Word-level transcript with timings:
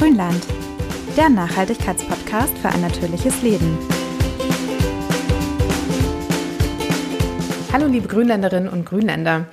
Grünland, 0.00 0.46
der 1.14 1.28
Nachhaltigkeitspodcast 1.28 2.56
für 2.56 2.70
ein 2.70 2.80
natürliches 2.80 3.42
Leben. 3.42 3.76
Hallo 7.70 7.86
liebe 7.86 8.08
Grünländerinnen 8.08 8.70
und 8.70 8.86
Grünländer. 8.86 9.44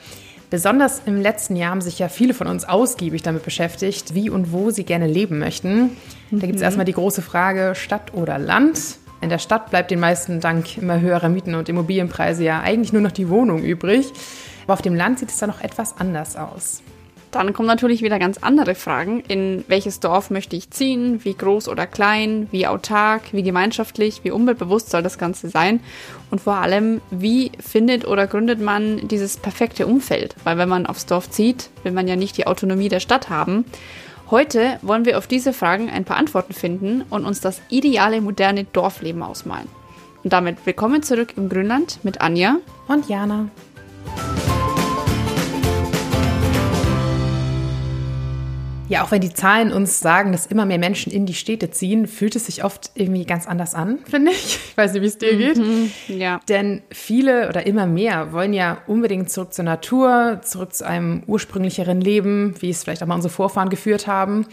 Besonders 0.50 1.02
im 1.06 1.20
letzten 1.20 1.58
Jahr 1.58 1.72
haben 1.72 1.82
sich 1.82 2.00
ja 2.00 2.08
viele 2.08 2.34
von 2.34 2.48
uns 2.48 2.64
ausgiebig 2.64 3.24
damit 3.24 3.44
beschäftigt, 3.44 4.14
wie 4.14 4.30
und 4.30 4.54
wo 4.54 4.70
sie 4.70 4.86
gerne 4.86 5.08
leben 5.08 5.38
möchten. 5.38 5.98
Da 6.32 6.46
gibt 6.46 6.56
es 6.56 6.62
mhm. 6.62 6.64
erstmal 6.64 6.86
die 6.86 6.94
große 6.94 7.22
Frage 7.22 7.76
Stadt 7.76 8.14
oder 8.14 8.40
Land. 8.40 9.00
In 9.20 9.28
der 9.28 9.40
Stadt 9.40 9.70
bleibt 9.70 9.92
den 9.92 10.00
meisten 10.00 10.40
dank 10.40 10.78
immer 10.78 11.02
höherer 11.02 11.28
Mieten 11.28 11.56
und 11.56 11.68
Immobilienpreise 11.68 12.46
ja 12.46 12.62
eigentlich 12.62 12.94
nur 12.94 13.02
noch 13.02 13.12
die 13.12 13.28
Wohnung 13.28 13.64
übrig. 13.64 14.14
Aber 14.64 14.76
auf 14.76 14.82
dem 14.82 14.96
Land 14.96 15.20
sieht 15.20 15.28
es 15.28 15.40
da 15.40 15.48
noch 15.48 15.60
etwas 15.60 15.98
anders 16.00 16.38
aus. 16.38 16.84
Dann 17.32 17.54
kommen 17.54 17.68
natürlich 17.68 18.02
wieder 18.02 18.20
ganz 18.20 18.38
andere 18.38 18.74
Fragen. 18.74 19.22
In 19.28 19.66
welches 19.68 20.00
Dorf 20.00 20.30
möchte 20.30 20.56
ich 20.56 20.70
ziehen? 20.70 21.24
Wie 21.24 21.34
groß 21.34 21.68
oder 21.68 21.86
klein? 21.86 22.48
Wie 22.52 22.68
autark? 22.68 23.34
Wie 23.34 23.44
gemeinschaftlich? 23.44 24.22
Wie 24.24 24.32
umweltbewusst 24.32 24.90
soll 24.90 25.04
das 25.04 25.18
Ganze 25.18 25.50
sein? 25.50 25.82
Und 26.32 26.42
vor 26.42 26.56
allem, 26.56 27.02
wie 27.12 27.52
findet 27.60 28.08
oder 28.08 28.28
gründet 28.28 28.62
man 28.62 29.08
dieses 29.08 29.38
perfekte 29.38 29.88
Umfeld? 29.88 30.36
Weil 30.44 30.58
wenn 30.58 30.70
man 30.70 30.86
aufs 30.86 31.06
Dorf 31.06 31.30
zieht, 31.30 31.70
will 31.84 31.92
man 31.92 32.08
ja 32.08 32.16
nicht 32.16 32.38
die 32.38 32.48
Autonomie 32.48 32.90
der 32.90 33.02
Stadt 33.02 33.30
haben. 33.30 33.66
Heute 34.30 34.78
wollen 34.82 35.06
wir 35.06 35.18
auf 35.18 35.28
diese 35.28 35.54
Fragen 35.54 35.90
ein 35.90 36.04
paar 36.04 36.18
Antworten 36.18 36.54
finden 36.54 37.04
und 37.10 37.26
uns 37.26 37.40
das 37.40 37.62
ideale 37.70 38.20
moderne 38.20 38.66
Dorfleben 38.66 39.24
ausmalen. 39.24 39.68
Und 40.24 40.34
damit 40.34 40.66
willkommen 40.66 41.04
zurück 41.04 41.34
im 41.38 41.48
Grünland 41.48 42.00
mit 42.04 42.20
Anja 42.20 42.58
und 42.88 43.08
Jana. 43.08 43.50
Ja, 48.90 49.04
auch 49.04 49.12
wenn 49.12 49.20
die 49.22 49.34
Zahlen 49.34 49.74
uns 49.74 50.00
sagen, 50.00 50.32
dass 50.32 50.46
immer 50.46 50.66
mehr 50.66 50.78
Menschen 50.78 51.12
in 51.12 51.26
die 51.26 51.34
Städte 51.34 51.72
ziehen, 51.72 52.08
fühlt 52.08 52.36
es 52.38 52.46
sich 52.46 52.64
oft 52.64 52.92
irgendwie 52.96 53.26
ganz 53.26 53.46
anders 53.46 53.76
an, 53.76 54.00
finde 54.10 54.32
ich. 54.32 54.60
Ich 54.70 54.78
weiß 54.78 54.94
nicht, 54.94 55.02
wie 55.02 55.08
es 55.08 55.18
dir 55.18 55.36
geht. 55.36 55.58
Mhm, 55.58 55.92
ja. 56.08 56.40
Denn 56.48 56.82
viele 56.92 57.50
oder 57.50 57.66
immer 57.66 57.86
mehr 57.86 58.32
wollen 58.32 58.54
ja 58.54 58.78
unbedingt 58.88 59.30
zurück 59.30 59.54
zur 59.54 59.66
Natur, 59.66 60.40
zurück 60.44 60.74
zu 60.74 60.88
einem 60.88 61.24
ursprünglicheren 61.28 62.00
Leben, 62.00 62.56
wie 62.60 62.70
es 62.70 62.84
vielleicht 62.84 63.04
auch 63.04 63.08
mal 63.08 63.16
unsere 63.16 63.34
Vorfahren 63.34 63.70
geführt 63.70 64.08
haben. 64.08 64.46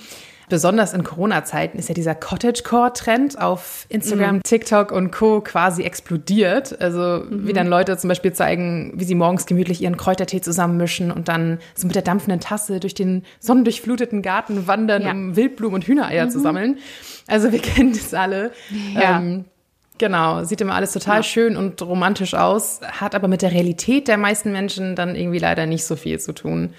Besonders 0.49 0.93
in 0.93 1.05
Corona-Zeiten 1.05 1.79
ist 1.79 1.89
ja 1.89 1.95
dieser 1.95 2.15
Cottagecore-Trend 2.15 3.41
auf 3.41 3.87
Instagram, 3.89 4.37
mhm. 4.37 4.43
TikTok 4.43 4.93
und 4.93 5.11
Co. 5.11 5.41
quasi 5.41 5.83
explodiert. 5.83 6.81
Also 6.81 7.25
mhm. 7.25 7.47
wie 7.47 7.53
dann 7.53 7.67
Leute 7.67 7.97
zum 7.97 8.09
Beispiel 8.09 8.33
zeigen, 8.33 8.93
wie 8.95 9.05
sie 9.05 9.15
morgens 9.15 9.47
gemütlich 9.47 9.83
ihren 9.83 9.97
Kräutertee 9.97 10.41
zusammenmischen 10.41 11.11
und 11.11 11.29
dann 11.29 11.59
so 11.75 11.87
mit 11.87 11.97
der 11.97 12.03
dampfenden 12.03 12.41
Tasse 12.41 12.81
durch 12.81 12.95
den 12.95 13.25
sonnendurchfluteten 13.41 14.23
Garten 14.23 14.67
wandern, 14.67 15.03
ja. 15.03 15.13
um 15.13 15.37
Wildblumen 15.37 15.77
und 15.77 15.85
Hühnereier 15.85 16.27
mhm. 16.27 16.31
zu 16.31 16.41
sammeln. 16.41 16.79
Also 17.27 17.53
wir 17.53 17.59
kennen 17.63 17.93
das 17.93 18.13
alle. 18.15 18.53
Ja. 18.95 19.19
Ähm, 19.19 19.47
Genau, 19.99 20.43
sieht 20.43 20.61
immer 20.61 20.75
alles 20.75 20.93
total 20.93 21.19
ja. 21.19 21.23
schön 21.23 21.57
und 21.57 21.81
romantisch 21.81 22.35
aus, 22.35 22.81
hat 22.83 23.15
aber 23.15 23.29
mit 23.29 23.43
der 23.43 23.53
Realität 23.53 24.09
der 24.09 24.19
meisten 24.19 24.51
Menschen 24.51 24.97
dann 24.97 25.15
irgendwie 25.15 25.39
leider 25.39 25.67
nicht 25.67 25.85
so 25.85 25.95
viel 25.95 26.19
zu 26.19 26.35
tun. 26.35 26.75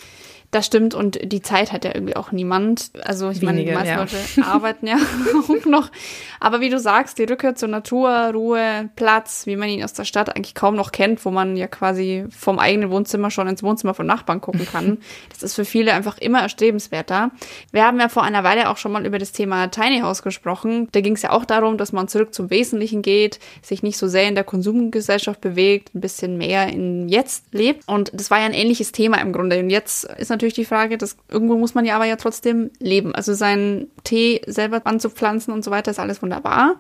Das 0.56 0.68
stimmt 0.68 0.94
und 0.94 1.20
die 1.22 1.42
Zeit 1.42 1.74
hat 1.74 1.84
ja 1.84 1.92
irgendwie 1.94 2.16
auch 2.16 2.32
niemand. 2.32 2.90
Also 3.04 3.30
ich 3.30 3.42
Wenige, 3.42 3.74
meine, 3.74 3.84
die 3.84 3.92
meisten 3.92 4.16
ja. 4.16 4.46
Leute 4.46 4.50
arbeiten 4.50 4.88
ja 4.88 4.96
auch 5.50 5.66
noch. 5.66 5.92
Aber 6.40 6.62
wie 6.62 6.70
du 6.70 6.80
sagst, 6.80 7.18
die 7.18 7.26
Rückkehr 7.26 7.56
zur 7.56 7.68
Natur, 7.68 8.32
Ruhe, 8.34 8.90
Platz, 8.96 9.48
wie 9.48 9.58
man 9.58 9.68
ihn 9.68 9.84
aus 9.84 9.92
der 9.92 10.06
Stadt 10.06 10.34
eigentlich 10.34 10.56
kaum 10.56 10.78
noch 10.78 10.94
kennt, 10.94 11.26
wo 11.26 11.30
man 11.32 11.58
ja 11.58 11.68
quasi 11.68 12.24
vom 12.30 12.58
eigenen 12.58 12.90
Wohnzimmer 12.90 13.32
schon 13.32 13.50
ins 13.50 13.64
Wohnzimmer 13.64 13.94
von 13.94 14.06
Nachbarn 14.06 14.40
gucken 14.40 14.66
kann. 14.66 15.00
das 15.30 15.44
ist 15.44 15.56
für 15.56 15.66
viele 15.66 15.92
einfach 15.92 16.20
immer 16.20 16.40
erstrebenswerter. 16.40 17.32
Wir 17.74 17.84
haben 17.84 18.00
ja 18.00 18.08
vor 18.08 18.24
einer 18.24 18.46
Weile 18.46 18.70
auch 18.70 18.78
schon 18.78 18.94
mal 18.94 19.06
über 19.06 19.20
das 19.20 19.34
Thema 19.34 19.68
Tiny 19.68 20.00
House 20.00 20.24
gesprochen. 20.24 20.88
Da 20.94 21.02
ging 21.02 21.16
es 21.16 21.22
ja 21.22 21.32
auch 21.32 21.44
darum, 21.44 21.78
dass 21.78 21.92
man 21.92 22.08
zurück 22.08 22.34
zum 22.34 22.50
Wesentlichen 22.50 23.02
geht, 23.02 23.40
sich 23.62 23.84
nicht 23.84 23.98
so 23.98 24.08
sehr 24.08 24.30
in 24.30 24.36
der 24.36 24.46
Konsumgesellschaft 24.46 25.42
bewegt, 25.42 25.94
ein 25.94 26.00
bisschen 26.00 26.38
mehr 26.38 26.70
in 26.70 27.10
Jetzt 27.10 27.44
lebt. 27.52 27.86
Und 27.90 28.12
das 28.14 28.32
war 28.32 28.40
ja 28.40 28.46
ein 28.46 28.54
ähnliches 28.54 28.94
Thema 28.94 29.18
im 29.18 29.34
Grunde. 29.34 29.60
Und 29.60 29.70
jetzt 29.70 30.06
ist 30.06 30.30
natürlich 30.30 30.45
natürlich 30.46 30.68
die 30.68 30.74
Frage, 30.74 30.98
dass 30.98 31.18
irgendwo 31.30 31.58
muss 31.58 31.74
man 31.74 31.86
ja 31.86 31.96
aber 31.96 32.06
ja 32.06 32.16
trotzdem 32.16 32.70
leben. 32.80 33.16
Also 33.16 33.34
seinen 33.34 33.88
Tee 34.04 34.42
selber 34.46 34.82
anzupflanzen 34.86 35.54
und 35.54 35.64
so 35.64 35.72
weiter 35.72 35.92
ist 35.92 36.00
alles 36.00 36.22
wunderbar. 36.22 36.76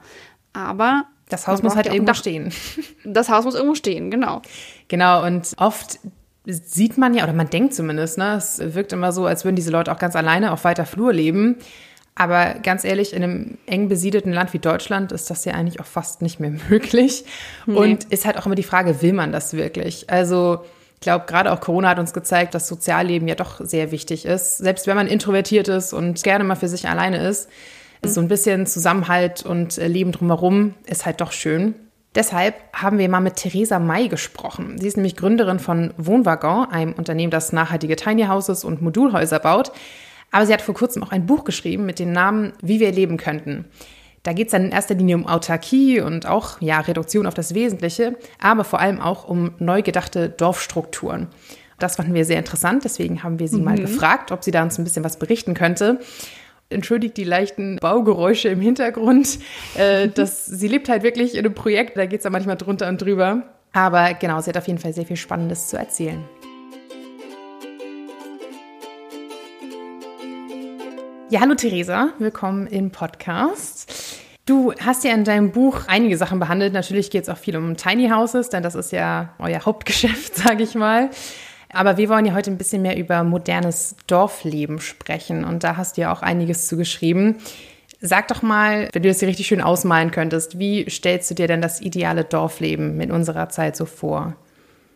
Aber 0.53 1.06
das 1.30 1.48
Haus 1.48 1.64
muss 1.64 1.76
halt 1.76 1.88
irgendwo 1.88 2.14
stehen. 2.14 2.53
Das 3.03 3.30
Haus 3.30 3.46
muss 3.46 3.56
irgendwo 3.56 3.76
stehen, 3.76 4.12
genau. 4.12 4.42
Genau, 4.88 5.26
und 5.26 5.53
oft 5.58 6.00
sieht 6.46 6.98
man 6.98 7.14
ja, 7.14 7.24
oder 7.24 7.34
man 7.34 7.50
denkt 7.50 7.74
zumindest, 7.74 8.18
ne, 8.18 8.36
es 8.36 8.59
wirkt 8.59 8.94
immer 8.94 9.12
so, 9.12 9.26
als 9.26 9.46
würden 9.46 9.56
diese 9.56 9.72
Leute 9.72 9.92
auch 9.92 10.00
ganz 10.00 10.16
alleine 10.16 10.52
auf 10.52 10.64
weiter 10.64 10.86
Flur 10.86 11.14
leben. 11.14 11.58
Aber 12.16 12.53
ganz 12.64 12.84
ehrlich, 12.84 13.14
in 13.14 13.24
einem 13.24 13.58
eng 13.66 13.90
besiedelten 13.90 14.32
Land 14.32 14.53
wie 14.53 14.59
Deutschland 14.59 15.12
ist 15.12 15.30
das 15.30 15.44
ja 15.46 15.53
eigentlich 15.53 15.80
auch 15.80 15.86
fast 15.86 16.22
nicht 16.22 16.40
mehr 16.40 16.52
möglich. 16.70 17.26
Nee. 17.66 17.76
Und 17.76 18.06
ist 18.06 18.26
halt 18.26 18.38
auch 18.38 18.46
immer 18.46 18.56
die 18.56 18.64
Frage, 18.64 19.02
will 19.02 19.14
man 19.14 19.32
das 19.32 19.53
wirklich? 19.53 20.09
Also 20.09 20.64
ich 20.96 21.02
glaube, 21.02 21.26
gerade 21.28 21.52
auch 21.52 21.60
Corona 21.60 21.90
hat 21.90 22.00
uns 22.00 22.14
gezeigt, 22.14 22.56
dass 22.56 22.68
Sozialleben 22.68 23.28
ja 23.28 23.36
doch 23.36 23.60
sehr 23.64 23.92
wichtig 23.92 24.26
ist. 24.26 24.58
Selbst 24.58 24.88
wenn 24.88 24.96
man 24.96 25.08
introvertiert 25.08 25.68
ist 25.68 25.94
und 25.94 26.24
gerne 26.24 26.44
mal 26.44 26.56
für 26.56 26.68
sich 26.68 26.88
alleine 26.88 27.26
ist, 27.28 27.50
ist 28.02 28.16
so 28.16 28.22
ein 28.22 28.28
bisschen 28.28 28.66
Zusammenhalt 28.66 29.46
und 29.46 29.78
äh, 29.78 29.88
Leben 29.88 30.12
drumherum 30.12 30.74
ist 30.86 31.06
halt 31.06 31.22
doch 31.22 31.32
schön. 31.32 31.76
Deshalb 32.16 32.56
haben 32.72 32.98
wir 32.98 33.10
mal 33.10 33.20
mit 33.20 33.36
Theresa 33.36 33.78
May 33.78 34.08
gesprochen. 34.08 34.78
Sie 34.80 34.88
ist 34.88 34.96
nämlich 34.96 35.18
Gründerin 35.18 35.60
von 35.60 35.94
Wohnwaggon, 35.98 36.70
einem 36.72 36.94
Unternehmen, 36.94 37.30
das 37.30 37.52
nachhaltige 37.52 37.98
Tiny 37.98 38.24
Houses 38.24 38.64
und 38.64 38.82
Modulhäuser 38.82 39.40
baut. 39.40 39.74
Aber 40.32 40.46
sie 40.46 40.54
hat 40.54 40.62
vor 40.62 40.76
kurzem 40.76 41.04
auch 41.04 41.12
ein 41.12 41.26
Buch 41.26 41.44
geschrieben 41.44 41.86
mit 41.86 42.00
dem 42.00 42.14
Namen 42.14 42.54
Wie 42.62 42.80
wir 42.80 42.92
leben 42.94 43.18
könnten. 43.18 43.66
Da 44.25 44.34
geht 44.34 44.47
es 44.47 44.53
dann 44.53 44.66
in 44.66 44.72
erster 44.72 44.96
Linie 44.96 45.18
um 45.18 45.28
Autarkie 45.28 46.02
und 46.02 46.25
auch 46.25 46.59
ja, 46.59 46.80
Reduktion 46.80 47.28
auf 47.28 47.36
das 47.36 47.53
Wesentliche, 47.53 48.18
aber 48.41 48.63
vor 48.63 48.80
allem 48.80 49.00
auch 49.00 49.30
um 49.30 49.52
neu 49.59 49.84
gedachte 49.84 50.30
Dorfstrukturen. 50.30 51.28
Das 51.78 51.97
fanden 51.97 52.16
wir 52.16 52.25
sehr 52.25 52.40
interessant, 52.40 52.85
deswegen 52.85 53.22
haben 53.22 53.38
wir 53.38 53.47
sie 53.47 53.59
mhm. 53.59 53.66
mal 53.66 53.78
gefragt, 53.78 54.31
ob 54.31 54.44
sie 54.44 54.50
da 54.50 54.64
uns 54.64 54.80
ein 54.80 54.84
bisschen 54.84 55.03
was 55.03 55.19
berichten 55.19 55.53
könnte. 55.53 56.00
Entschuldigt 56.69 57.18
die 57.18 57.24
leichten 57.24 57.78
Baugeräusche 57.80 58.50
im 58.50 58.62
Hintergrund. 58.62 59.38
Äh, 59.78 60.08
das, 60.16 60.47
sie 60.47 60.69
lebt 60.69 60.90
halt 60.90 61.03
wirklich 61.03 61.35
in 61.35 61.46
einem 61.46 61.53
Projekt, 61.53 61.96
da 61.96 62.08
geht 62.08 62.22
es 62.22 62.24
ja 62.24 62.31
manchmal 62.31 62.58
drunter 62.58 62.90
und 62.90 63.00
drüber. 63.00 63.44
Aber 63.74 64.16
genau, 64.16 64.41
sie 64.41 64.50
hat 64.50 64.58
auf 64.58 64.66
jeden 64.66 64.80
Fall 64.80 64.94
sehr 64.94 65.06
viel 65.06 65.18
Spannendes 65.18 65.68
zu 65.68 65.78
erzählen. 65.78 66.24
Ja, 71.30 71.41
hallo 71.41 71.53
Theresa, 71.56 72.14
willkommen 72.18 72.66
im 72.68 72.91
Podcast. 72.91 74.05
Du 74.46 74.74
hast 74.74 75.04
ja 75.04 75.12
in 75.12 75.24
deinem 75.24 75.52
Buch 75.52 75.88
einige 75.88 76.18
Sachen 76.18 76.40
behandelt. 76.40 76.72
Natürlich 76.72 77.10
geht 77.10 77.24
es 77.24 77.30
auch 77.30 77.38
viel 77.38 77.58
um 77.58 77.78
Tiny 77.78 78.10
Houses, 78.10 78.50
denn 78.50 78.62
das 78.62 78.76
ist 78.76 78.92
ja 78.92 79.34
euer 79.40 79.66
Hauptgeschäft, 79.66 80.36
sage 80.36 80.64
ich 80.64 80.76
mal. 80.76 81.10
Aber 81.74 81.98
wir 81.98 82.10
wollen 82.10 82.26
ja 82.26 82.34
heute 82.34 82.52
ein 82.52 82.58
bisschen 82.58 82.84
mehr 82.84 82.96
über 82.96 83.24
modernes 83.24 83.96
Dorfleben 84.06 84.80
sprechen 84.80 85.44
und 85.44 85.64
da 85.64 85.78
hast 85.78 85.98
du 85.98 86.02
ja 86.02 86.14
auch 86.14 86.22
einiges 86.22 86.68
zu 86.68 86.78
geschrieben. 86.78 87.38
Sag 88.00 88.28
doch 88.28 88.44
mal, 88.44 88.88
wenn 88.94 89.02
du 89.02 89.10
das 89.10 89.20
hier 89.20 89.28
richtig 89.28 89.48
schön 89.48 89.62
ausmalen 89.62 90.12
könntest, 90.12 90.60
wie 90.60 90.88
stellst 90.90 91.32
du 91.32 91.34
dir 91.34 91.48
denn 91.48 91.62
das 91.62 91.82
ideale 91.82 92.24
Dorfleben 92.24 93.02
in 93.02 93.12
unserer 93.12 93.50
Zeit 93.50 93.76
so 93.76 93.86
vor? 93.86 94.36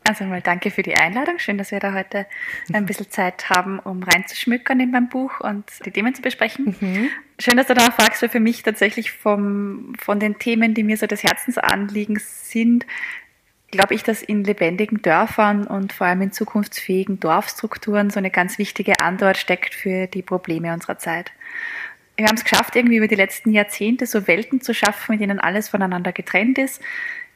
Also 0.08 0.26
mal 0.26 0.42
danke 0.42 0.70
für 0.70 0.84
die 0.84 0.96
Einladung. 0.96 1.40
Schön, 1.40 1.58
dass 1.58 1.72
wir 1.72 1.80
da 1.80 1.94
heute 1.94 2.28
ein 2.72 2.86
bisschen 2.86 3.10
Zeit 3.10 3.50
haben, 3.50 3.80
um 3.80 4.04
reinzuschmückern 4.04 4.80
in 4.80 4.92
mein 4.92 5.10
Buch 5.10 5.40
und 5.40 5.66
die 5.86 5.92
Themen 5.92 6.14
zu 6.14 6.22
besprechen. 6.22 6.76
Mhm. 6.80 7.10
Schön, 7.42 7.56
dass 7.56 7.68
du 7.68 7.74
da 7.74 7.90
fragst, 7.92 8.22
weil 8.22 8.28
für 8.28 8.42
mich 8.42 8.64
tatsächlich 8.64 9.14
vom, 9.14 9.94
von 9.98 10.20
den 10.20 10.40
Themen, 10.40 10.74
die 10.74 10.84
mir 10.84 10.98
so 10.98 11.08
das 11.08 11.24
Herzensanliegen 11.24 12.20
sind, 12.20 12.86
glaube 13.72 13.94
ich, 13.94 14.04
dass 14.04 14.22
in 14.22 14.44
lebendigen 14.44 15.02
Dörfern 15.02 15.66
und 15.66 15.94
vor 15.94 16.08
allem 16.08 16.22
in 16.22 16.32
zukunftsfähigen 16.34 17.22
Dorfstrukturen 17.22 18.10
so 18.10 18.18
eine 18.18 18.30
ganz 18.30 18.58
wichtige 18.58 19.00
Antwort 19.00 19.38
steckt 19.38 19.74
für 19.74 20.08
die 20.08 20.22
Probleme 20.22 20.74
unserer 20.74 20.98
Zeit. 20.98 21.32
Wir 22.18 22.28
haben 22.28 22.36
es 22.36 22.44
geschafft, 22.44 22.76
irgendwie 22.76 22.98
über 22.98 23.08
die 23.08 23.16
letzten 23.16 23.54
Jahrzehnte 23.54 24.06
so 24.06 24.28
Welten 24.28 24.60
zu 24.60 24.74
schaffen, 24.74 25.14
in 25.14 25.20
denen 25.20 25.40
alles 25.40 25.70
voneinander 25.70 26.12
getrennt 26.12 26.58
ist, 26.58 26.82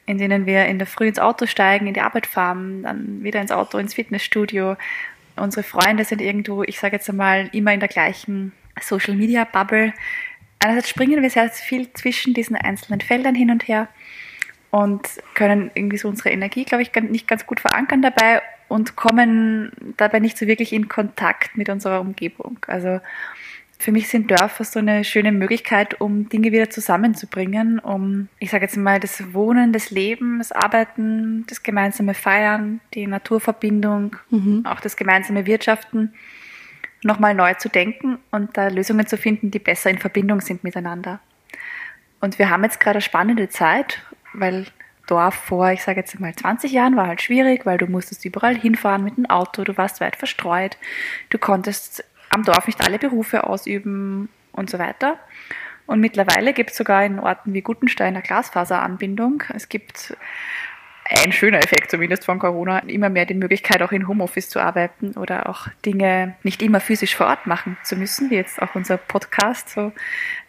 in 0.06 0.18
denen 0.18 0.46
wir 0.46 0.66
in 0.66 0.80
der 0.80 0.88
Früh 0.88 1.08
ins 1.08 1.20
Auto 1.20 1.46
steigen, 1.46 1.88
in 1.88 1.94
die 1.94 2.02
Arbeit 2.02 2.28
fahren, 2.28 2.84
dann 2.84 3.24
wieder 3.24 3.40
ins 3.40 3.52
Auto, 3.52 3.78
ins 3.78 3.94
Fitnessstudio. 3.94 4.76
Unsere 5.38 5.64
Freunde 5.64 6.04
sind 6.04 6.20
irgendwo, 6.20 6.64
ich 6.64 6.78
sage 6.78 6.98
jetzt 6.98 7.10
einmal, 7.10 7.50
immer 7.54 7.74
in 7.74 7.80
der 7.80 7.88
gleichen 7.88 8.52
Social 8.82 9.16
Media 9.16 9.44
Bubble. 9.44 9.94
Einerseits 10.60 10.90
springen 10.90 11.22
wir 11.22 11.30
sehr 11.30 11.50
viel 11.50 11.92
zwischen 11.94 12.34
diesen 12.34 12.56
einzelnen 12.56 13.02
Feldern 13.02 13.36
hin 13.36 13.52
und 13.52 13.68
her 13.68 13.88
und 14.72 15.08
können 15.36 15.72
irgendwie 15.76 15.98
so 15.98 16.08
unsere 16.08 16.32
Energie, 16.32 16.64
glaube 16.66 16.82
ich, 16.82 16.92
nicht 17.10 17.28
ganz 17.28 17.46
gut 17.46 17.60
verankern 17.60 18.02
dabei 18.02 18.42
und 18.70 18.96
kommen 18.96 19.72
dabei 19.98 20.20
nicht 20.20 20.38
so 20.38 20.48
wirklich 20.48 20.74
in 20.74 20.90
Kontakt 20.90 21.58
mit 21.58 21.70
unserer 21.70 22.02
Umgebung. 22.02 22.58
Also 22.68 23.00
für 23.78 23.92
mich 23.92 24.08
sind 24.08 24.32
Dörfer 24.32 24.64
so 24.64 24.80
eine 24.80 25.04
schöne 25.04 25.32
Möglichkeit, 25.32 26.00
um 26.00 26.30
Dinge 26.30 26.52
wieder 26.54 26.70
zusammenzubringen, 26.70 27.80
um, 27.80 28.30
ich 28.40 28.50
sage 28.50 28.64
jetzt 28.64 28.78
mal, 28.78 29.00
das 29.00 29.34
Wohnen, 29.34 29.74
das 29.74 29.92
Leben, 29.92 30.38
das 30.38 30.54
Arbeiten, 30.54 31.46
das 31.48 31.64
gemeinsame 31.64 32.14
Feiern, 32.14 32.80
die 32.94 33.06
Naturverbindung, 33.06 34.16
mhm. 34.30 34.66
auch 34.66 34.80
das 34.80 34.96
gemeinsame 34.96 35.46
Wirtschaften 35.46 36.14
nochmal 37.04 37.34
neu 37.34 37.54
zu 37.56 37.70
denken 37.70 38.20
und 38.32 38.58
da 38.58 38.68
Lösungen 38.68 39.08
zu 39.08 39.18
finden, 39.18 39.52
die 39.52 39.60
besser 39.60 39.90
in 39.90 40.00
Verbindung 40.00 40.42
sind 40.42 40.64
miteinander. 40.64 41.20
Und 42.20 42.40
wir 42.40 42.50
haben 42.50 42.64
jetzt 42.64 42.80
gerade 42.80 42.98
eine 42.98 43.02
spannende 43.02 43.50
Zeit, 43.50 44.02
weil 44.34 44.66
Dorf 45.08 45.36
vor, 45.36 45.72
ich 45.72 45.84
sage 45.84 46.00
jetzt 46.00 46.20
mal 46.20 46.34
20 46.34 46.72
Jahren, 46.72 46.96
war 46.96 47.08
halt 47.08 47.22
schwierig, 47.22 47.66
weil 47.66 47.78
du 47.78 47.88
musstest 47.88 48.24
überall 48.24 48.56
hinfahren 48.56 49.04
mit 49.04 49.18
dem 49.18 49.26
Auto, 49.26 49.64
du 49.64 49.78
warst 49.78 50.00
weit 50.00 50.16
verstreut, 50.16 50.78
du 51.30 51.38
konntest 51.38 52.06
am 52.30 52.44
Dorf 52.44 52.68
nicht 52.68 52.82
alle 52.82 53.00
Berufe 53.00 53.46
ausüben 53.46 54.30
und 54.54 54.70
so 54.70 54.80
weiter. 54.80 55.20
Und 55.86 56.00
mittlerweile 56.00 56.54
gibt 56.54 56.72
es 56.72 56.78
sogar 56.78 57.04
in 57.04 57.20
Orten 57.20 57.54
wie 57.54 57.62
Gutenstein 57.62 58.16
eine 58.16 58.22
Glasfaseranbindung. 58.24 59.44
Es 59.54 59.68
gibt 59.68 60.16
ein 61.06 61.32
schöner 61.32 61.60
Effekt 61.60 61.92
zumindest 61.92 62.26
von 62.26 62.40
Corona, 62.40 62.80
immer 62.80 63.10
mehr 63.10 63.26
die 63.26 63.34
Möglichkeit, 63.34 63.82
auch 63.82 63.92
in 63.92 64.08
Homeoffice 64.08 64.50
zu 64.50 64.60
arbeiten 64.60 65.14
oder 65.14 65.50
auch 65.50 65.68
Dinge 65.86 66.36
nicht 66.44 66.62
immer 66.62 66.80
physisch 66.80 67.16
vor 67.16 67.28
Ort 67.28 67.46
machen 67.46 67.78
zu 67.84 67.96
müssen, 67.96 68.30
wie 68.30 68.36
jetzt 68.36 68.62
auch 68.62 68.76
unser 68.76 68.98
Podcast 68.98 69.70
so 69.70 69.92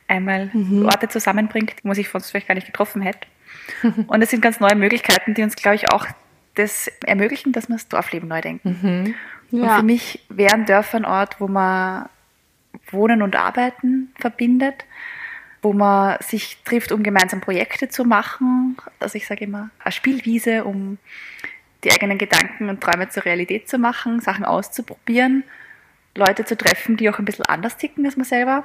einmal 0.07 0.51
mhm. 0.53 0.87
Orte 0.87 1.09
zusammenbringt, 1.09 1.75
wo 1.83 1.89
man 1.89 1.95
sich 1.95 2.09
sonst 2.09 2.31
vielleicht 2.31 2.49
gar 2.49 2.55
nicht 2.55 2.67
getroffen 2.67 3.03
hätte. 3.03 3.27
Und 4.07 4.23
es 4.23 4.31
sind 4.31 4.43
ganz 4.43 4.61
neue 4.61 4.75
Möglichkeiten, 4.75 5.35
die 5.35 5.43
uns, 5.43 5.57
glaube 5.57 5.77
ich, 5.77 5.91
auch 5.91 6.07
das 6.55 6.89
ermöglichen, 7.05 7.53
dass 7.53 7.69
wir 7.69 7.77
das 7.77 7.89
Dorfleben 7.89 8.29
neu 8.29 8.41
denken. 8.41 8.79
Mhm. 9.51 9.59
Ja. 9.59 9.63
Und 9.63 9.77
für 9.79 9.85
mich 9.85 10.25
wären 10.29 10.67
Dörfer 10.67 10.99
ein 10.99 11.05
Ort, 11.05 11.41
wo 11.41 11.49
man 11.49 12.09
Wohnen 12.91 13.23
und 13.23 13.37
Arbeiten 13.37 14.13
verbindet, 14.19 14.85
wo 15.65 15.73
man 15.73 16.19
sich 16.21 16.59
trifft, 16.65 16.93
um 16.93 17.03
gemeinsam 17.03 17.41
Projekte 17.41 17.89
zu 17.89 18.05
machen. 18.05 18.77
Also 19.01 19.17
ich 19.17 19.27
sage 19.27 19.45
immer, 19.45 19.71
eine 19.83 19.93
Spielwiese, 19.93 20.65
um 20.65 20.99
die 21.83 21.91
eigenen 21.91 22.19
Gedanken 22.19 22.69
und 22.69 22.81
Träume 22.81 23.09
zur 23.09 23.25
Realität 23.25 23.69
zu 23.69 23.79
machen, 23.79 24.21
Sachen 24.21 24.45
auszuprobieren, 24.45 25.45
Leute 26.15 26.45
zu 26.45 26.57
treffen, 26.57 26.97
die 26.97 27.09
auch 27.11 27.19
ein 27.19 27.25
bisschen 27.25 27.47
anders 27.47 27.77
ticken 27.77 28.05
als 28.07 28.17
man 28.17 28.25
selber. 28.25 28.65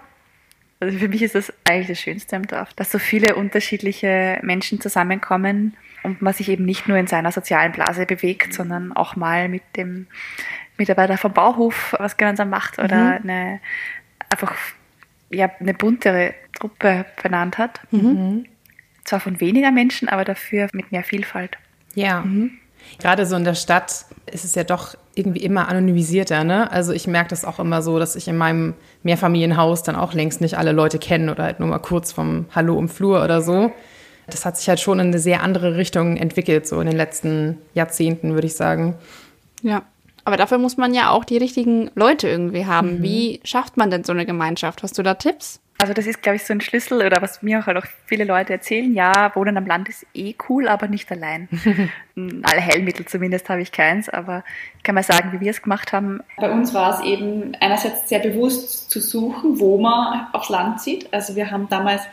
Also 0.80 0.98
für 0.98 1.10
mich 1.10 1.24
ist 1.24 1.36
das 1.36 1.52
eigentlich 1.68 1.88
das 1.88 2.00
Schönste 2.00 2.36
am 2.36 2.48
Dorf, 2.48 2.74
dass 2.74 2.92
so 2.92 3.00
viele 3.00 3.36
unterschiedliche 3.36 4.40
Menschen 4.44 4.80
zusammenkommen 4.80 5.76
und 6.04 6.22
man 6.22 6.34
sich 6.34 6.48
eben 6.48 6.64
nicht 6.64 6.88
nur 6.88 6.98
in 6.98 7.08
seiner 7.08 7.32
sozialen 7.32 7.74
Blase 7.74 8.06
bewegt, 8.06 8.54
sondern 8.54 8.94
auch 8.94 9.18
mal 9.18 9.50
mit 9.50 9.64
dem 9.76 10.08
Mitarbeiter 10.78 11.18
vom 11.18 11.34
Bauhof 11.34 11.96
was 11.98 12.16
gemeinsam 12.16 12.50
macht 12.50 12.80
oder 12.80 13.20
mhm. 13.20 13.30
eine 13.30 13.60
einfach 14.30 14.56
ja, 15.32 15.50
eine 15.60 15.74
buntere 15.74 16.34
Truppe 16.58 17.06
benannt 17.22 17.58
hat. 17.58 17.80
Mhm. 17.92 18.46
Zwar 19.04 19.20
von 19.20 19.40
weniger 19.40 19.72
Menschen, 19.72 20.10
aber 20.10 20.26
dafür 20.26 20.68
mit 20.74 20.92
mehr 20.92 21.04
Vielfalt. 21.04 21.58
Ja. 21.96 22.22
Mhm. 22.22 22.52
Gerade 23.00 23.26
so 23.26 23.36
in 23.36 23.44
der 23.44 23.56
Stadt 23.56 24.06
ist 24.32 24.46
es 24.46 24.56
ja 24.56 24.64
doch 24.64 24.96
irgendwie 25.14 25.42
immer 25.42 25.68
anonymisierter. 25.68 26.44
Ne? 26.44 26.72
Also 26.72 26.94
ich 26.94 27.08
merke 27.08 27.30
das 27.30 27.46
auch 27.46 27.60
immer 27.60 27.82
so, 27.82 28.00
dass 28.00 28.16
ich 28.16 28.28
in 28.28 28.38
meinem 28.38 28.74
Mehrfamilienhaus 29.04 29.84
dann 29.84 29.96
auch 29.96 30.14
längst 30.14 30.42
nicht 30.42 30.58
alle 30.58 30.72
Leute 30.72 30.98
kenne 30.98 31.32
oder 31.32 31.44
halt 31.44 31.60
nur 31.60 31.70
mal 31.70 31.80
kurz 31.80 32.12
vom 32.12 32.46
Hallo 32.56 32.80
im 32.80 32.90
Flur 32.90 33.24
oder 33.24 33.42
so. 33.42 33.72
Das 34.28 34.46
hat 34.46 34.58
sich 34.58 34.70
halt 34.70 34.80
schon 34.80 35.00
in 35.00 35.08
eine 35.08 35.20
sehr 35.20 35.44
andere 35.44 35.76
Richtung 35.76 36.16
entwickelt, 36.18 36.68
so 36.68 36.80
in 36.80 36.88
den 36.88 36.96
letzten 36.96 37.58
Jahrzehnten, 37.74 38.34
würde 38.34 38.48
ich 38.48 38.56
sagen. 38.56 38.96
Ja. 39.62 39.84
Aber 40.30 40.38
dafür 40.38 40.60
muss 40.60 40.78
man 40.78 40.94
ja 40.94 41.10
auch 41.10 41.26
die 41.26 41.40
richtigen 41.40 41.90
Leute 41.96 42.30
irgendwie 42.30 42.68
haben. 42.68 43.00
Mhm. 43.00 43.02
Wie 43.02 43.40
schafft 43.44 43.78
man 43.78 43.90
denn 43.90 44.04
so 44.04 44.14
eine 44.14 44.28
Gemeinschaft? 44.28 44.84
Hast 44.84 44.96
du 45.00 45.02
da 45.02 45.16
Tipps? 45.16 45.60
Also 45.80 45.92
das 45.94 46.06
ist, 46.06 46.22
glaube 46.22 46.36
ich, 46.36 46.46
so 46.46 46.54
ein 46.54 46.62
Schlüssel 46.62 47.04
oder 47.04 47.20
was 47.24 47.42
mir 47.42 47.58
auch, 47.58 47.66
halt 47.66 47.78
auch 47.78 47.86
viele 48.06 48.26
Leute 48.26 48.54
erzählen. 48.54 48.94
Ja, 48.94 49.36
Wohnen 49.36 49.58
am 49.58 49.66
Land 49.66 49.90
ist 49.90 50.06
eh 50.14 50.36
cool, 50.48 50.68
aber 50.68 50.88
nicht 50.88 51.12
allein. 51.12 51.50
Alle 52.44 52.64
Heilmittel 52.64 53.08
zumindest 53.08 53.50
habe 53.50 53.64
ich 53.64 53.72
keins, 53.72 54.08
aber 54.08 54.44
ich 54.78 54.84
kann 54.84 54.94
mal 54.94 55.02
sagen, 55.02 55.32
wie 55.32 55.40
wir 55.40 55.50
es 55.50 55.64
gemacht 55.64 55.94
haben. 55.94 56.20
Bei 56.38 56.52
uns 56.52 56.76
war 56.76 56.94
es 56.94 57.04
eben 57.04 57.54
einerseits 57.60 58.08
sehr 58.08 58.20
bewusst 58.20 58.92
zu 58.92 59.00
suchen, 59.00 59.60
wo 59.60 59.80
man 59.80 60.28
aufs 60.32 60.50
Land 60.50 60.80
zieht. 60.80 61.12
Also 61.12 61.36
wir 61.36 61.50
haben 61.50 61.68
damals 61.70 62.04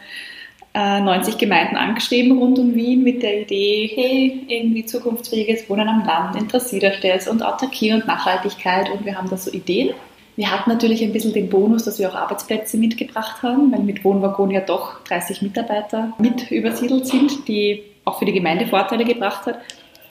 90 0.77 1.35
äh, 1.35 1.39
Gemeinden 1.39 1.77
angeschrieben 1.77 2.39
rund 2.39 2.59
um 2.59 2.75
Wien 2.75 3.03
mit 3.03 3.23
der 3.23 3.43
Idee, 3.43 3.91
hey, 3.95 4.45
irgendwie 4.49 4.85
zukunftsfähiges 4.85 5.71
Wohnen 5.71 5.89
am 5.89 6.05
Land, 6.05 6.37
interessiert 6.37 6.85
euch 6.85 7.01
das 7.01 7.29
und 7.29 7.43
Autarkie 7.43 7.95
und 7.95 8.07
Nachhaltigkeit 8.07 8.91
und 8.91 9.07
wir 9.07 9.17
haben 9.17 9.31
da 9.31 9.37
so 9.37 9.51
Ideen. 9.51 9.95
Wir 10.37 10.51
hatten 10.51 10.69
natürlich 10.69 11.03
ein 11.03 11.15
bisschen 11.15 11.33
den 11.33 11.49
Bonus, 11.49 11.85
dass 11.85 11.99
wir 11.99 12.11
auch 12.11 12.15
Arbeitsplätze 12.15 12.77
mitgebracht 12.77 13.43
haben, 13.43 13.73
weil 13.73 13.81
mit 13.81 14.05
Wohnwaggon 14.05 14.51
ja 14.51 14.61
doch 14.61 15.03
30 15.05 15.41
Mitarbeiter 15.41 16.13
mit 16.19 16.51
übersiedelt 16.51 17.07
sind, 17.07 17.49
die 17.49 17.83
auch 18.05 18.19
für 18.19 18.27
die 18.27 18.35
Gemeinde 18.35 18.67
Vorteile 18.67 19.07
gebracht 19.07 19.47
hat. 19.47 19.59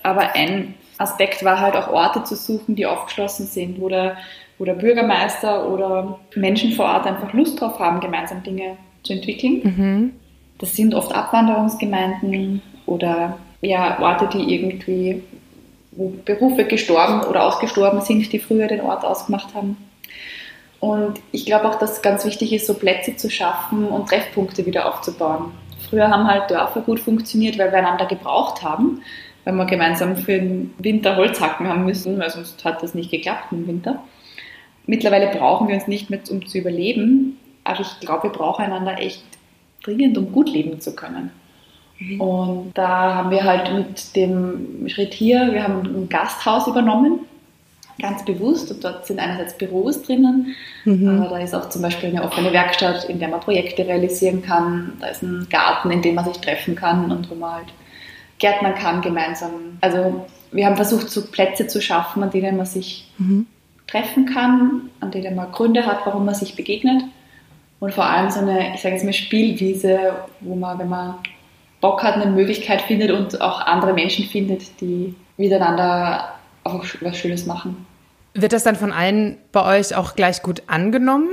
Aber 0.01 0.33
ein 0.33 0.73
Aspekt 0.97 1.43
war 1.43 1.59
halt 1.59 1.75
auch 1.75 1.89
Orte 1.89 2.23
zu 2.23 2.35
suchen, 2.35 2.75
die 2.75 2.87
aufgeschlossen 2.87 3.45
sind, 3.45 3.79
wo 3.79 3.87
der, 3.87 4.17
wo 4.57 4.65
der 4.65 4.73
Bürgermeister 4.73 5.69
oder 5.69 6.19
Menschen 6.33 6.71
vor 6.71 6.85
Ort 6.85 7.05
einfach 7.05 7.31
Lust 7.33 7.61
drauf 7.61 7.77
haben, 7.77 7.99
gemeinsam 7.99 8.41
Dinge 8.41 8.77
zu 9.03 9.13
entwickeln. 9.13 9.61
Mhm. 9.63 10.24
Das 10.57 10.75
sind 10.75 10.95
oft 10.95 11.13
Abwanderungsgemeinden 11.13 12.61
oder 12.85 13.37
ja, 13.61 13.99
Orte, 13.99 14.29
die 14.37 14.53
irgendwie, 14.53 15.23
wo 15.91 16.13
Berufe 16.23 16.65
gestorben 16.65 17.21
oder 17.21 17.43
ausgestorben 17.45 18.01
sind, 18.01 18.31
die 18.31 18.39
früher 18.39 18.67
den 18.67 18.81
Ort 18.81 19.03
ausgemacht 19.03 19.53
haben. 19.53 19.77
Und 20.79 21.19
ich 21.31 21.45
glaube 21.45 21.67
auch, 21.67 21.75
dass 21.75 21.93
es 21.93 22.01
ganz 22.01 22.25
wichtig 22.25 22.53
ist, 22.53 22.67
so 22.67 22.75
Plätze 22.75 23.15
zu 23.15 23.29
schaffen 23.29 23.87
und 23.87 24.07
Treffpunkte 24.07 24.65
wieder 24.65 24.87
aufzubauen. 24.87 25.51
Früher 25.89 26.09
haben 26.09 26.27
halt 26.27 26.51
Dörfer 26.51 26.81
gut 26.81 26.99
funktioniert, 26.99 27.57
weil 27.57 27.71
wir 27.71 27.79
einander 27.79 28.05
gebraucht 28.05 28.63
haben, 28.63 29.01
weil 29.43 29.53
wir 29.53 29.65
gemeinsam 29.65 30.15
für 30.17 30.33
den 30.33 30.73
Winter 30.77 31.15
Holz 31.15 31.39
hacken 31.39 31.67
haben 31.67 31.85
müssen, 31.85 32.19
weil 32.19 32.29
sonst 32.29 32.63
hat 32.63 32.83
das 32.83 32.93
nicht 32.93 33.11
geklappt 33.11 33.51
im 33.51 33.67
Winter. 33.67 34.03
Mittlerweile 34.85 35.27
brauchen 35.27 35.67
wir 35.67 35.75
uns 35.75 35.87
nicht 35.87 36.09
mehr, 36.09 36.19
um 36.29 36.45
zu 36.45 36.59
überleben, 36.59 37.39
aber 37.63 37.79
ich 37.79 37.99
glaube, 37.99 38.23
wir 38.23 38.31
brauchen 38.31 38.65
einander 38.65 38.99
echt 38.99 39.23
dringend, 39.85 40.17
um 40.17 40.31
gut 40.31 40.49
leben 40.49 40.79
zu 40.81 40.95
können. 40.95 41.31
Mhm. 41.99 42.21
Und 42.21 42.71
da 42.73 43.15
haben 43.15 43.31
wir 43.31 43.43
halt 43.43 43.73
mit 43.73 44.15
dem 44.15 44.87
Schritt 44.87 45.13
hier, 45.13 45.53
wir 45.53 45.63
haben 45.63 45.81
ein 45.81 46.09
Gasthaus 46.09 46.67
übernommen, 46.67 47.19
ganz 48.01 48.25
bewusst. 48.25 48.71
Und 48.71 48.83
dort 48.83 49.05
sind 49.05 49.19
einerseits 49.19 49.57
Büros 49.57 50.01
drinnen, 50.03 50.55
mhm. 50.83 51.21
aber 51.21 51.29
da 51.29 51.37
ist 51.39 51.55
auch 51.55 51.69
zum 51.69 51.81
Beispiel 51.81 52.09
eine 52.09 52.23
offene 52.23 52.51
Werkstatt, 52.51 53.05
in 53.05 53.19
der 53.19 53.29
man 53.29 53.39
Projekte 53.39 53.87
realisieren 53.87 54.41
kann. 54.41 54.93
Da 54.99 55.07
ist 55.07 55.23
ein 55.23 55.47
Garten, 55.49 55.91
in 55.91 56.01
dem 56.01 56.15
man 56.15 56.25
sich 56.25 56.37
treffen 56.39 56.75
kann 56.75 57.11
und 57.11 57.29
wo 57.29 57.35
man 57.35 57.53
halt 57.53 57.73
gärtnern 58.39 58.75
kann 58.75 59.01
gemeinsam. 59.01 59.77
Also 59.81 60.25
wir 60.51 60.65
haben 60.65 60.75
versucht, 60.75 61.09
so 61.09 61.25
Plätze 61.25 61.67
zu 61.67 61.81
schaffen, 61.81 62.21
an 62.23 62.31
denen 62.31 62.57
man 62.57 62.65
sich 62.65 63.09
mhm. 63.17 63.47
treffen 63.87 64.25
kann, 64.25 64.89
an 64.99 65.11
denen 65.11 65.35
man 65.35 65.51
Gründe 65.51 65.85
hat, 65.85 66.05
warum 66.05 66.25
man 66.25 66.35
sich 66.35 66.55
begegnet 66.55 67.03
und 67.79 67.93
vor 67.93 68.05
allem 68.05 68.29
so 68.29 68.39
eine, 68.39 68.73
ich 68.73 68.81
sage 68.81 68.95
jetzt 68.95 69.03
mal, 69.03 69.13
Spielwiese, 69.13 70.13
wo 70.41 70.55
man, 70.55 70.79
wenn 70.79 70.89
man 70.89 71.15
Bock 71.81 72.03
hat, 72.03 72.15
eine 72.15 72.27
Möglichkeit 72.27 72.81
findet 72.81 73.11
und 73.11 73.41
auch 73.41 73.61
andere 73.61 73.93
Menschen 73.93 74.25
findet, 74.25 74.81
die 74.81 75.13
miteinander 75.37 76.33
auch 76.63 76.83
was 77.01 77.17
Schönes 77.17 77.45
machen. 77.45 77.85
Wird 78.33 78.53
das 78.53 78.63
dann 78.63 78.75
von 78.75 78.91
allen 78.91 79.37
bei 79.51 79.77
euch 79.77 79.95
auch 79.95 80.15
gleich 80.15 80.41
gut 80.41 80.63
angenommen? 80.67 81.29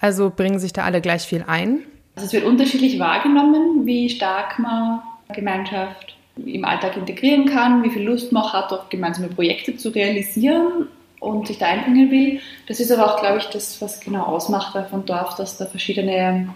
Also 0.00 0.30
bringen 0.34 0.58
sich 0.58 0.72
da 0.72 0.84
alle 0.84 1.00
gleich 1.00 1.22
viel 1.22 1.44
ein? 1.46 1.80
Also 2.16 2.26
es 2.26 2.32
wird 2.32 2.44
unterschiedlich 2.44 2.98
wahrgenommen, 2.98 3.86
wie 3.86 4.08
stark 4.08 4.58
man 4.58 5.00
Gemeinschaft 5.34 6.16
im 6.44 6.64
Alltag 6.64 6.96
integrieren 6.96 7.46
kann, 7.46 7.82
wie 7.82 7.90
viel 7.90 8.02
Lust 8.02 8.32
man 8.32 8.42
auch 8.42 8.52
hat, 8.52 8.72
auch 8.72 8.88
gemeinsame 8.88 9.28
Projekte 9.28 9.76
zu 9.76 9.90
realisieren 9.90 10.88
und 11.20 11.46
sich 11.46 11.58
da 11.58 11.66
einbringen 11.66 12.10
will. 12.10 12.40
Das 12.66 12.80
ist 12.80 12.92
aber 12.92 13.12
auch, 13.14 13.20
glaube 13.20 13.38
ich, 13.38 13.46
das, 13.46 13.80
was 13.80 14.00
genau 14.00 14.24
ausmacht 14.24 14.76
von 14.90 15.04
Dorf, 15.04 15.34
dass 15.36 15.56
da 15.56 15.66
verschiedene, 15.66 16.54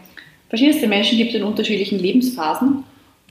verschiedenste 0.49 0.87
Menschen 0.87 1.19
gibt 1.19 1.35
in 1.35 1.43
unterschiedlichen 1.43 1.99
Lebensphasen. 1.99 2.85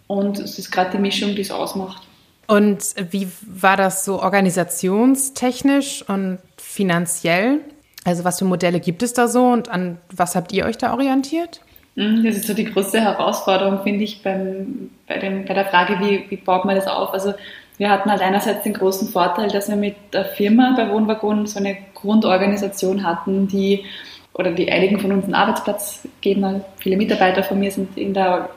Und 0.07 0.39
es 0.39 0.59
ist 0.59 0.71
gerade 0.71 0.91
die 0.91 0.97
Mischung, 0.97 1.35
die 1.35 1.41
es 1.41 1.51
ausmacht. 1.51 2.03
Und 2.47 2.83
wie 3.11 3.29
war 3.45 3.77
das 3.77 4.03
so 4.03 4.21
organisationstechnisch 4.21 6.03
und 6.09 6.39
finanziell? 6.57 7.59
Also 8.03 8.25
was 8.25 8.39
für 8.39 8.45
Modelle 8.45 8.79
gibt 8.79 9.03
es 9.03 9.13
da 9.13 9.27
so 9.27 9.45
und 9.45 9.69
an 9.69 10.00
was 10.11 10.35
habt 10.35 10.51
ihr 10.51 10.65
euch 10.65 10.77
da 10.77 10.91
orientiert? 10.91 11.61
Mhm, 11.95 12.23
das 12.25 12.38
ist 12.38 12.47
so 12.47 12.53
die 12.53 12.65
große 12.65 13.00
Herausforderung, 13.00 13.83
finde 13.83 14.03
ich, 14.03 14.23
beim, 14.23 14.89
bei, 15.07 15.17
dem, 15.17 15.45
bei 15.45 15.53
der 15.53 15.65
Frage, 15.65 16.00
wie, 16.00 16.25
wie 16.29 16.38
baut 16.38 16.65
man 16.65 16.75
das 16.75 16.88
auf? 16.88 17.13
Also 17.13 17.33
wir 17.78 17.90
hatten 17.90 18.12
halt 18.12 18.22
einerseits 18.22 18.63
den 18.63 18.74
großen 18.74 19.08
Vorteil, 19.10 19.50
dass 19.50 19.70
wir 19.70 19.75
mit 19.75 19.96
der 20.13 20.25
Firma 20.25 20.74
bei 20.75 20.90
Wohnwaggon 20.90 21.48
so 21.48 21.60
eine 21.60 21.78
Grundorganisation 21.94 23.04
hatten, 23.04 23.48
die 23.48 23.86
oder 24.34 24.51
die 24.51 24.72
einigen 24.72 25.00
von 25.00 25.12
uns 25.12 25.25
einen 25.25 25.34
Arbeitsplatz 25.34 26.08
geben. 26.22 26.63
Viele 26.78 26.98
Mitarbeiter 26.98 27.44
von 27.44 27.60
mir 27.60 27.72
sind 27.72 27.98
in 27.98 28.13
der 28.13 28.50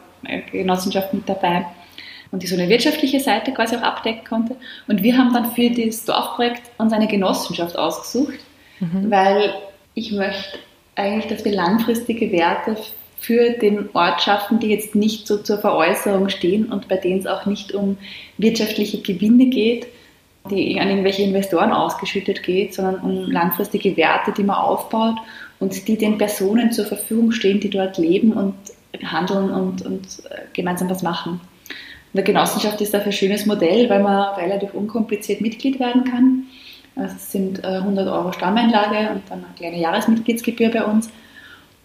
Genossenschaft 0.53 1.13
mit 1.13 1.29
dabei 1.29 1.67
und 2.31 2.43
die 2.43 2.47
so 2.47 2.57
eine 2.57 2.69
wirtschaftliche 2.69 3.21
Seite 3.21 3.53
quasi 3.53 3.77
auch 3.77 3.83
abdecken 3.83 4.25
konnte. 4.25 4.57
Und 4.89 5.03
wir 5.03 5.17
haben 5.17 5.33
dann 5.33 5.53
für 5.53 5.71
das 5.71 6.05
Dorfprojekt 6.05 6.63
uns 6.79 6.93
eine 6.93 7.07
Genossenschaft 7.07 7.79
ausgesucht, 7.79 8.39
mhm. 8.81 9.11
weil 9.11 9.55
ich 9.95 10.13
möchte 10.13 10.59
eigentlich, 10.97 11.27
dass 11.27 11.45
wir 11.45 11.53
langfristige 11.53 12.31
Werte 12.33 12.77
für 13.25 13.51
den 13.51 13.89
Ort 13.95 14.21
schaffen, 14.21 14.61
die 14.61 14.69
jetzt 14.69 14.95
nicht 14.95 15.27
so 15.27 15.39
zur 15.39 15.59
Veräußerung 15.59 16.29
stehen 16.29 16.71
und 16.71 16.89
bei 16.89 16.97
denen 16.97 17.21
es 17.21 17.27
auch 17.27 17.47
nicht 17.47 17.73
um 17.73 17.97
wirtschaftliche 18.37 19.01
Gewinne 19.01 19.47
geht, 19.47 19.87
die 20.51 20.79
an 20.79 20.91
irgendwelche 20.91 21.23
Investoren 21.23 21.73
ausgeschüttet 21.73 22.43
geht, 22.43 22.75
sondern 22.75 23.01
um 23.01 23.31
langfristige 23.31 23.97
Werte, 23.97 24.33
die 24.33 24.43
man 24.43 24.57
aufbaut 24.57 25.17
und 25.59 25.89
die 25.89 25.97
den 25.97 26.19
Personen 26.19 26.71
zur 26.71 26.85
Verfügung 26.85 27.33
stehen, 27.33 27.61
die 27.61 27.71
dort 27.71 27.97
leben 27.97 28.35
und 28.35 28.55
handeln 29.03 29.51
und, 29.51 29.83
und 29.83 30.05
äh, 30.29 30.43
gemeinsam 30.53 30.91
was 30.91 31.03
machen. 31.03 31.41
In 32.13 32.19
der 32.19 32.25
Genossenschaft 32.25 32.81
ist 32.83 32.93
das 32.93 33.07
ein 33.07 33.13
schönes 33.13 33.47
Modell, 33.47 33.89
weil 33.89 34.03
man 34.03 34.35
relativ 34.35 34.75
unkompliziert 34.75 35.41
Mitglied 35.41 35.81
werden 35.81 36.05
kann. 36.05 36.43
Also 36.95 37.17
es 37.17 37.33
sind 37.33 37.65
100 37.65 38.07
äh, 38.07 38.11
Euro 38.11 38.33
Stammeinlage 38.33 39.11
und 39.15 39.23
dann 39.31 39.39
eine 39.45 39.55
kleine 39.57 39.81
Jahresmitgliedsgebühr 39.81 40.69
bei 40.69 40.85
uns. 40.85 41.09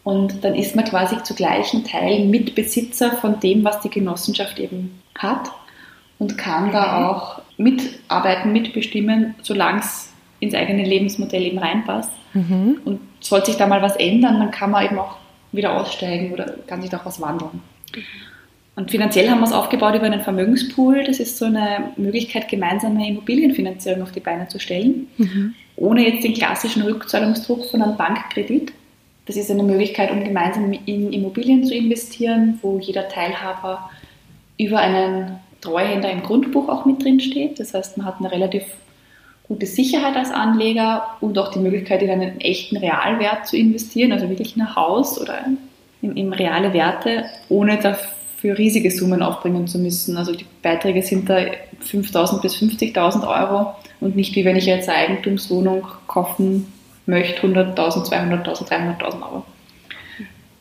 Und 0.10 0.44
dann 0.44 0.56
ist 0.56 0.76
man 0.76 0.86
quasi 0.86 1.22
zu 1.22 1.36
gleichen 1.36 1.84
Teilen 1.84 2.32
Mitbesitzer 2.32 3.12
von 3.12 3.40
dem, 3.40 3.64
was 3.64 3.80
die 3.82 3.92
Genossenschaft 3.92 4.58
eben 4.58 5.00
hat 5.16 5.52
und 6.18 6.36
kann 6.36 6.72
da 6.72 6.98
mhm. 6.98 7.06
auch 7.06 7.42
mitarbeiten, 7.58 8.52
mitbestimmen, 8.52 9.36
solange 9.44 9.82
es 9.82 10.12
ins 10.40 10.56
eigene 10.56 10.84
Lebensmodell 10.84 11.44
eben 11.44 11.60
reinpasst. 11.60 12.10
Mhm. 12.34 12.82
Und 12.86 13.02
sollte 13.20 13.52
sich 13.52 13.58
da 13.58 13.68
mal 13.68 13.84
was 13.84 13.98
ändern, 13.98 14.40
dann 14.40 14.50
kann 14.50 14.72
man 14.72 14.84
eben 14.84 14.98
auch 14.98 15.18
wieder 15.52 15.80
aussteigen 15.80 16.34
oder 16.34 16.56
kann 16.66 16.82
sich 16.82 16.90
da 16.90 16.98
auch 16.98 17.06
was 17.06 17.22
wandeln. 17.22 17.62
Und 18.76 18.90
finanziell 18.90 19.30
haben 19.30 19.42
wir 19.42 19.46
es 19.46 19.54
aufgebaut 19.54 19.94
über 19.94 20.08
einen 20.08 20.22
Vermögenspool. 20.22 21.04
Das 21.04 21.20
ist 21.20 21.38
so 21.38 21.46
eine 21.46 21.92
Möglichkeit, 21.98 22.50
gemeinsame 22.50 23.08
Immobilienfinanzierung 23.10 24.02
auf 24.02 24.12
die 24.12 24.22
Beine 24.22 24.48
zu 24.48 24.60
stellen, 24.60 25.06
mhm. 25.18 25.54
ohne 25.76 26.08
jetzt 26.08 26.24
den 26.24 26.34
klassischen 26.34 26.82
Rückzahlungsdruck 26.82 27.66
von 27.66 27.84
einem 27.84 27.96
Bankkredit. 27.96 28.74
Das 29.30 29.38
ist 29.38 29.52
eine 29.52 29.62
Möglichkeit, 29.62 30.10
um 30.10 30.24
gemeinsam 30.24 30.74
in 30.88 31.14
Immobilien 31.14 31.64
zu 31.64 31.76
investieren, 31.76 32.58
wo 32.64 32.80
jeder 32.80 33.10
Teilhaber 33.10 33.92
über 34.58 34.80
einen 34.80 35.38
Treuhänder 35.62 36.10
im 36.10 36.24
Grundbuch 36.24 36.68
auch 36.68 36.86
mit 36.86 37.04
drin 37.04 37.20
steht. 37.20 37.60
Das 37.60 37.76
heißt, 37.76 37.96
man 37.96 38.08
hat 38.08 38.16
eine 38.18 38.32
relativ 38.32 38.64
gute 39.48 39.68
Sicherheit 39.68 40.16
als 40.16 40.32
Anleger 40.32 41.06
und 41.22 41.38
auch 41.38 41.52
die 41.52 41.60
Möglichkeit, 41.60 42.02
in 42.02 42.10
einen 42.10 42.42
echten 42.42 42.78
Realwert 42.78 43.46
zu 43.46 43.56
investieren, 43.56 44.14
also 44.14 44.28
wirklich 44.30 44.56
in 44.56 44.64
ein 44.64 44.76
Haus 44.76 45.22
oder 45.22 45.46
in, 46.02 46.18
in 46.18 46.34
reale 46.34 46.74
Werte, 46.74 47.26
ohne 47.50 47.78
dafür 47.78 48.58
riesige 48.58 48.90
Summen 48.90 49.22
aufbringen 49.22 49.68
zu 49.68 49.78
müssen. 49.78 50.18
Also 50.18 50.34
die 50.34 50.48
Beiträge 50.64 51.04
sind 51.04 51.30
da 51.30 51.38
5.000 51.86 52.42
bis 52.42 52.56
50.000 52.56 53.28
Euro 53.28 53.76
und 54.00 54.16
nicht 54.16 54.36
wie 54.36 54.44
wenn 54.44 54.56
ich 54.56 54.66
jetzt 54.66 54.90
eine 54.90 54.98
Eigentumswohnung 54.98 55.86
kaufen 56.08 56.79
möchte, 57.10 57.46
100.000, 57.46 57.76
200.000, 58.10 58.70
300.000 58.70 59.22
Euro. 59.22 59.46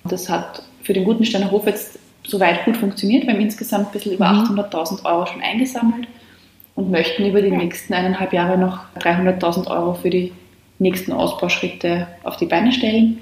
Das 0.05 0.29
hat 0.29 0.63
für 0.83 0.93
den 0.93 1.05
Gutensteiner 1.05 1.51
Hof 1.51 1.67
jetzt 1.67 1.99
soweit 2.27 2.65
gut 2.65 2.77
funktioniert. 2.77 3.27
Wir 3.27 3.35
haben 3.35 3.41
insgesamt 3.41 3.89
ein 3.89 3.93
bisschen 3.93 4.13
über 4.13 4.31
mhm. 4.31 4.59
800.000 4.59 5.05
Euro 5.05 5.27
schon 5.27 5.43
eingesammelt 5.43 6.09
und 6.75 6.91
möchten 6.91 7.27
über 7.27 7.43
die 7.43 7.51
nächsten 7.51 7.93
eineinhalb 7.95 8.33
Jahre 8.33 8.57
noch 8.57 8.81
300.000 9.01 9.69
Euro 9.69 9.95
für 9.95 10.11
die 10.11 10.33
nächsten 10.79 11.13
Ausbauschritte 11.13 12.07
auf 12.23 12.37
die 12.37 12.47
Beine 12.47 12.73
stellen. 12.73 13.19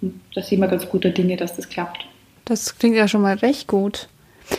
Und 0.00 0.20
da 0.34 0.42
sind 0.42 0.60
wir 0.60 0.68
ganz 0.68 0.88
guter 0.88 1.10
Dinge, 1.10 1.36
dass 1.36 1.56
das 1.56 1.68
klappt. 1.68 2.06
Das 2.44 2.78
klingt 2.78 2.96
ja 2.96 3.08
schon 3.08 3.22
mal 3.22 3.36
recht 3.36 3.68
gut. 3.68 4.08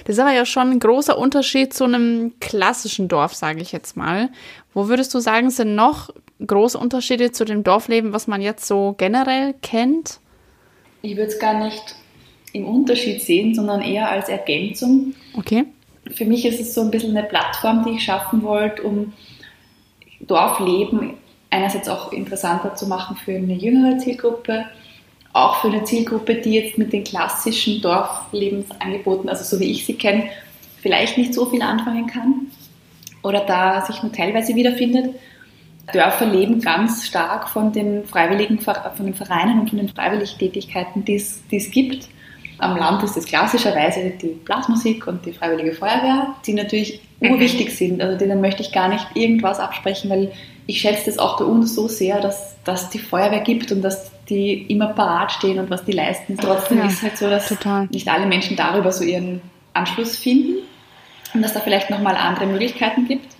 Das 0.06 0.16
ist 0.16 0.20
aber 0.20 0.34
ja 0.34 0.46
schon 0.46 0.72
ein 0.72 0.80
großer 0.80 1.18
Unterschied 1.18 1.74
zu 1.74 1.84
einem 1.84 2.34
klassischen 2.40 3.08
Dorf, 3.08 3.34
sage 3.34 3.62
ich 3.62 3.72
jetzt 3.72 3.96
mal. 3.98 4.30
Wo 4.74 4.88
würdest 4.88 5.14
du 5.14 5.20
sagen, 5.20 5.50
sind 5.50 5.76
noch 5.76 6.10
große 6.46 6.78
Unterschiede 6.78 7.32
zu 7.32 7.46
dem 7.46 7.64
Dorfleben, 7.64 8.14
was 8.14 8.28
man 8.28 8.42
jetzt 8.42 8.66
so 8.66 8.96
generell 8.98 9.54
kennt? 9.62 10.20
Ich 11.02 11.16
würde 11.16 11.32
es 11.32 11.40
gar 11.40 11.64
nicht 11.64 11.96
im 12.54 12.66
Unterschied 12.66 13.22
sehen, 13.22 13.54
sondern 13.56 13.82
eher 13.82 14.10
als 14.10 14.30
Ergänzung. 14.30 15.16
Okay. 15.36 15.66
Für 16.12 16.26
mich 16.26 16.46
ist 16.46 16.60
es 16.60 16.74
so 16.74 16.82
ein 16.82 16.92
bisschen 16.92 17.16
eine 17.16 17.28
Plattform, 17.28 17.84
die 17.86 17.92
ich 17.92 18.04
schaffen 18.04 18.44
wollte, 18.44 18.84
um 18.84 19.14
Dorfleben 20.22 21.16
einerseits 21.50 21.88
auch 21.88 22.12
interessanter 22.12 22.76
zu 22.76 22.88
machen 22.88 23.16
für 23.16 23.36
eine 23.36 23.54
jüngere 23.54 23.98
Zielgruppe, 23.98 24.66
auch 25.34 25.62
für 25.62 25.68
eine 25.68 25.84
Zielgruppe, 25.84 26.36
die 26.36 26.54
jetzt 26.54 26.78
mit 26.78 26.94
den 26.94 27.04
klassischen 27.04 27.82
Dorflebensangeboten, 27.82 29.30
also 29.30 29.44
so 29.44 29.60
wie 29.60 29.72
ich 29.72 29.86
sie 29.86 29.96
kenne, 29.96 30.30
vielleicht 30.82 31.18
nicht 31.18 31.34
so 31.34 31.48
viel 31.48 31.62
anfangen 31.62 32.08
kann 32.08 32.48
oder 33.24 33.40
da 33.42 33.82
sich 33.82 34.02
nur 34.04 34.12
teilweise 34.12 34.56
wiederfindet. 34.56 35.16
Dörfer 35.92 36.28
leben 36.28 36.62
ganz 36.62 37.06
stark 37.06 37.50
von 37.50 37.74
den 37.74 38.06
freiwilligen, 38.06 38.60
von 38.60 39.06
den 39.06 39.16
Vereinen 39.16 39.60
und 39.60 39.70
von 39.70 39.80
den 39.80 39.90
Freiwilligtätigkeiten, 39.90 41.04
die 41.04 41.16
es, 41.16 41.42
die 41.50 41.58
es 41.58 41.72
gibt. 41.72 42.08
Am 42.60 42.78
Land 42.78 43.04
ist 43.04 43.18
es 43.18 43.26
klassischerweise 43.26 44.12
die 44.12 44.28
Blasmusik 44.46 45.08
und 45.08 45.26
die 45.26 45.34
Freiwillige 45.34 45.74
Feuerwehr, 45.74 46.36
die 46.46 46.54
natürlich 46.54 47.02
mhm. 47.20 47.32
urwichtig 47.32 47.76
sind. 47.76 48.02
Also 48.02 48.18
denen 48.18 48.40
möchte 48.40 48.62
ich 48.62 48.72
gar 48.72 48.88
nicht 48.88 49.06
irgendwas 49.16 49.60
absprechen, 49.60 50.10
weil 50.10 50.32
ich 50.68 50.80
schätze 50.80 51.08
das 51.08 51.20
auch 51.20 51.38
bei 51.38 51.46
uns 51.46 51.76
so 51.76 51.90
sehr, 51.90 52.22
dass, 52.22 52.56
dass 52.64 52.90
die 52.90 53.00
Feuerwehr 53.00 53.42
gibt 53.42 53.72
und 53.74 53.82
dass 53.82 54.13
die 54.30 54.64
immer 54.72 54.88
parat 54.88 55.32
stehen 55.32 55.60
und 55.60 55.70
was 55.70 55.84
die 55.84 55.92
leisten. 55.92 56.38
Trotzdem 56.38 56.80
ja, 56.80 56.86
ist 56.86 56.94
es 56.94 57.02
halt 57.04 57.18
so, 57.18 57.30
dass 57.30 57.50
total. 57.50 57.88
nicht 57.88 58.08
alle 58.08 58.26
Menschen 58.26 58.56
darüber 58.56 58.92
so 58.92 59.04
ihren 59.04 59.42
Anschluss 59.74 60.18
finden 60.18 60.64
und 61.34 61.42
dass 61.42 61.54
da 61.54 61.60
vielleicht 61.60 61.90
nochmal 61.90 62.16
andere 62.16 62.46
Möglichkeiten 62.46 63.08
gibt. 63.08 63.36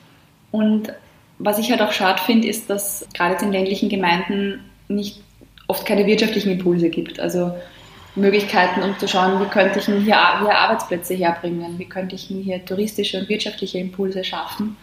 Und 0.52 0.94
was 1.40 1.58
ich 1.58 1.72
halt 1.72 1.82
auch 1.82 1.92
schade 1.92 2.22
finde, 2.22 2.48
ist, 2.48 2.70
dass 2.70 3.08
gerade 3.14 3.34
jetzt 3.34 3.44
in 3.44 3.52
ländlichen 3.52 3.90
Gemeinden 3.90 4.60
nicht 4.88 5.22
oft 5.68 5.86
keine 5.86 6.06
wirtschaftlichen 6.06 6.52
Impulse 6.52 6.90
gibt. 6.90 7.20
Also 7.20 7.54
Möglichkeiten, 8.16 8.84
um 8.84 8.98
zu 9.00 9.08
schauen, 9.08 9.42
wie 9.42 9.50
könnte 9.50 9.80
ich 9.80 9.88
mir 9.88 10.00
hier, 10.00 10.40
hier 10.40 10.56
Arbeitsplätze 10.56 11.16
herbringen, 11.16 11.80
wie 11.80 11.90
könnte 11.90 12.16
ich 12.16 12.30
mir 12.30 12.44
hier 12.44 12.64
touristische 12.64 13.20
und 13.20 13.30
wirtschaftliche 13.30 13.80
Impulse 13.80 14.24
schaffen. 14.24 14.78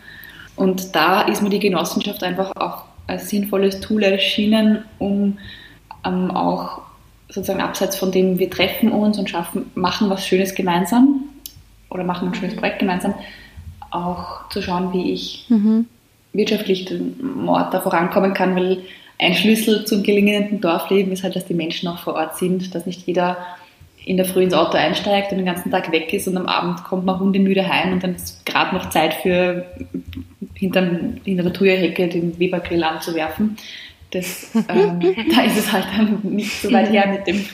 Und 0.56 0.94
da 0.96 1.22
ist 1.22 1.42
mir 1.42 1.50
die 1.50 1.60
Genossenschaft 1.60 2.22
einfach 2.24 2.52
auch 2.56 2.84
als 3.06 3.30
sinnvolles 3.30 3.80
Tool 3.80 4.02
erschienen, 4.02 4.84
um 4.98 5.38
ähm, 6.04 6.30
auch 6.30 6.82
sozusagen 7.28 7.60
abseits 7.60 7.96
von 7.96 8.10
dem, 8.10 8.38
wir 8.38 8.50
treffen 8.50 8.92
uns 8.92 9.18
und 9.18 9.30
schaffen, 9.30 9.70
machen 9.74 10.10
was 10.10 10.26
Schönes 10.26 10.54
gemeinsam 10.54 11.24
oder 11.88 12.04
machen 12.04 12.28
ein 12.28 12.34
schönes 12.34 12.56
Projekt 12.56 12.80
gemeinsam, 12.80 13.14
auch 13.90 14.48
zu 14.50 14.62
schauen, 14.62 14.92
wie 14.92 15.12
ich 15.12 15.46
mhm. 15.48 15.86
wirtschaftlich 16.32 16.84
den 16.86 17.48
Ort 17.48 17.72
da 17.72 17.80
vorankommen 17.80 18.34
kann, 18.34 18.56
weil 18.56 18.82
ein 19.18 19.34
Schlüssel 19.34 19.84
zum 19.84 20.02
gelingenden 20.02 20.60
Dorfleben 20.60 21.12
ist 21.12 21.22
halt, 21.22 21.36
dass 21.36 21.46
die 21.46 21.54
Menschen 21.54 21.88
auch 21.88 21.98
vor 21.98 22.14
Ort 22.14 22.38
sind, 22.38 22.74
dass 22.74 22.86
nicht 22.86 23.06
jeder 23.06 23.36
in 24.04 24.16
der 24.16 24.24
Früh 24.24 24.42
ins 24.42 24.54
Auto 24.54 24.78
einsteigt 24.78 25.30
und 25.30 25.38
den 25.38 25.46
ganzen 25.46 25.70
Tag 25.70 25.92
weg 25.92 26.12
ist 26.12 26.26
und 26.26 26.36
am 26.36 26.46
Abend 26.46 26.84
kommt 26.84 27.04
man 27.04 27.20
hundemüde 27.20 27.68
heim 27.68 27.92
und 27.92 28.02
dann 28.02 28.14
ist 28.14 28.46
gerade 28.46 28.74
noch 28.74 28.88
Zeit 28.88 29.14
für 29.14 29.66
hinter, 30.54 30.88
hinter 31.24 31.42
der 31.42 31.52
Thuja-Hecke 31.52 32.08
den 32.08 32.38
Webergrill 32.38 32.82
anzuwerfen. 32.82 33.56
Das, 34.10 34.50
ähm, 34.68 35.00
da 35.34 35.42
ist 35.42 35.56
es 35.56 35.72
halt 35.72 35.86
dann 35.96 36.20
nicht 36.22 36.62
so 36.62 36.72
weit 36.72 36.90
her 36.90 37.06
mit 37.08 37.26
dem, 37.26 37.46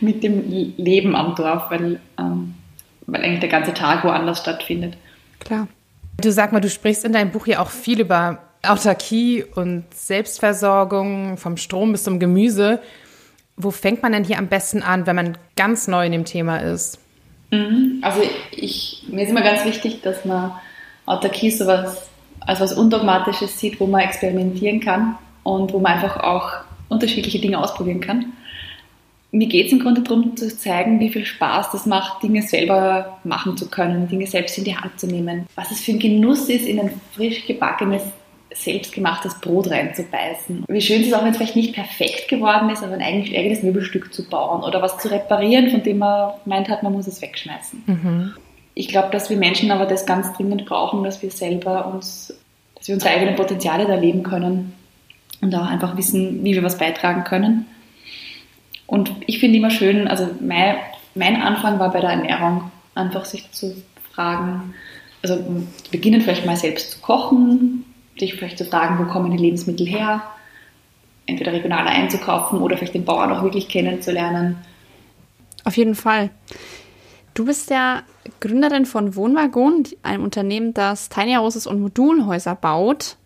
mit 0.00 0.22
dem 0.22 0.48
Leben 0.76 1.16
am 1.16 1.34
Dorf, 1.34 1.70
weil, 1.70 2.00
ähm, 2.18 2.54
weil 3.06 3.22
eigentlich 3.22 3.40
der 3.40 3.48
ganze 3.48 3.72
Tag 3.72 4.04
woanders 4.04 4.40
stattfindet. 4.40 4.96
Klar. 5.40 5.68
Du 6.20 6.30
sag 6.32 6.52
mal, 6.52 6.60
du 6.60 6.70
sprichst 6.70 7.04
in 7.04 7.12
deinem 7.12 7.30
Buch 7.30 7.46
ja 7.46 7.60
auch 7.60 7.70
viel 7.70 8.00
über 8.00 8.38
Autarkie 8.62 9.44
und 9.44 9.84
Selbstversorgung, 9.94 11.36
vom 11.36 11.56
Strom 11.56 11.92
bis 11.92 12.04
zum 12.04 12.18
Gemüse. 12.18 12.80
Wo 13.56 13.70
fängt 13.70 14.02
man 14.02 14.12
denn 14.12 14.24
hier 14.24 14.38
am 14.38 14.48
besten 14.48 14.82
an, 14.82 15.06
wenn 15.06 15.16
man 15.16 15.38
ganz 15.56 15.88
neu 15.88 16.06
in 16.06 16.12
dem 16.12 16.24
Thema 16.24 16.58
ist? 16.58 16.98
Mhm. 17.50 18.00
Also 18.02 18.22
ich, 18.50 19.04
mir 19.08 19.24
ist 19.24 19.30
immer 19.30 19.42
ganz 19.42 19.64
wichtig, 19.64 20.02
dass 20.02 20.24
man 20.24 20.52
Autarkie 21.06 21.50
sowas 21.50 22.08
als 22.40 22.60
was 22.60 22.72
Undogmatisches 22.72 23.58
sieht, 23.58 23.78
wo 23.80 23.86
man 23.86 24.02
experimentieren 24.02 24.80
kann 24.80 25.16
und 25.46 25.72
wo 25.72 25.78
man 25.78 25.92
einfach 25.92 26.18
auch 26.22 26.52
unterschiedliche 26.88 27.38
Dinge 27.38 27.58
ausprobieren 27.58 28.00
kann. 28.00 28.32
Mir 29.30 29.48
geht 29.48 29.66
es 29.66 29.72
im 29.72 29.80
Grunde 29.80 30.02
darum 30.02 30.36
zu 30.36 30.56
zeigen, 30.56 30.98
wie 30.98 31.10
viel 31.10 31.24
Spaß 31.24 31.70
das 31.70 31.86
macht, 31.86 32.22
Dinge 32.22 32.42
selber 32.42 33.18
machen 33.24 33.56
zu 33.56 33.68
können, 33.68 34.08
Dinge 34.08 34.26
selbst 34.26 34.56
in 34.58 34.64
die 34.64 34.76
Hand 34.76 34.98
zu 34.98 35.06
nehmen. 35.06 35.46
Was 35.54 35.70
es 35.70 35.80
für 35.80 35.92
ein 35.92 35.98
Genuss 35.98 36.48
ist, 36.48 36.66
in 36.66 36.80
ein 36.80 37.00
frisch 37.12 37.46
gebackenes 37.46 38.02
selbstgemachtes 38.54 39.38
Brot 39.40 39.70
reinzubeißen. 39.70 40.64
Wie 40.66 40.80
schön 40.80 41.02
es 41.02 41.08
ist 41.08 41.12
auch, 41.12 41.22
wenn 41.22 41.32
es 41.32 41.36
vielleicht 41.36 41.56
nicht 41.56 41.74
perfekt 41.74 42.28
geworden 42.28 42.70
ist, 42.70 42.82
aber 42.82 42.94
ein 42.94 43.02
eigenes 43.02 43.62
Möbelstück 43.62 44.14
zu 44.14 44.26
bauen 44.26 44.64
oder 44.64 44.80
was 44.80 44.96
zu 44.98 45.10
reparieren, 45.10 45.70
von 45.70 45.82
dem 45.82 45.98
man 45.98 46.32
meint 46.46 46.70
hat, 46.70 46.82
man 46.82 46.94
muss 46.94 47.06
es 47.06 47.20
wegschmeißen. 47.20 47.82
Mhm. 47.84 48.34
Ich 48.72 48.88
glaube, 48.88 49.10
dass 49.10 49.28
wir 49.28 49.36
Menschen 49.36 49.70
aber 49.70 49.84
das 49.84 50.06
ganz 50.06 50.32
dringend 50.32 50.64
brauchen, 50.64 51.04
dass 51.04 51.20
wir 51.20 51.30
selber 51.30 51.86
uns, 51.92 52.32
dass 52.76 52.88
wir 52.88 52.94
unsere 52.94 53.12
eigenen 53.12 53.36
Potenziale 53.36 53.86
da 53.86 53.96
leben 53.96 54.22
können 54.22 54.72
und 55.40 55.54
auch 55.54 55.66
einfach 55.66 55.96
wissen, 55.96 56.44
wie 56.44 56.54
wir 56.54 56.62
was 56.62 56.78
beitragen 56.78 57.24
können. 57.24 57.66
Und 58.86 59.10
ich 59.26 59.38
finde 59.38 59.58
immer 59.58 59.70
schön, 59.70 60.08
also 60.08 60.28
mein, 60.40 60.76
mein 61.14 61.42
Anfang 61.42 61.78
war 61.78 61.92
bei 61.92 62.00
der 62.00 62.10
Ernährung, 62.10 62.70
einfach 62.94 63.24
sich 63.24 63.50
zu 63.52 63.76
fragen, 64.12 64.74
also 65.22 65.44
beginnen 65.90 66.20
vielleicht 66.20 66.46
mal 66.46 66.56
selbst 66.56 66.92
zu 66.92 67.00
kochen, 67.00 67.84
dich 68.20 68.34
vielleicht 68.34 68.58
zu 68.58 68.64
fragen, 68.64 68.98
wo 68.98 69.10
kommen 69.10 69.30
die 69.30 69.42
Lebensmittel 69.42 69.86
her, 69.86 70.22
entweder 71.26 71.52
regionaler 71.52 71.90
einzukaufen 71.90 72.60
oder 72.60 72.76
vielleicht 72.76 72.94
den 72.94 73.04
Bauern 73.04 73.32
auch 73.32 73.42
wirklich 73.42 73.68
kennenzulernen. 73.68 74.56
Auf 75.64 75.76
jeden 75.76 75.96
Fall. 75.96 76.30
Du 77.34 77.44
bist 77.44 77.68
ja 77.70 78.02
Gründerin 78.40 78.86
von 78.86 79.14
Wohnwagon, 79.14 79.84
einem 80.02 80.24
Unternehmen, 80.24 80.72
das 80.72 81.08
Tiny 81.08 81.34
Houses 81.34 81.66
und 81.66 81.80
Modulhäuser 81.80 82.54
baut. 82.54 83.16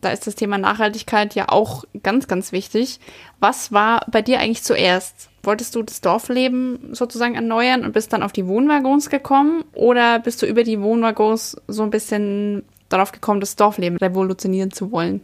Da 0.00 0.10
ist 0.10 0.26
das 0.26 0.34
Thema 0.34 0.58
Nachhaltigkeit 0.58 1.34
ja 1.34 1.48
auch 1.48 1.84
ganz, 2.02 2.28
ganz 2.28 2.52
wichtig. 2.52 3.00
Was 3.40 3.72
war 3.72 4.04
bei 4.10 4.22
dir 4.22 4.40
eigentlich 4.40 4.62
zuerst? 4.62 5.30
Wolltest 5.42 5.74
du 5.74 5.82
das 5.82 6.00
Dorfleben 6.00 6.94
sozusagen 6.94 7.34
erneuern 7.34 7.84
und 7.84 7.92
bist 7.92 8.12
dann 8.12 8.22
auf 8.22 8.32
die 8.32 8.46
Wohnwaggons 8.46 9.10
gekommen? 9.10 9.64
Oder 9.74 10.18
bist 10.18 10.42
du 10.42 10.46
über 10.46 10.64
die 10.64 10.80
Wohnwaggons 10.80 11.56
so 11.68 11.82
ein 11.82 11.90
bisschen 11.90 12.64
darauf 12.88 13.12
gekommen, 13.12 13.40
das 13.40 13.56
Dorfleben 13.56 13.98
revolutionieren 13.98 14.70
zu 14.70 14.92
wollen? 14.92 15.22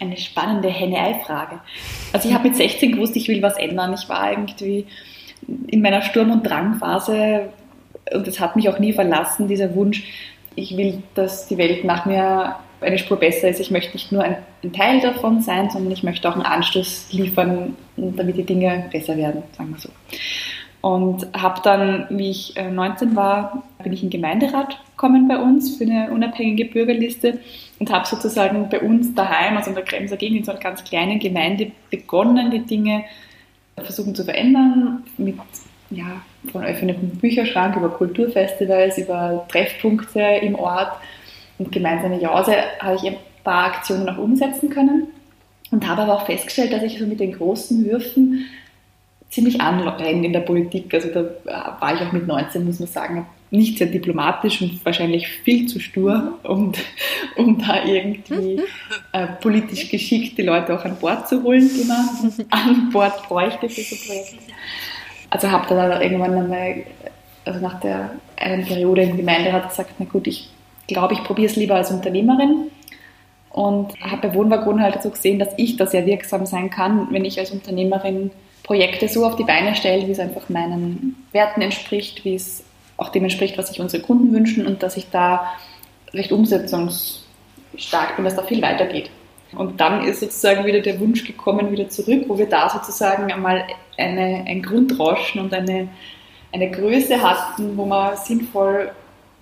Eine 0.00 0.16
spannende 0.16 0.68
Henne-Ei-Frage. 0.68 1.60
Also 2.12 2.28
ich 2.28 2.34
habe 2.34 2.48
mit 2.48 2.56
16 2.56 2.92
gewusst, 2.92 3.14
ich 3.16 3.28
will 3.28 3.42
was 3.42 3.56
ändern. 3.58 3.94
Ich 3.94 4.08
war 4.08 4.30
irgendwie 4.30 4.86
in 5.66 5.82
meiner 5.82 6.02
Sturm- 6.02 6.30
und 6.30 6.46
Drangphase 6.46 7.50
und 8.12 8.26
es 8.26 8.40
hat 8.40 8.56
mich 8.56 8.68
auch 8.68 8.78
nie 8.78 8.92
verlassen, 8.92 9.48
dieser 9.48 9.74
Wunsch, 9.74 10.04
ich 10.56 10.76
will, 10.76 11.02
dass 11.14 11.46
die 11.46 11.58
Welt 11.58 11.84
nach 11.84 12.06
mir 12.06 12.56
eine 12.80 12.98
Spur 12.98 13.18
besser 13.18 13.48
ist. 13.48 13.60
Ich 13.60 13.70
möchte 13.70 13.92
nicht 13.92 14.12
nur 14.12 14.22
ein, 14.22 14.36
ein 14.62 14.72
Teil 14.72 15.00
davon 15.00 15.40
sein, 15.40 15.70
sondern 15.70 15.92
ich 15.92 16.02
möchte 16.02 16.28
auch 16.28 16.34
einen 16.34 16.44
Anstoß 16.44 17.12
liefern, 17.12 17.76
damit 17.96 18.36
die 18.36 18.44
Dinge 18.44 18.86
besser 18.90 19.16
werden, 19.16 19.42
sagen 19.56 19.72
wir 19.72 19.80
so. 19.80 19.90
Und 20.82 21.26
habe 21.36 21.60
dann, 21.62 22.06
wie 22.08 22.30
ich 22.30 22.54
19 22.56 23.12
äh, 23.12 23.16
war, 23.16 23.64
bin 23.82 23.92
ich 23.92 24.02
in 24.02 24.08
den 24.08 24.20
Gemeinderat 24.20 24.78
gekommen 24.92 25.28
bei 25.28 25.36
uns 25.36 25.76
für 25.76 25.84
eine 25.84 26.10
unabhängige 26.10 26.64
Bürgerliste 26.64 27.38
und 27.78 27.90
habe 27.90 28.06
sozusagen 28.06 28.68
bei 28.70 28.80
uns 28.80 29.14
daheim, 29.14 29.56
also 29.56 29.70
in 29.70 29.76
der 29.76 29.84
Kremser 29.84 30.16
Gegend, 30.16 30.38
in 30.38 30.44
so 30.44 30.52
einer 30.52 30.60
ganz 30.60 30.82
kleinen 30.82 31.18
Gemeinde 31.18 31.72
begonnen, 31.90 32.50
die 32.50 32.60
Dinge 32.60 33.04
versuchen 33.76 34.14
zu 34.14 34.24
verändern 34.24 35.04
mit 35.18 35.36
ja, 35.90 36.22
von 36.50 36.64
öffentlichem 36.64 37.10
Bücherschrank 37.10 37.76
über 37.76 37.90
Kulturfestivals, 37.90 38.98
über 38.98 39.46
Treffpunkte 39.50 40.20
im 40.20 40.54
Ort 40.54 40.92
und 41.60 41.70
gemeinsame 41.70 42.18
Jause 42.18 42.54
habe 42.80 42.96
ich 42.96 43.06
ein 43.06 43.16
paar 43.44 43.66
Aktionen 43.66 44.08
auch 44.08 44.16
umsetzen 44.16 44.70
können 44.70 45.08
und 45.70 45.86
habe 45.86 46.02
aber 46.02 46.14
auch 46.14 46.26
festgestellt, 46.26 46.72
dass 46.72 46.82
ich 46.82 46.98
so 46.98 47.06
mit 47.06 47.20
den 47.20 47.32
großen 47.32 47.84
Würfen 47.84 48.46
ziemlich 49.28 49.60
anrenne 49.60 50.26
in 50.26 50.32
der 50.32 50.40
Politik. 50.40 50.92
Also 50.94 51.10
da 51.10 51.76
war 51.78 51.94
ich 51.94 52.00
auch 52.00 52.12
mit 52.12 52.26
19, 52.26 52.64
muss 52.64 52.80
man 52.80 52.88
sagen, 52.88 53.26
nicht 53.50 53.76
sehr 53.76 53.88
diplomatisch 53.88 54.62
und 54.62 54.84
wahrscheinlich 54.84 55.28
viel 55.28 55.66
zu 55.66 55.80
stur, 55.80 56.38
um, 56.44 56.72
um 57.36 57.58
da 57.58 57.84
irgendwie 57.84 58.62
äh, 59.12 59.26
politisch 59.40 59.90
geschickt 59.90 60.38
die 60.38 60.42
Leute 60.42 60.74
auch 60.74 60.84
an 60.84 60.96
Bord 60.96 61.28
zu 61.28 61.42
holen, 61.42 61.68
die 61.68 61.84
man 61.84 62.46
an 62.50 62.90
Bord 62.90 63.28
bräuchte 63.28 63.68
für 63.68 63.82
so 63.82 63.96
Projekte. 64.06 64.38
Also 65.28 65.50
habe 65.50 65.66
da 65.68 66.00
irgendwann 66.00 66.34
einmal, 66.34 66.84
also 67.44 67.60
nach 67.60 67.78
der 67.80 68.12
einen 68.36 68.64
Periode 68.64 69.02
im 69.02 69.16
Gemeinderat 69.18 69.68
gesagt, 69.68 69.92
na 69.98 70.06
gut, 70.06 70.26
ich 70.26 70.48
glaube, 70.90 71.14
ich 71.14 71.24
probiere 71.24 71.50
es 71.50 71.56
lieber 71.56 71.74
als 71.74 71.90
Unternehmerin 71.90 72.70
und 73.50 74.00
habe 74.00 74.28
bei 74.28 74.34
Wohnwagon 74.34 74.80
halt 74.80 75.02
so 75.02 75.10
gesehen, 75.10 75.38
dass 75.38 75.52
ich 75.56 75.76
da 75.76 75.86
sehr 75.86 76.06
wirksam 76.06 76.46
sein 76.46 76.70
kann, 76.70 77.08
wenn 77.10 77.24
ich 77.24 77.38
als 77.38 77.50
Unternehmerin 77.50 78.30
Projekte 78.62 79.08
so 79.08 79.26
auf 79.26 79.36
die 79.36 79.44
Beine 79.44 79.74
stelle, 79.74 80.06
wie 80.06 80.12
es 80.12 80.20
einfach 80.20 80.48
meinen 80.48 81.16
Werten 81.32 81.60
entspricht, 81.60 82.24
wie 82.24 82.34
es 82.34 82.62
auch 82.96 83.08
dem 83.08 83.24
entspricht, 83.24 83.58
was 83.58 83.68
sich 83.68 83.80
unsere 83.80 84.02
Kunden 84.02 84.32
wünschen 84.32 84.66
und 84.66 84.82
dass 84.82 84.96
ich 84.96 85.10
da 85.10 85.52
recht 86.12 86.30
umsetzungsstark 86.30 88.16
bin, 88.16 88.24
dass 88.24 88.36
da 88.36 88.42
viel 88.42 88.62
weitergeht. 88.62 89.10
Und 89.52 89.80
dann 89.80 90.04
ist 90.04 90.20
sozusagen 90.20 90.64
wieder 90.64 90.80
der 90.80 91.00
Wunsch 91.00 91.24
gekommen, 91.24 91.72
wieder 91.72 91.88
zurück, 91.88 92.24
wo 92.28 92.38
wir 92.38 92.48
da 92.48 92.70
sozusagen 92.70 93.32
einmal 93.32 93.64
eine, 93.98 94.44
ein 94.46 94.62
Grundrauschen 94.62 95.40
und 95.40 95.52
eine, 95.52 95.88
eine 96.52 96.70
Größe 96.70 97.20
hatten, 97.20 97.76
wo 97.76 97.84
man 97.84 98.16
sinnvoll 98.16 98.92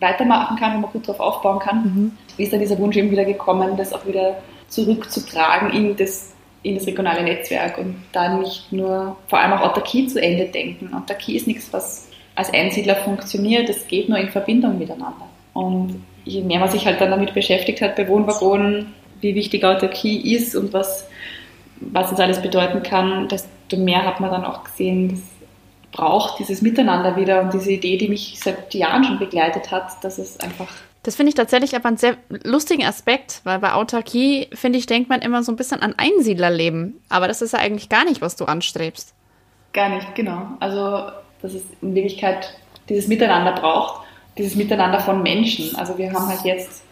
weitermachen 0.00 0.56
kann, 0.56 0.74
wo 0.76 0.78
man 0.80 0.90
gut 0.92 1.08
darauf 1.08 1.20
aufbauen 1.20 1.58
kann. 1.58 1.82
Mhm. 1.82 2.12
Wie 2.36 2.44
ist 2.44 2.52
dann 2.52 2.60
dieser 2.60 2.78
Wunsch 2.78 2.96
eben 2.96 3.10
wieder 3.10 3.24
gekommen, 3.24 3.76
das 3.76 3.92
auch 3.92 4.06
wieder 4.06 4.38
zurückzutragen 4.68 5.70
in 5.70 5.96
das, 5.96 6.34
in 6.62 6.74
das 6.74 6.86
regionale 6.86 7.22
Netzwerk 7.22 7.78
und 7.78 7.96
dann 8.12 8.40
nicht 8.40 8.70
nur, 8.70 9.16
vor 9.26 9.40
allem 9.40 9.52
auch 9.52 9.62
Autarkie 9.62 10.06
zu 10.06 10.22
Ende 10.22 10.46
denken. 10.46 10.94
Autarkie 10.94 11.36
ist 11.36 11.46
nichts, 11.46 11.72
was 11.72 12.08
als 12.34 12.52
Einsiedler 12.52 12.96
funktioniert, 12.96 13.68
es 13.68 13.86
geht 13.88 14.08
nur 14.08 14.18
in 14.18 14.28
Verbindung 14.28 14.78
miteinander. 14.78 15.26
Und 15.54 16.04
je 16.24 16.42
mehr 16.42 16.60
man 16.60 16.70
sich 16.70 16.86
halt 16.86 17.00
dann 17.00 17.10
damit 17.10 17.34
beschäftigt 17.34 17.80
hat, 17.80 17.96
bei 17.96 18.06
Wohnwaggonen, 18.06 18.94
wie 19.20 19.34
wichtig 19.34 19.64
Autarkie 19.64 20.34
ist 20.34 20.54
und 20.54 20.72
was, 20.72 21.08
was 21.80 22.12
es 22.12 22.20
alles 22.20 22.40
bedeuten 22.40 22.82
kann, 22.82 23.26
desto 23.28 23.76
mehr 23.76 24.04
hat 24.04 24.20
man 24.20 24.30
dann 24.30 24.44
auch 24.44 24.62
gesehen, 24.62 25.08
das 25.08 25.20
braucht 25.92 26.38
dieses 26.38 26.62
Miteinander 26.62 27.16
wieder 27.16 27.40
und 27.42 27.54
diese 27.54 27.72
Idee, 27.72 27.96
die 27.96 28.08
mich 28.08 28.38
seit 28.38 28.74
Jahren 28.74 29.04
schon 29.04 29.18
begleitet 29.18 29.70
hat, 29.70 30.02
dass 30.04 30.18
es 30.18 30.38
einfach 30.40 30.68
das 31.08 31.16
finde 31.16 31.30
ich 31.30 31.36
tatsächlich 31.36 31.74
aber 31.74 31.88
einen 31.88 31.96
sehr 31.96 32.16
lustigen 32.44 32.84
Aspekt, 32.84 33.40
weil 33.44 33.60
bei 33.60 33.72
Autarkie, 33.72 34.48
finde 34.52 34.78
ich, 34.78 34.86
denkt 34.86 35.08
man 35.08 35.22
immer 35.22 35.42
so 35.42 35.50
ein 35.50 35.56
bisschen 35.56 35.80
an 35.80 35.94
Einsiedlerleben. 35.96 37.00
Aber 37.08 37.28
das 37.28 37.40
ist 37.40 37.52
ja 37.52 37.60
eigentlich 37.60 37.88
gar 37.88 38.04
nicht, 38.04 38.20
was 38.20 38.36
du 38.36 38.44
anstrebst. 38.44 39.14
Gar 39.72 39.90
nicht, 39.90 40.14
genau. 40.14 40.48
Also, 40.60 41.10
dass 41.40 41.54
es 41.54 41.62
in 41.80 41.94
Wirklichkeit 41.94 42.52
dieses 42.88 43.06
Miteinander 43.06 43.52
braucht, 43.52 44.02
dieses 44.36 44.56
Miteinander 44.56 45.00
von 45.00 45.22
Menschen. 45.22 45.74
Also, 45.76 45.96
wir 45.96 46.12
haben 46.12 46.28
halt 46.28 46.42
jetzt 46.42 46.82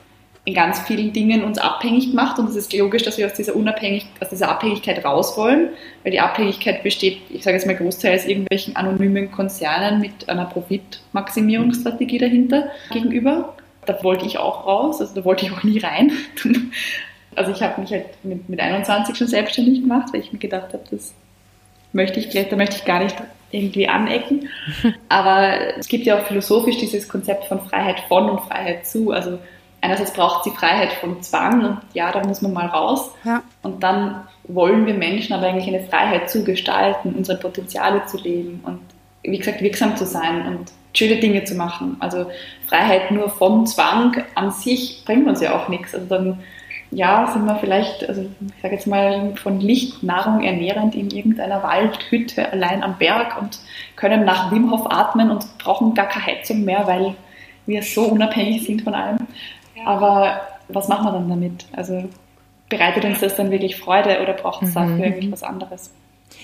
in 0.46 0.54
ganz 0.54 0.78
vielen 0.80 1.12
Dingen 1.12 1.42
uns 1.42 1.58
abhängig 1.58 2.10
gemacht 2.10 2.38
und 2.38 2.48
es 2.48 2.54
ist 2.54 2.72
logisch, 2.72 3.02
dass 3.02 3.18
wir 3.18 3.26
aus 3.26 3.34
dieser 3.34 3.56
Unabhängig 3.56 4.06
aus 4.20 4.28
dieser 4.28 4.48
Abhängigkeit 4.48 5.04
raus 5.04 5.36
wollen, 5.36 5.70
weil 6.04 6.12
die 6.12 6.20
Abhängigkeit 6.20 6.84
besteht, 6.84 7.18
ich 7.30 7.42
sage 7.42 7.56
jetzt 7.56 7.66
mal 7.66 7.74
großteils 7.74 8.26
irgendwelchen 8.26 8.76
anonymen 8.76 9.32
Konzernen 9.32 10.00
mit 10.00 10.28
einer 10.28 10.44
Profitmaximierungsstrategie 10.44 12.18
dahinter 12.18 12.70
gegenüber. 12.92 13.56
Da 13.86 14.02
wollte 14.04 14.24
ich 14.24 14.38
auch 14.38 14.66
raus, 14.66 15.00
also 15.00 15.16
da 15.16 15.24
wollte 15.24 15.46
ich 15.46 15.52
auch 15.52 15.62
nie 15.62 15.78
rein. 15.78 16.12
Also 17.34 17.52
ich 17.52 17.60
habe 17.60 17.82
mich 17.82 17.90
halt 17.90 18.06
mit, 18.22 18.48
mit 18.48 18.60
21 18.60 19.14
schon 19.14 19.26
selbstständig 19.26 19.82
gemacht, 19.82 20.08
weil 20.10 20.20
ich 20.20 20.32
mir 20.32 20.38
gedacht 20.38 20.72
habe, 20.72 20.84
das 20.90 21.12
möchte 21.92 22.18
ich, 22.18 22.30
da 22.30 22.56
möchte 22.56 22.76
ich 22.76 22.86
gar 22.86 23.04
nicht 23.04 23.14
irgendwie 23.50 23.86
anecken. 23.88 24.48
Aber 25.10 25.76
es 25.76 25.86
gibt 25.86 26.06
ja 26.06 26.18
auch 26.18 26.24
philosophisch 26.24 26.78
dieses 26.78 27.06
Konzept 27.06 27.44
von 27.44 27.60
Freiheit 27.60 28.00
von 28.08 28.30
und 28.30 28.40
Freiheit 28.40 28.86
zu. 28.86 29.10
Also 29.10 29.38
einerseits 29.86 30.12
braucht 30.12 30.44
sie 30.44 30.50
Freiheit 30.50 30.92
von 30.94 31.22
Zwang 31.22 31.64
und 31.64 31.78
ja, 31.94 32.10
da 32.10 32.26
muss 32.26 32.42
man 32.42 32.52
mal 32.52 32.66
raus. 32.66 33.10
Ja. 33.24 33.42
Und 33.62 33.82
dann 33.82 34.24
wollen 34.48 34.84
wir 34.86 34.94
Menschen 34.94 35.32
aber 35.32 35.46
eigentlich 35.46 35.68
eine 35.68 35.86
Freiheit 35.86 36.28
zu 36.28 36.44
gestalten, 36.44 37.14
unsere 37.16 37.38
Potenziale 37.38 38.04
zu 38.06 38.18
leben 38.18 38.60
und 38.64 38.80
wie 39.22 39.38
gesagt 39.38 39.62
wirksam 39.62 39.96
zu 39.96 40.04
sein 40.04 40.46
und 40.46 40.72
schöne 40.92 41.16
Dinge 41.16 41.44
zu 41.44 41.54
machen. 41.54 41.96
Also 42.00 42.26
Freiheit 42.66 43.10
nur 43.10 43.28
vom 43.28 43.66
Zwang 43.66 44.24
an 44.34 44.50
sich 44.50 45.04
bringt 45.04 45.28
uns 45.28 45.40
ja 45.40 45.56
auch 45.56 45.68
nichts. 45.68 45.94
Also 45.94 46.06
dann 46.06 46.40
ja, 46.90 47.28
sind 47.32 47.44
wir 47.44 47.56
vielleicht, 47.56 48.08
also 48.08 48.22
ich 48.22 48.62
sage 48.62 48.74
jetzt 48.74 48.86
mal, 48.86 49.34
von 49.36 49.60
Lichtnahrung 49.60 50.42
ernährend 50.42 50.94
in 50.94 51.10
irgendeiner 51.10 51.62
Waldhütte 51.62 52.52
allein 52.52 52.82
am 52.82 52.96
Berg 52.98 53.40
und 53.40 53.58
können 53.96 54.24
nach 54.24 54.52
Wim 54.52 54.70
Hof 54.70 54.86
atmen 54.88 55.30
und 55.30 55.58
brauchen 55.58 55.94
gar 55.94 56.06
keine 56.06 56.26
Heizung 56.26 56.64
mehr, 56.64 56.86
weil 56.86 57.14
wir 57.66 57.82
so 57.82 58.02
unabhängig 58.02 58.64
sind 58.64 58.82
von 58.82 58.94
allem. 58.94 59.18
Aber 59.86 60.40
was 60.68 60.88
machen 60.88 61.04
wir 61.04 61.12
dann 61.12 61.28
damit? 61.28 61.64
Also 61.72 62.08
bereitet 62.68 63.04
uns 63.04 63.20
das 63.20 63.36
dann 63.36 63.52
wirklich 63.52 63.76
Freude 63.76 64.20
oder 64.20 64.32
braucht 64.32 64.64
es 64.64 64.74
dafür 64.74 64.96
mhm. 64.96 65.04
irgendwie 65.04 65.32
was 65.32 65.44
anderes? 65.44 65.90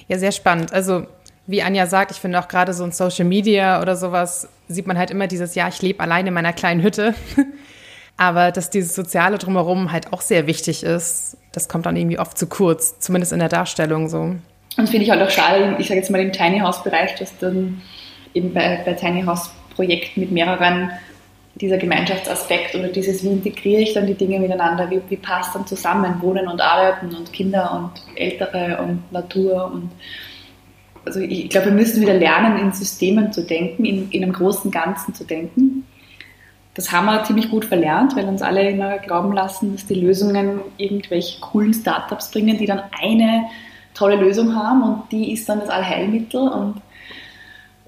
Ja, 0.06 0.16
sehr 0.18 0.30
spannend. 0.30 0.72
Also 0.72 1.06
wie 1.48 1.60
Anja 1.60 1.86
sagt, 1.86 2.12
ich 2.12 2.18
finde 2.18 2.38
auch 2.38 2.46
gerade 2.46 2.72
so 2.72 2.84
in 2.84 2.92
Social 2.92 3.24
Media 3.24 3.82
oder 3.82 3.96
sowas 3.96 4.48
sieht 4.68 4.86
man 4.86 4.96
halt 4.96 5.10
immer 5.10 5.26
dieses, 5.26 5.56
ja, 5.56 5.66
ich 5.66 5.82
lebe 5.82 5.98
alleine 6.00 6.28
in 6.28 6.34
meiner 6.34 6.52
kleinen 6.52 6.82
Hütte. 6.82 7.14
Aber 8.16 8.52
dass 8.52 8.70
dieses 8.70 8.94
Soziale 8.94 9.38
drumherum 9.38 9.90
halt 9.90 10.12
auch 10.12 10.20
sehr 10.20 10.46
wichtig 10.46 10.84
ist, 10.84 11.36
das 11.50 11.68
kommt 11.68 11.86
dann 11.86 11.96
irgendwie 11.96 12.20
oft 12.20 12.38
zu 12.38 12.46
kurz, 12.46 13.00
zumindest 13.00 13.32
in 13.32 13.40
der 13.40 13.48
Darstellung 13.48 14.08
so. 14.08 14.20
Und 14.20 14.40
das 14.76 14.90
finde 14.90 15.04
ich 15.04 15.10
halt 15.10 15.20
auch 15.20 15.30
schade, 15.30 15.74
ich 15.80 15.88
sage 15.88 15.98
jetzt 15.98 16.10
mal 16.10 16.20
im 16.20 16.32
Tiny 16.32 16.60
House 16.60 16.84
Bereich, 16.84 17.16
dass 17.16 17.36
dann 17.38 17.82
eben 18.34 18.54
bei, 18.54 18.80
bei 18.84 18.92
Tiny 18.92 19.24
House 19.24 19.50
Projekten 19.74 20.20
mit 20.20 20.30
mehreren 20.30 20.92
dieser 21.54 21.76
Gemeinschaftsaspekt 21.76 22.74
oder 22.74 22.88
dieses, 22.88 23.22
wie 23.22 23.28
integriere 23.28 23.82
ich 23.82 23.92
dann 23.92 24.06
die 24.06 24.14
Dinge 24.14 24.40
miteinander, 24.40 24.90
wie, 24.90 25.00
wie 25.08 25.16
passt 25.16 25.54
dann 25.54 25.66
zusammen 25.66 26.20
Wohnen 26.22 26.48
und 26.48 26.60
Arbeiten 26.60 27.14
und 27.14 27.32
Kinder 27.32 27.72
und 27.72 28.18
Ältere 28.18 28.82
und 28.82 29.12
Natur 29.12 29.70
und 29.72 29.90
also 31.04 31.18
ich 31.18 31.48
glaube, 31.48 31.66
wir 31.66 31.72
müssen 31.72 32.00
wieder 32.00 32.14
lernen, 32.14 32.58
in 32.58 32.72
Systemen 32.72 33.32
zu 33.32 33.42
denken, 33.42 33.84
in, 33.84 34.08
in 34.10 34.22
einem 34.22 34.32
großen 34.32 34.70
Ganzen 34.70 35.12
zu 35.14 35.24
denken. 35.24 35.84
Das 36.74 36.92
haben 36.92 37.06
wir 37.06 37.24
ziemlich 37.24 37.50
gut 37.50 37.64
verlernt, 37.64 38.16
weil 38.16 38.24
uns 38.26 38.40
alle 38.40 38.70
immer 38.70 38.98
glauben 38.98 39.32
lassen, 39.32 39.72
dass 39.72 39.84
die 39.84 39.94
Lösungen 39.94 40.60
irgendwelche 40.78 41.40
coolen 41.40 41.74
Startups 41.74 42.30
bringen, 42.30 42.56
die 42.56 42.66
dann 42.66 42.82
eine 43.02 43.46
tolle 43.94 44.16
Lösung 44.16 44.54
haben 44.54 44.82
und 44.82 45.12
die 45.12 45.32
ist 45.32 45.48
dann 45.48 45.60
das 45.60 45.68
Allheilmittel 45.68 46.48
und 46.48 46.80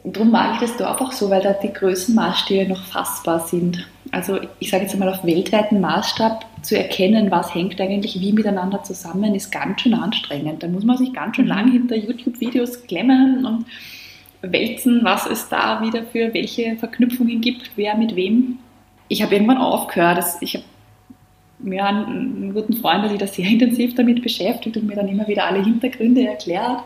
und 0.04 0.16
darum 0.16 0.30
mag 0.30 0.54
ich 0.54 0.60
das 0.60 0.76
Dorf 0.76 1.00
auch 1.00 1.12
so, 1.12 1.30
weil 1.30 1.40
da 1.40 1.54
die 1.54 1.72
Größenmaßstäbe 1.72 2.68
noch 2.68 2.84
fassbar 2.84 3.40
sind. 3.40 3.88
Also 4.12 4.38
ich 4.60 4.70
sage 4.70 4.84
jetzt 4.84 4.92
einmal 4.92 5.08
auf 5.08 5.24
weltweiten 5.24 5.80
Maßstab 5.80 6.44
zu 6.60 6.76
erkennen, 6.76 7.30
was 7.30 7.54
hängt 7.54 7.80
eigentlich 7.80 8.20
wie 8.20 8.32
miteinander 8.32 8.82
zusammen, 8.82 9.34
ist 9.34 9.50
ganz 9.50 9.80
schön 9.80 9.94
anstrengend. 9.94 10.62
Da 10.62 10.68
muss 10.68 10.84
man 10.84 10.98
sich 10.98 11.14
ganz 11.14 11.36
schön 11.36 11.46
lang 11.46 11.72
hinter 11.72 11.96
YouTube-Videos 11.96 12.86
klemmen 12.86 13.46
und 13.46 13.64
wälzen, 14.42 15.00
was 15.04 15.24
es 15.24 15.48
da 15.48 15.80
wieder 15.80 16.04
für 16.04 16.34
welche 16.34 16.76
Verknüpfungen 16.76 17.40
gibt, 17.40 17.70
wer 17.76 17.96
mit 17.96 18.14
wem. 18.14 18.58
Ich 19.08 19.22
habe 19.22 19.34
irgendwann 19.34 19.56
aufgehört. 19.56 20.22
Ich 20.42 20.54
habe 20.54 20.64
einen, 21.64 22.06
einen 22.06 22.54
guten 22.54 22.74
Freund, 22.74 23.04
der 23.04 23.10
sich 23.10 23.18
da 23.18 23.26
sehr 23.26 23.46
intensiv 23.46 23.94
damit 23.94 24.22
beschäftigt 24.22 24.76
und 24.76 24.86
mir 24.86 24.96
dann 24.96 25.08
immer 25.08 25.26
wieder 25.28 25.46
alle 25.46 25.64
Hintergründe 25.64 26.26
erklärt. 26.26 26.82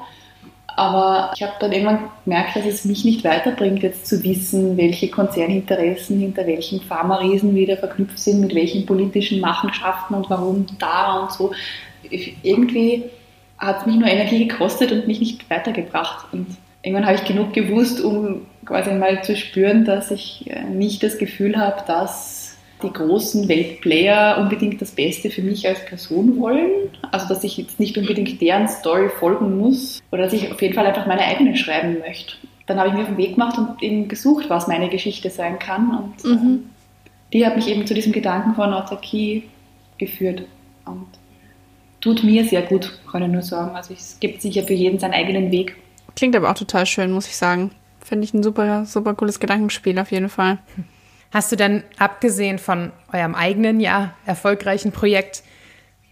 Aber 0.78 1.32
ich 1.34 1.42
habe 1.42 1.54
dann 1.58 1.72
irgendwann 1.72 2.10
gemerkt, 2.24 2.54
dass 2.54 2.64
es 2.64 2.84
mich 2.84 3.04
nicht 3.04 3.24
weiterbringt, 3.24 3.82
jetzt 3.82 4.06
zu 4.06 4.22
wissen, 4.22 4.76
welche 4.76 5.10
Konzerninteressen 5.10 6.20
hinter 6.20 6.46
welchen 6.46 6.80
Pharma-Riesen 6.80 7.52
wieder 7.56 7.76
verknüpft 7.76 8.18
sind, 8.18 8.40
mit 8.40 8.54
welchen 8.54 8.86
politischen 8.86 9.40
Machenschaften 9.40 10.14
und 10.14 10.30
warum 10.30 10.66
da 10.78 11.20
und 11.20 11.32
so. 11.32 11.50
Ich, 12.08 12.36
irgendwie 12.44 13.04
hat 13.58 13.80
es 13.80 13.86
mich 13.86 13.96
nur 13.96 14.08
Energie 14.08 14.46
gekostet 14.46 14.92
und 14.92 15.08
mich 15.08 15.18
nicht 15.18 15.50
weitergebracht. 15.50 16.32
Und 16.32 16.46
irgendwann 16.82 17.06
habe 17.06 17.16
ich 17.16 17.24
genug 17.24 17.52
gewusst, 17.52 18.00
um 18.00 18.46
quasi 18.64 18.92
mal 18.92 19.24
zu 19.24 19.34
spüren, 19.34 19.84
dass 19.84 20.12
ich 20.12 20.48
äh, 20.48 20.62
nicht 20.62 21.02
das 21.02 21.18
Gefühl 21.18 21.56
habe, 21.56 21.82
dass 21.88 22.37
die 22.82 22.92
großen 22.92 23.48
Weltplayer 23.48 24.38
unbedingt 24.38 24.80
das 24.80 24.92
Beste 24.92 25.30
für 25.30 25.42
mich 25.42 25.66
als 25.66 25.84
Person 25.84 26.38
wollen. 26.38 26.70
Also 27.10 27.28
dass 27.28 27.44
ich 27.44 27.56
jetzt 27.56 27.80
nicht 27.80 27.96
unbedingt 27.98 28.40
deren 28.40 28.68
Story 28.68 29.08
folgen 29.08 29.58
muss 29.58 30.00
oder 30.10 30.24
dass 30.24 30.32
ich 30.32 30.50
auf 30.50 30.60
jeden 30.62 30.74
Fall 30.74 30.86
einfach 30.86 31.06
meine 31.06 31.22
eigene 31.22 31.56
schreiben 31.56 31.98
möchte. 31.98 32.34
Dann 32.66 32.78
habe 32.78 32.88
ich 32.88 32.94
mir 32.94 33.02
auf 33.02 33.08
den 33.08 33.16
Weg 33.16 33.34
gemacht 33.34 33.56
und 33.58 33.82
eben 33.82 34.08
gesucht, 34.08 34.50
was 34.50 34.68
meine 34.68 34.88
Geschichte 34.88 35.30
sein 35.30 35.58
kann. 35.58 35.90
Und 35.90 36.24
mhm. 36.24 36.30
Ähm, 36.30 36.70
die 37.32 37.44
hat 37.44 37.56
mich 37.56 37.68
eben 37.68 37.86
zu 37.86 37.94
diesem 37.94 38.12
Gedanken 38.12 38.54
von 38.54 38.72
Autarkie 38.72 39.44
geführt. 39.98 40.42
Und 40.84 41.06
tut 42.00 42.24
mir 42.24 42.44
sehr 42.44 42.62
gut, 42.62 43.00
kann 43.10 43.22
ich 43.22 43.28
nur 43.28 43.42
sagen. 43.42 43.74
Also 43.74 43.94
es 43.94 44.18
gibt 44.20 44.42
sicher 44.42 44.62
für 44.64 44.74
jeden 44.74 44.98
seinen 44.98 45.14
eigenen 45.14 45.50
Weg. 45.50 45.76
Klingt 46.14 46.36
aber 46.36 46.50
auch 46.50 46.54
total 46.54 46.86
schön, 46.86 47.12
muss 47.12 47.26
ich 47.26 47.36
sagen. 47.36 47.70
Finde 48.00 48.24
ich 48.24 48.34
ein 48.34 48.42
super, 48.42 48.84
super 48.86 49.14
cooles 49.14 49.40
Gedankenspiel 49.40 49.98
auf 49.98 50.10
jeden 50.10 50.28
Fall. 50.28 50.58
Hast 51.32 51.52
du 51.52 51.56
denn 51.56 51.82
abgesehen 51.98 52.58
von 52.58 52.92
eurem 53.12 53.34
eigenen, 53.34 53.80
ja, 53.80 54.14
erfolgreichen 54.24 54.92
Projekt 54.92 55.42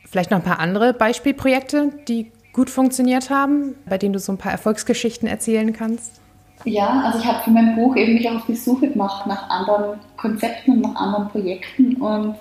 vielleicht 0.05 0.31
noch 0.31 0.38
ein 0.38 0.44
paar 0.44 0.61
andere 0.61 0.92
Beispielprojekte, 0.92 1.92
die 2.07 2.31
gut 2.52 2.70
funktioniert 2.70 3.31
haben, 3.31 3.74
bei 3.87 3.98
denen 3.98 4.12
du 4.12 4.18
so 4.18 4.33
ein 4.33 4.38
paar 4.38 4.52
Erfolgsgeschichten 4.52 5.29
erzählen 5.29 5.72
kannst? 5.72 6.20
Ja, 6.64 7.02
also 7.05 7.18
ich 7.18 7.24
habe 7.26 7.42
für 7.44 7.50
mein 7.50 7.76
Buch 7.76 7.96
eben 7.96 8.14
mich 8.14 8.29
auch 8.29 8.37
auf 8.37 8.46
die 8.46 8.57
Suche 8.57 8.88
gemacht 8.88 9.26
nach 9.26 9.48
anderen 9.50 10.00
Konzepten 10.16 10.72
und 10.72 10.81
nach 10.81 11.00
anderen 11.00 11.29
Projekten 11.29 11.96
und 11.96 12.35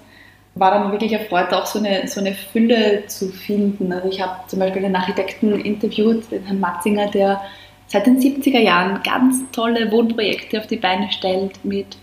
war 0.55 0.71
dann 0.71 0.91
wirklich 0.91 1.11
erfreut, 1.11 1.51
auch 1.53 1.65
so 1.65 1.79
eine, 1.79 2.07
so 2.07 2.21
eine 2.21 2.33
Fülle 2.33 3.05
zu 3.07 3.27
finden. 3.27 3.91
Also 3.91 4.07
ich 4.07 4.21
habe 4.21 4.47
zum 4.47 4.59
Beispiel 4.59 4.83
den 4.83 4.95
Architekten 4.95 5.59
interviewt, 5.59 6.31
den 6.31 6.43
Herrn 6.43 6.61
Matzinger, 6.61 7.11
der 7.11 7.41
seit 7.87 8.07
den 8.07 8.17
70er 8.19 8.59
Jahren 8.59 9.03
ganz 9.03 9.43
tolle 9.51 9.91
Wohnprojekte 9.91 10.59
auf 10.59 10.67
die 10.67 10.77
Beine 10.77 11.11
stellt 11.11 11.63
mit 11.65 11.97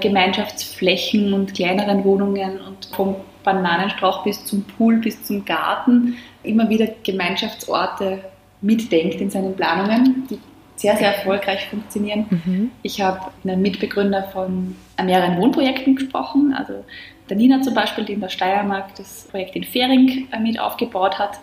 Gemeinschaftsflächen 0.00 1.32
und 1.32 1.54
kleineren 1.54 2.04
Wohnungen 2.04 2.60
und 2.60 2.88
vom 2.94 3.16
Bananenstrauch 3.44 4.24
bis 4.24 4.44
zum 4.44 4.64
Pool 4.64 4.96
bis 4.96 5.22
zum 5.24 5.44
Garten 5.44 6.16
immer 6.42 6.68
wieder 6.68 6.88
Gemeinschaftsorte 7.02 8.20
mitdenkt 8.60 9.20
in 9.20 9.30
seinen 9.30 9.54
Planungen, 9.54 10.26
die 10.28 10.38
sehr, 10.76 10.96
sehr 10.96 11.16
erfolgreich 11.16 11.66
funktionieren. 11.68 12.26
Mhm. 12.28 12.70
Ich 12.82 13.00
habe 13.00 13.30
einen 13.44 13.62
Mitbegründer 13.62 14.24
von 14.24 14.76
mehreren 15.02 15.38
Wohnprojekten 15.38 15.96
gesprochen, 15.96 16.54
also 16.56 16.84
der 17.28 17.36
Nina 17.36 17.62
zum 17.62 17.74
Beispiel, 17.74 18.04
die 18.04 18.12
in 18.12 18.20
der 18.20 18.28
Steiermark 18.28 18.94
das 18.96 19.26
Projekt 19.30 19.56
in 19.56 19.64
Fähring 19.64 20.28
äh, 20.30 20.38
mit 20.38 20.60
aufgebaut 20.60 21.18
hat, 21.18 21.40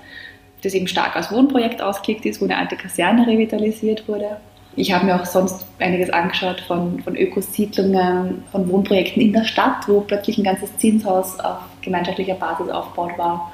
das 0.62 0.74
eben 0.74 0.88
stark 0.88 1.16
als 1.16 1.32
Wohnprojekt 1.32 1.82
ausgelegt 1.82 2.26
ist, 2.26 2.42
wo 2.42 2.46
eine 2.46 2.58
alte 2.58 2.78
Kaserne 2.78 3.28
revitalisiert 3.28 4.08
wurde. 4.08 4.38
Ich 4.76 4.92
habe 4.92 5.06
mir 5.06 5.22
auch 5.22 5.26
sonst 5.26 5.66
einiges 5.78 6.10
angeschaut 6.10 6.62
von, 6.62 7.00
von 7.02 7.16
Ökosiedlungen, 7.16 8.44
von 8.52 8.68
Wohnprojekten 8.70 9.22
in 9.22 9.32
der 9.32 9.44
Stadt, 9.44 9.88
wo 9.88 10.02
plötzlich 10.02 10.40
ein 10.40 10.44
ganzes 10.44 10.76
Zinshaus 10.78 11.40
auf 11.40 11.60
gemeinschaftlicher 11.82 12.36
Basis 12.36 12.70
aufgebaut 12.70 13.18
war. 13.18 13.52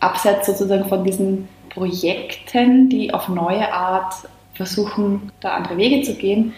Abseits 0.00 0.46
sozusagen 0.46 0.88
von 0.88 1.04
diesen 1.04 1.48
Projekten, 1.68 2.88
die 2.88 3.14
auf 3.14 3.28
neue 3.28 3.72
Art 3.72 4.14
versuchen, 4.54 5.30
da 5.40 5.54
andere 5.54 5.76
Wege 5.76 6.02
zu 6.02 6.14
gehen, 6.14 6.52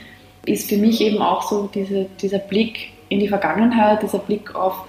ist 0.46 0.70
für 0.70 0.78
mich 0.78 1.02
eben 1.02 1.20
auch 1.20 1.42
so 1.42 1.68
diese, 1.74 2.06
dieser 2.22 2.38
Blick 2.38 2.92
in 3.10 3.20
die 3.20 3.28
Vergangenheit, 3.28 4.02
dieser 4.02 4.18
Blick 4.18 4.54
auf, 4.54 4.86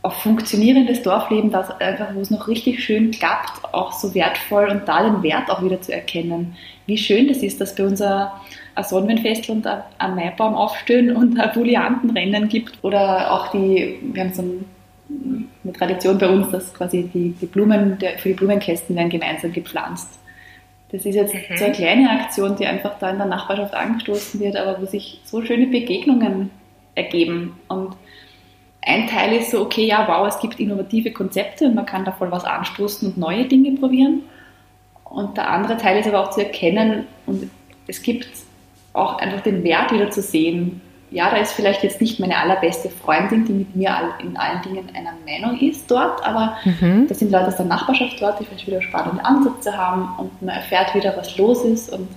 auf 0.00 0.14
funktionierendes 0.14 1.02
Dorfleben, 1.02 1.50
das 1.50 1.70
einfach, 1.78 2.14
wo 2.14 2.20
es 2.20 2.30
noch 2.30 2.48
richtig 2.48 2.82
schön 2.82 3.10
klappt, 3.10 3.74
auch 3.74 3.92
so 3.92 4.14
wertvoll 4.14 4.70
und 4.70 4.88
da 4.88 5.02
den 5.02 5.22
Wert 5.22 5.50
auch 5.50 5.62
wieder 5.62 5.82
zu 5.82 5.92
erkennen 5.92 6.56
wie 6.86 6.96
schön 6.96 7.28
das 7.28 7.38
ist, 7.38 7.60
dass 7.60 7.74
bei 7.74 7.84
uns 7.84 8.00
ein, 8.00 8.28
ein 8.74 8.84
Sonnenfestel 8.84 9.56
und 9.56 9.66
ein, 9.66 9.82
ein 9.98 10.14
Maibaum 10.14 10.54
aufstehen 10.54 11.14
und 11.14 11.38
ein 11.38 11.52
Bulliantenrennen 11.52 12.48
gibt. 12.48 12.78
Oder 12.82 13.32
auch 13.32 13.50
die, 13.50 13.98
wir 14.02 14.22
haben 14.22 14.32
so 14.32 14.42
ein, 14.42 14.64
eine 15.64 15.72
Tradition 15.72 16.18
bei 16.18 16.28
uns, 16.28 16.50
dass 16.50 16.72
quasi 16.72 17.10
die, 17.12 17.30
die 17.40 17.46
Blumen, 17.46 17.98
der, 17.98 18.18
für 18.18 18.28
die 18.30 18.34
Blumenkästen 18.34 18.96
werden 18.96 19.10
gemeinsam 19.10 19.52
gepflanzt. 19.52 20.18
Das 20.92 21.04
ist 21.04 21.14
jetzt 21.14 21.34
mhm. 21.34 21.56
so 21.56 21.64
eine 21.64 21.74
kleine 21.74 22.10
Aktion, 22.10 22.56
die 22.56 22.66
einfach 22.66 22.98
da 22.98 23.10
in 23.10 23.18
der 23.18 23.26
Nachbarschaft 23.26 23.74
angestoßen 23.74 24.38
wird, 24.40 24.56
aber 24.56 24.80
wo 24.80 24.86
sich 24.86 25.20
so 25.24 25.42
schöne 25.42 25.66
Begegnungen 25.66 26.50
ergeben. 26.94 27.58
Und 27.68 27.96
ein 28.82 29.08
Teil 29.08 29.32
ist 29.32 29.50
so, 29.50 29.62
okay, 29.62 29.84
ja, 29.84 30.06
wow, 30.06 30.28
es 30.28 30.38
gibt 30.38 30.60
innovative 30.60 31.10
Konzepte 31.10 31.66
und 31.66 31.74
man 31.74 31.86
kann 31.86 32.04
da 32.04 32.12
voll 32.12 32.30
was 32.30 32.44
anstoßen 32.44 33.08
und 33.08 33.18
neue 33.18 33.46
Dinge 33.46 33.72
probieren. 33.72 34.22
Und 35.08 35.36
der 35.36 35.50
andere 35.50 35.76
Teil 35.76 35.98
ist 35.98 36.08
aber 36.08 36.20
auch 36.20 36.30
zu 36.30 36.42
erkennen 36.42 37.06
und 37.26 37.50
es 37.86 38.02
gibt 38.02 38.28
auch 38.92 39.18
einfach 39.18 39.40
den 39.40 39.62
Wert 39.62 39.92
wieder 39.92 40.10
zu 40.10 40.20
sehen. 40.20 40.80
Ja, 41.10 41.30
da 41.30 41.36
ist 41.36 41.52
vielleicht 41.52 41.84
jetzt 41.84 42.00
nicht 42.00 42.18
meine 42.18 42.36
allerbeste 42.36 42.90
Freundin, 42.90 43.44
die 43.44 43.52
mit 43.52 43.76
mir 43.76 43.96
in 44.20 44.36
allen 44.36 44.62
Dingen 44.62 44.90
einer 44.94 45.12
Meinung 45.24 45.58
ist 45.60 45.88
dort, 45.88 46.24
aber 46.26 46.56
mhm. 46.64 47.06
da 47.08 47.14
sind 47.14 47.30
Leute 47.30 47.48
aus 47.48 47.56
der 47.56 47.66
Nachbarschaft 47.66 48.20
dort, 48.20 48.40
die 48.40 48.44
vielleicht 48.44 48.66
wieder 48.66 48.82
spannende 48.82 49.24
Ansätze 49.24 49.76
haben 49.76 50.08
und 50.18 50.42
man 50.42 50.56
erfährt 50.56 50.94
wieder, 50.94 51.16
was 51.16 51.36
los 51.38 51.64
ist 51.64 51.92
und 51.92 52.08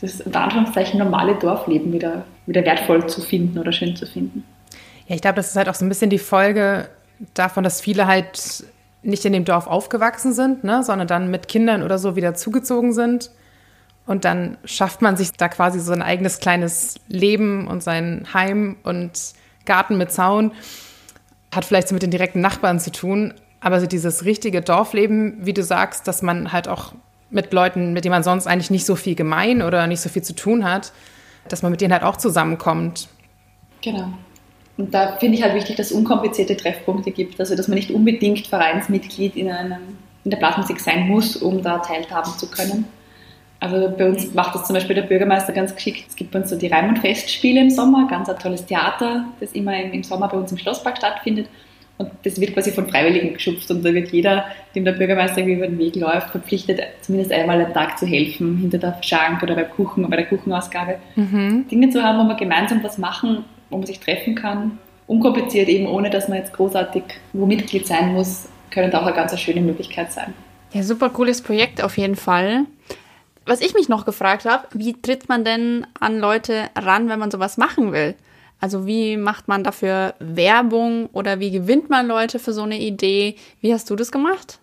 das 0.00 0.20
unter 0.20 0.42
Anführungszeichen 0.42 0.98
normale 0.98 1.34
Dorfleben 1.36 1.92
wieder, 1.92 2.24
wieder 2.46 2.64
wertvoll 2.64 3.06
zu 3.06 3.20
finden 3.20 3.58
oder 3.58 3.72
schön 3.72 3.96
zu 3.96 4.06
finden. 4.06 4.44
Ja, 5.06 5.14
ich 5.14 5.22
glaube, 5.22 5.36
das 5.36 5.48
ist 5.48 5.56
halt 5.56 5.68
auch 5.68 5.74
so 5.74 5.84
ein 5.84 5.88
bisschen 5.88 6.10
die 6.10 6.18
Folge 6.18 6.88
davon, 7.34 7.64
dass 7.64 7.80
viele 7.80 8.06
halt 8.06 8.64
nicht 9.02 9.24
in 9.24 9.32
dem 9.32 9.44
Dorf 9.44 9.66
aufgewachsen 9.66 10.32
sind, 10.32 10.64
ne, 10.64 10.82
sondern 10.82 11.08
dann 11.08 11.30
mit 11.30 11.48
Kindern 11.48 11.82
oder 11.82 11.98
so 11.98 12.16
wieder 12.16 12.34
zugezogen 12.34 12.92
sind. 12.92 13.30
Und 14.06 14.24
dann 14.24 14.58
schafft 14.64 15.02
man 15.02 15.16
sich 15.16 15.32
da 15.32 15.48
quasi 15.48 15.78
so 15.80 15.92
ein 15.92 16.02
eigenes 16.02 16.40
kleines 16.40 16.96
Leben 17.08 17.66
und 17.66 17.82
sein 17.82 18.26
Heim 18.34 18.76
und 18.82 19.12
Garten 19.66 19.96
mit 19.96 20.10
Zaun. 20.10 20.52
Hat 21.54 21.64
vielleicht 21.64 21.88
so 21.88 21.94
mit 21.94 22.02
den 22.02 22.10
direkten 22.10 22.40
Nachbarn 22.40 22.80
zu 22.80 22.90
tun. 22.90 23.34
Aber 23.60 23.78
so 23.80 23.86
dieses 23.86 24.24
richtige 24.24 24.62
Dorfleben, 24.62 25.38
wie 25.40 25.52
du 25.52 25.62
sagst, 25.62 26.08
dass 26.08 26.22
man 26.22 26.52
halt 26.52 26.66
auch 26.66 26.92
mit 27.30 27.52
Leuten, 27.52 27.92
mit 27.92 28.04
denen 28.04 28.12
man 28.12 28.22
sonst 28.22 28.46
eigentlich 28.46 28.70
nicht 28.70 28.86
so 28.86 28.96
viel 28.96 29.14
gemein 29.14 29.62
oder 29.62 29.86
nicht 29.86 30.00
so 30.00 30.08
viel 30.08 30.22
zu 30.22 30.34
tun 30.34 30.64
hat, 30.64 30.92
dass 31.48 31.62
man 31.62 31.70
mit 31.70 31.80
denen 31.80 31.92
halt 31.92 32.02
auch 32.02 32.16
zusammenkommt. 32.16 33.08
Genau. 33.82 34.12
Und 34.80 34.94
da 34.94 35.18
finde 35.18 35.36
ich 35.36 35.42
halt 35.42 35.54
wichtig, 35.54 35.76
dass 35.76 35.90
es 35.90 35.92
unkomplizierte 35.92 36.56
Treffpunkte 36.56 37.10
gibt, 37.10 37.38
also 37.38 37.54
dass 37.54 37.68
man 37.68 37.76
nicht 37.76 37.90
unbedingt 37.90 38.46
Vereinsmitglied 38.46 39.36
in, 39.36 39.50
einem, 39.50 39.98
in 40.24 40.30
der 40.30 40.38
Blasmusik 40.38 40.80
sein 40.80 41.06
muss, 41.06 41.36
um 41.36 41.62
da 41.62 41.80
teilhaben 41.80 42.32
zu 42.38 42.50
können. 42.50 42.86
Also 43.60 43.94
bei 43.94 44.08
uns 44.08 44.32
macht 44.32 44.54
das 44.54 44.64
zum 44.64 44.72
Beispiel 44.72 44.96
der 44.96 45.02
Bürgermeister 45.02 45.52
ganz 45.52 45.74
geschickt. 45.74 46.06
Es 46.08 46.16
gibt 46.16 46.30
bei 46.30 46.38
uns 46.38 46.48
so 46.48 46.56
die 46.56 46.68
Raimund-Festspiele 46.68 47.60
im 47.60 47.68
Sommer, 47.68 48.08
ganz 48.08 48.30
ein 48.30 48.38
tolles 48.38 48.64
Theater, 48.64 49.26
das 49.38 49.52
immer 49.52 49.78
im, 49.78 50.02
Sommer 50.02 50.28
bei 50.28 50.38
uns 50.38 50.50
im 50.50 50.56
Schlosspark 50.56 50.96
stattfindet. 50.96 51.46
Und 51.98 52.10
das 52.22 52.40
wird 52.40 52.54
quasi 52.54 52.72
von 52.72 52.88
Freiwilligen 52.88 53.34
geschupft 53.34 53.70
und 53.70 53.84
da 53.84 53.92
wird 53.92 54.10
jeder, 54.12 54.46
dem 54.74 54.86
der 54.86 54.92
Bürgermeister 54.92 55.44
über 55.44 55.66
den 55.66 55.78
Weg 55.78 55.94
läuft, 55.96 56.30
verpflichtet, 56.30 56.80
zumindest 57.02 57.32
einmal 57.32 57.62
am 57.62 57.74
Tag 57.74 57.98
zu 57.98 58.06
helfen, 58.06 58.56
hinter 58.56 58.78
der 58.78 58.96
Schank 59.02 59.42
oder 59.42 59.56
beim 59.56 59.68
Kuchen, 59.68 60.08
bei 60.08 60.16
der 60.16 60.24
Kuchenausgabe. 60.24 60.96
Mhm. 61.16 61.68
Dinge 61.70 61.90
zu 61.90 62.02
haben, 62.02 62.24
wo 62.24 62.26
wir 62.26 62.36
gemeinsam 62.36 62.82
was 62.82 62.96
machen, 62.96 63.44
wo 63.70 63.78
man 63.78 63.86
sich 63.86 64.00
treffen 64.00 64.34
kann. 64.34 64.78
Unkompliziert 65.06 65.68
eben, 65.68 65.86
ohne 65.86 66.10
dass 66.10 66.28
man 66.28 66.38
jetzt 66.38 66.52
großartig 66.52 67.02
wo 67.32 67.46
Mitglied 67.46 67.86
sein 67.86 68.12
muss, 68.12 68.48
könnte 68.70 69.00
auch 69.00 69.06
eine 69.06 69.14
ganz 69.14 69.38
schöne 69.40 69.60
Möglichkeit 69.60 70.12
sein. 70.12 70.34
Ja, 70.72 70.82
super 70.82 71.10
cooles 71.10 71.42
Projekt 71.42 71.82
auf 71.82 71.98
jeden 71.98 72.16
Fall. 72.16 72.66
Was 73.46 73.60
ich 73.60 73.74
mich 73.74 73.88
noch 73.88 74.04
gefragt 74.04 74.44
habe, 74.44 74.68
wie 74.74 74.92
tritt 75.00 75.28
man 75.28 75.44
denn 75.44 75.86
an 75.98 76.18
Leute 76.18 76.70
ran, 76.76 77.08
wenn 77.08 77.18
man 77.18 77.30
sowas 77.30 77.56
machen 77.56 77.92
will? 77.92 78.14
Also 78.60 78.86
wie 78.86 79.16
macht 79.16 79.48
man 79.48 79.64
dafür 79.64 80.14
Werbung 80.20 81.06
oder 81.12 81.40
wie 81.40 81.50
gewinnt 81.50 81.88
man 81.88 82.06
Leute 82.06 82.38
für 82.38 82.52
so 82.52 82.62
eine 82.62 82.78
Idee? 82.78 83.34
Wie 83.60 83.72
hast 83.72 83.88
du 83.90 83.96
das 83.96 84.12
gemacht? 84.12 84.60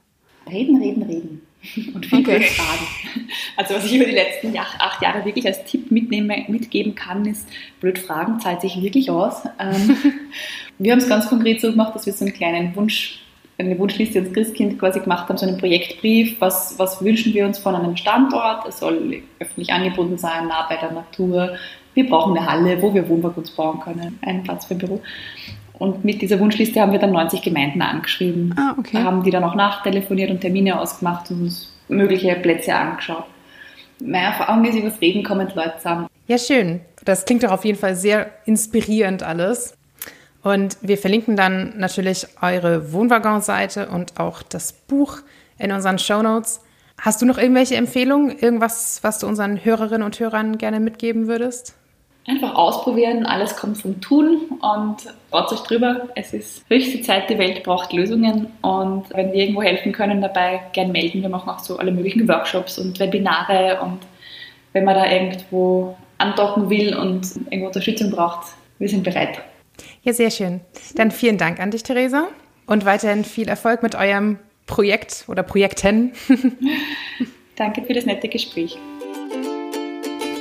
Reden, 0.50 0.78
reden, 0.82 1.04
reden 1.04 1.47
und 1.94 2.06
viel 2.06 2.20
okay. 2.20 2.42
Fragen. 2.44 3.28
Also 3.56 3.76
was 3.76 3.86
ich 3.86 3.96
über 3.96 4.06
die 4.06 4.12
letzten 4.12 4.56
acht 4.58 5.02
Jahre 5.02 5.26
wirklich 5.26 5.46
als 5.46 5.64
Tipp 5.66 5.92
mitnehmen, 5.92 6.46
mitgeben 6.48 6.96
kann, 6.96 7.26
ist, 7.26 7.48
blöd 7.80 8.00
Fragen 8.00 8.40
zahlt 8.40 8.62
sich 8.62 8.82
wirklich 8.82 9.10
aus. 9.10 9.44
Ähm, 9.60 9.98
wir 10.78 10.92
haben 10.92 11.00
es 11.00 11.10
ganz 11.10 11.28
konkret 11.28 11.60
so 11.60 11.72
gemacht, 11.72 11.96
dass 11.96 12.06
wir 12.06 12.14
so 12.14 12.26
einen 12.26 12.34
kleinen 12.34 12.76
Wunsch 12.76 13.20
eine 13.60 13.78
Wunschliste 13.80 14.20
ans 14.20 14.34
Christkind 14.34 14.78
quasi 14.78 15.00
gemacht 15.00 15.28
haben, 15.28 15.38
so 15.38 15.48
einen 15.48 15.58
Projektbrief, 15.58 16.40
was, 16.40 16.78
was 16.78 17.04
wünschen 17.04 17.34
wir 17.34 17.46
uns 17.46 17.58
von 17.58 17.74
einem 17.74 17.98
Standort, 17.98 18.68
es 18.68 18.80
soll 18.80 19.24
öffentlich 19.40 19.74
angebunden 19.74 20.18
sein, 20.18 20.48
nah 20.48 20.68
bei 20.70 20.76
der 20.78 20.92
Natur, 20.92 21.58
wir 21.96 22.08
brauchen 22.08 22.38
eine 22.38 22.46
Halle, 22.46 22.80
wo 22.82 22.94
wir 22.94 23.10
Wohnwagens 23.10 23.50
bauen 23.52 23.80
können, 23.80 24.20
einen 24.22 24.44
Platz 24.44 24.66
für 24.66 24.76
ein 24.76 24.78
Büro. 24.78 25.02
Und 25.80 26.04
mit 26.04 26.22
dieser 26.22 26.40
Wunschliste 26.40 26.82
haben 26.82 26.92
wir 26.92 27.00
dann 27.00 27.12
90 27.12 27.42
Gemeinden 27.42 27.82
angeschrieben. 27.82 28.54
Ah, 28.58 28.76
okay. 28.78 28.98
Haben 28.98 29.24
die 29.24 29.32
dann 29.32 29.44
auch 29.44 29.56
nachtelefoniert 29.56 30.32
und 30.32 30.42
Termine 30.42 30.80
ausgemacht 30.80 31.30
und 31.32 31.44
uns 31.44 31.74
mögliche 31.88 32.34
Plätze 32.36 32.74
angeschaut. 32.76 33.26
Meine 34.00 34.28
Erfahrung 34.28 34.66
ist, 34.66 34.76
übers 34.76 35.02
Reden 35.02 35.24
kommen 35.24 35.48
Leute 35.56 35.74
zusammen. 35.78 36.08
Ja, 36.28 36.38
schön. 36.38 36.82
Das 37.06 37.26
klingt 37.26 37.44
doch 37.44 37.52
auf 37.52 37.66
jeden 37.66 37.80
Fall 37.80 37.96
sehr 37.96 38.32
inspirierend 38.46 39.24
alles. 39.24 39.76
Und 40.44 40.78
wir 40.82 40.98
verlinken 40.98 41.36
dann 41.36 41.74
natürlich 41.78 42.28
eure 42.42 42.94
Wohnwaggon-Seite 42.94 43.90
und 43.90 44.20
auch 44.20 44.44
das 44.44 44.74
Buch 44.74 45.20
in 45.58 45.72
unseren 45.72 46.00
Show 46.00 46.22
Notes. 46.22 46.62
Hast 47.00 47.22
du 47.22 47.26
noch 47.26 47.38
irgendwelche 47.38 47.76
Empfehlungen? 47.76 48.38
Irgendwas, 48.38 49.00
was 49.04 49.20
du 49.20 49.28
unseren 49.28 49.64
Hörerinnen 49.64 50.04
und 50.04 50.20
Hörern 50.20 50.58
gerne 50.58 50.80
mitgeben 50.80 51.28
würdest? 51.28 51.76
Einfach 52.30 52.56
ausprobieren, 52.56 53.26
alles 53.26 53.56
kommt 53.56 53.78
vom 53.78 54.02
Tun 54.02 54.60
und 54.60 54.98
traut 55.32 55.50
euch 55.54 55.62
drüber. 55.62 56.10
Es 56.14 56.34
ist 56.34 56.66
höchste 56.68 57.02
Zeit, 57.02 57.30
die 57.30 57.38
Welt 57.38 57.64
braucht 57.64 57.94
Lösungen 57.94 58.48
und 58.62 59.06
wenn 59.12 59.32
wir 59.32 59.36
irgendwo 59.36 59.62
helfen 59.62 59.94
können 59.94 60.22
dabei, 60.22 60.60
gern 60.74 60.92
melden. 60.92 61.22
Wir 61.22 61.30
machen 61.30 61.50
auch 61.50 61.60
so 61.60 61.78
alle 61.78 61.94
möglichen 61.94 62.28
Workshops 62.28 62.80
und 62.80 63.00
Webinare 63.00 63.80
und 63.82 64.00
wenn 64.74 64.84
man 64.84 64.96
da 64.96 65.10
irgendwo 65.10 65.96
andocken 66.18 66.70
will 66.70 66.98
und 66.98 67.26
irgendwo 67.50 67.68
Unterstützung 67.68 68.12
braucht, 68.12 68.48
wir 68.78 68.90
sind 68.90 69.04
bereit. 69.04 69.42
Ja, 70.04 70.12
sehr 70.12 70.30
schön. 70.30 70.60
Dann 70.96 71.12
vielen 71.12 71.38
Dank 71.38 71.62
an 71.62 71.72
dich, 71.72 71.84
Theresa, 71.84 72.28
und 72.66 72.84
weiterhin 72.84 73.24
viel 73.24 73.48
Erfolg 73.48 73.84
mit 73.84 73.96
eurem 73.96 74.38
Projekt 74.66 75.24
oder 75.30 75.44
Projekten. 75.44 76.12
Danke 77.56 77.84
für 77.84 77.94
das 77.94 78.06
nette 78.06 78.28
Gespräch. 78.28 78.78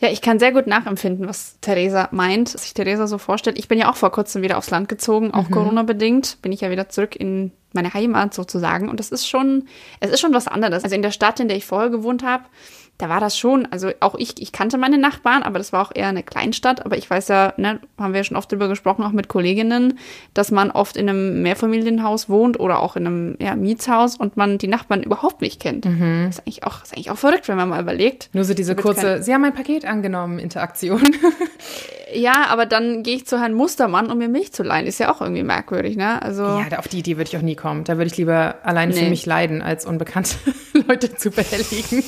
Ja, 0.00 0.08
ich 0.08 0.22
kann 0.22 0.38
sehr 0.38 0.52
gut 0.52 0.66
nachempfinden, 0.66 1.28
was 1.28 1.58
Theresa 1.60 2.08
meint, 2.10 2.54
was 2.54 2.62
sich 2.62 2.72
Theresa 2.72 3.06
so 3.06 3.18
vorstellt. 3.18 3.58
Ich 3.58 3.68
bin 3.68 3.78
ja 3.78 3.90
auch 3.90 3.96
vor 3.96 4.10
kurzem 4.10 4.40
wieder 4.40 4.56
aufs 4.56 4.70
Land 4.70 4.88
gezogen, 4.88 5.32
auch 5.32 5.48
mhm. 5.48 5.52
Corona-bedingt. 5.52 6.38
Bin 6.40 6.52
ich 6.52 6.62
ja 6.62 6.70
wieder 6.70 6.88
zurück 6.88 7.16
in 7.16 7.52
meine 7.74 7.92
Heimat 7.92 8.32
sozusagen. 8.32 8.88
Und 8.88 8.98
das 8.98 9.10
ist 9.10 9.28
schon, 9.28 9.68
es 10.00 10.10
ist 10.10 10.20
schon 10.20 10.32
was 10.32 10.48
anderes. 10.48 10.84
Also 10.84 10.96
in 10.96 11.02
der 11.02 11.10
Stadt, 11.10 11.38
in 11.38 11.48
der 11.48 11.56
ich 11.58 11.66
vorher 11.66 11.90
gewohnt 11.90 12.24
habe, 12.24 12.44
da 13.00 13.08
war 13.08 13.18
das 13.20 13.38
schon, 13.38 13.66
also 13.70 13.90
auch 14.00 14.14
ich, 14.18 14.40
ich 14.42 14.52
kannte 14.52 14.76
meine 14.76 14.98
Nachbarn, 14.98 15.42
aber 15.42 15.58
das 15.58 15.72
war 15.72 15.80
auch 15.82 15.92
eher 15.94 16.08
eine 16.08 16.22
Kleinstadt. 16.22 16.84
Aber 16.84 16.98
ich 16.98 17.08
weiß 17.08 17.28
ja, 17.28 17.54
ne, 17.56 17.80
haben 17.98 18.12
wir 18.12 18.20
ja 18.20 18.24
schon 18.24 18.36
oft 18.36 18.52
drüber 18.52 18.68
gesprochen, 18.68 19.04
auch 19.04 19.12
mit 19.12 19.28
Kolleginnen, 19.28 19.98
dass 20.34 20.50
man 20.50 20.70
oft 20.70 20.98
in 20.98 21.08
einem 21.08 21.40
Mehrfamilienhaus 21.40 22.28
wohnt 22.28 22.60
oder 22.60 22.80
auch 22.80 22.96
in 22.96 23.06
einem 23.06 23.36
ja, 23.40 23.56
Mietshaus 23.56 24.16
und 24.16 24.36
man 24.36 24.58
die 24.58 24.68
Nachbarn 24.68 25.02
überhaupt 25.02 25.40
nicht 25.40 25.60
kennt. 25.60 25.86
Mhm. 25.86 26.26
Das, 26.26 26.36
ist 26.36 26.40
eigentlich 26.40 26.64
auch, 26.64 26.82
ist 26.82 26.92
eigentlich 26.92 27.10
auch 27.10 27.16
verrückt, 27.16 27.48
wenn 27.48 27.56
man 27.56 27.70
mal 27.70 27.80
überlegt. 27.80 28.28
Nur 28.34 28.44
so 28.44 28.52
diese 28.52 28.76
kurze, 28.76 29.22
Sie 29.22 29.32
haben 29.32 29.40
mein 29.40 29.54
Paket 29.54 29.86
angenommen, 29.86 30.38
Interaktion. 30.38 31.02
ja, 32.12 32.48
aber 32.50 32.66
dann 32.66 33.02
gehe 33.02 33.16
ich 33.16 33.26
zu 33.26 33.40
Herrn 33.40 33.54
Mustermann, 33.54 34.10
um 34.10 34.18
mir 34.18 34.28
Milch 34.28 34.52
zu 34.52 34.62
leihen. 34.62 34.86
Ist 34.86 35.00
ja 35.00 35.10
auch 35.10 35.22
irgendwie 35.22 35.42
merkwürdig, 35.42 35.96
ne? 35.96 36.20
Also 36.20 36.42
ja, 36.42 36.78
auf 36.78 36.88
die 36.88 36.98
Idee 36.98 37.16
würde 37.16 37.28
ich 37.28 37.36
auch 37.38 37.42
nie 37.42 37.56
kommen. 37.56 37.84
Da 37.84 37.96
würde 37.96 38.08
ich 38.08 38.16
lieber 38.18 38.56
alleine 38.62 38.92
nee. 38.92 39.04
für 39.04 39.08
mich 39.08 39.24
leiden, 39.24 39.62
als 39.62 39.86
unbekannte 39.86 40.36
Leute 40.86 41.14
zu 41.14 41.30
behelligen. 41.30 42.04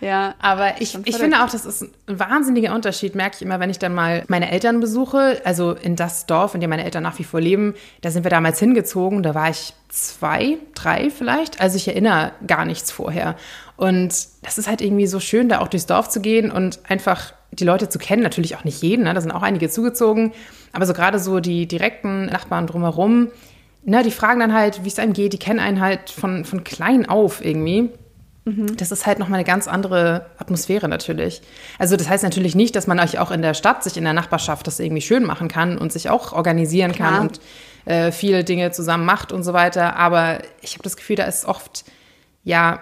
Ja, 0.00 0.34
aber 0.40 0.80
ich, 0.80 0.96
ich 1.04 1.16
finde 1.16 1.42
auch, 1.42 1.50
das 1.50 1.64
ist 1.64 1.82
ein 1.82 2.18
wahnsinniger 2.18 2.74
Unterschied, 2.74 3.14
merke 3.14 3.36
ich 3.36 3.42
immer, 3.42 3.60
wenn 3.60 3.70
ich 3.70 3.78
dann 3.78 3.94
mal 3.94 4.24
meine 4.28 4.50
Eltern 4.50 4.80
besuche, 4.80 5.40
also 5.44 5.72
in 5.72 5.96
das 5.96 6.26
Dorf, 6.26 6.54
in 6.54 6.60
dem 6.60 6.70
meine 6.70 6.84
Eltern 6.84 7.02
nach 7.02 7.18
wie 7.18 7.24
vor 7.24 7.40
leben, 7.40 7.74
da 8.00 8.10
sind 8.10 8.24
wir 8.24 8.30
damals 8.30 8.58
hingezogen, 8.58 9.22
da 9.22 9.34
war 9.34 9.50
ich 9.50 9.74
zwei, 9.88 10.58
drei 10.74 11.10
vielleicht, 11.10 11.60
also 11.60 11.76
ich 11.76 11.88
erinnere 11.88 12.32
gar 12.46 12.64
nichts 12.64 12.90
vorher. 12.90 13.36
Und 13.76 14.08
das 14.42 14.58
ist 14.58 14.68
halt 14.68 14.80
irgendwie 14.80 15.06
so 15.06 15.20
schön, 15.20 15.48
da 15.48 15.60
auch 15.60 15.68
durchs 15.68 15.86
Dorf 15.86 16.08
zu 16.08 16.20
gehen 16.20 16.50
und 16.50 16.80
einfach 16.88 17.32
die 17.52 17.64
Leute 17.64 17.88
zu 17.88 17.98
kennen, 17.98 18.22
natürlich 18.22 18.56
auch 18.56 18.64
nicht 18.64 18.82
jeden, 18.82 19.04
ne? 19.04 19.14
da 19.14 19.20
sind 19.20 19.30
auch 19.30 19.42
einige 19.42 19.68
zugezogen, 19.68 20.32
aber 20.72 20.86
so 20.86 20.92
gerade 20.92 21.18
so 21.18 21.40
die 21.40 21.66
direkten 21.66 22.26
Nachbarn 22.26 22.66
drumherum, 22.66 23.28
ne, 23.86 24.02
die 24.02 24.10
fragen 24.10 24.40
dann 24.40 24.52
halt, 24.52 24.84
wie 24.84 24.88
es 24.88 24.98
einem 24.98 25.12
geht, 25.12 25.32
die 25.32 25.38
kennen 25.38 25.60
einen 25.60 25.80
halt 25.80 26.10
von, 26.10 26.44
von 26.44 26.64
klein 26.64 27.08
auf 27.08 27.42
irgendwie. 27.42 27.90
Mhm. 28.46 28.76
Das 28.76 28.92
ist 28.92 29.06
halt 29.06 29.18
nochmal 29.18 29.38
eine 29.38 29.44
ganz 29.44 29.66
andere 29.66 30.26
Atmosphäre 30.38 30.88
natürlich. 30.88 31.42
Also 31.80 31.96
das 31.96 32.08
heißt 32.08 32.22
natürlich 32.22 32.54
nicht, 32.54 32.76
dass 32.76 32.86
man 32.86 33.00
euch 33.00 33.18
auch 33.18 33.32
in 33.32 33.42
der 33.42 33.54
Stadt, 33.54 33.82
sich 33.82 33.96
in 33.96 34.04
der 34.04 34.12
Nachbarschaft 34.12 34.66
das 34.68 34.78
irgendwie 34.78 35.02
schön 35.02 35.24
machen 35.24 35.48
kann 35.48 35.76
und 35.76 35.92
sich 35.92 36.08
auch 36.08 36.32
organisieren 36.32 36.92
Klar. 36.92 37.10
kann 37.10 37.20
und 37.28 37.40
äh, 37.86 38.12
viele 38.12 38.44
Dinge 38.44 38.70
zusammen 38.70 39.04
macht 39.04 39.32
und 39.32 39.42
so 39.42 39.52
weiter. 39.52 39.96
Aber 39.96 40.38
ich 40.62 40.74
habe 40.74 40.84
das 40.84 40.96
Gefühl, 40.96 41.16
da 41.16 41.24
ist 41.24 41.44
oft, 41.44 41.84
ja, 42.44 42.80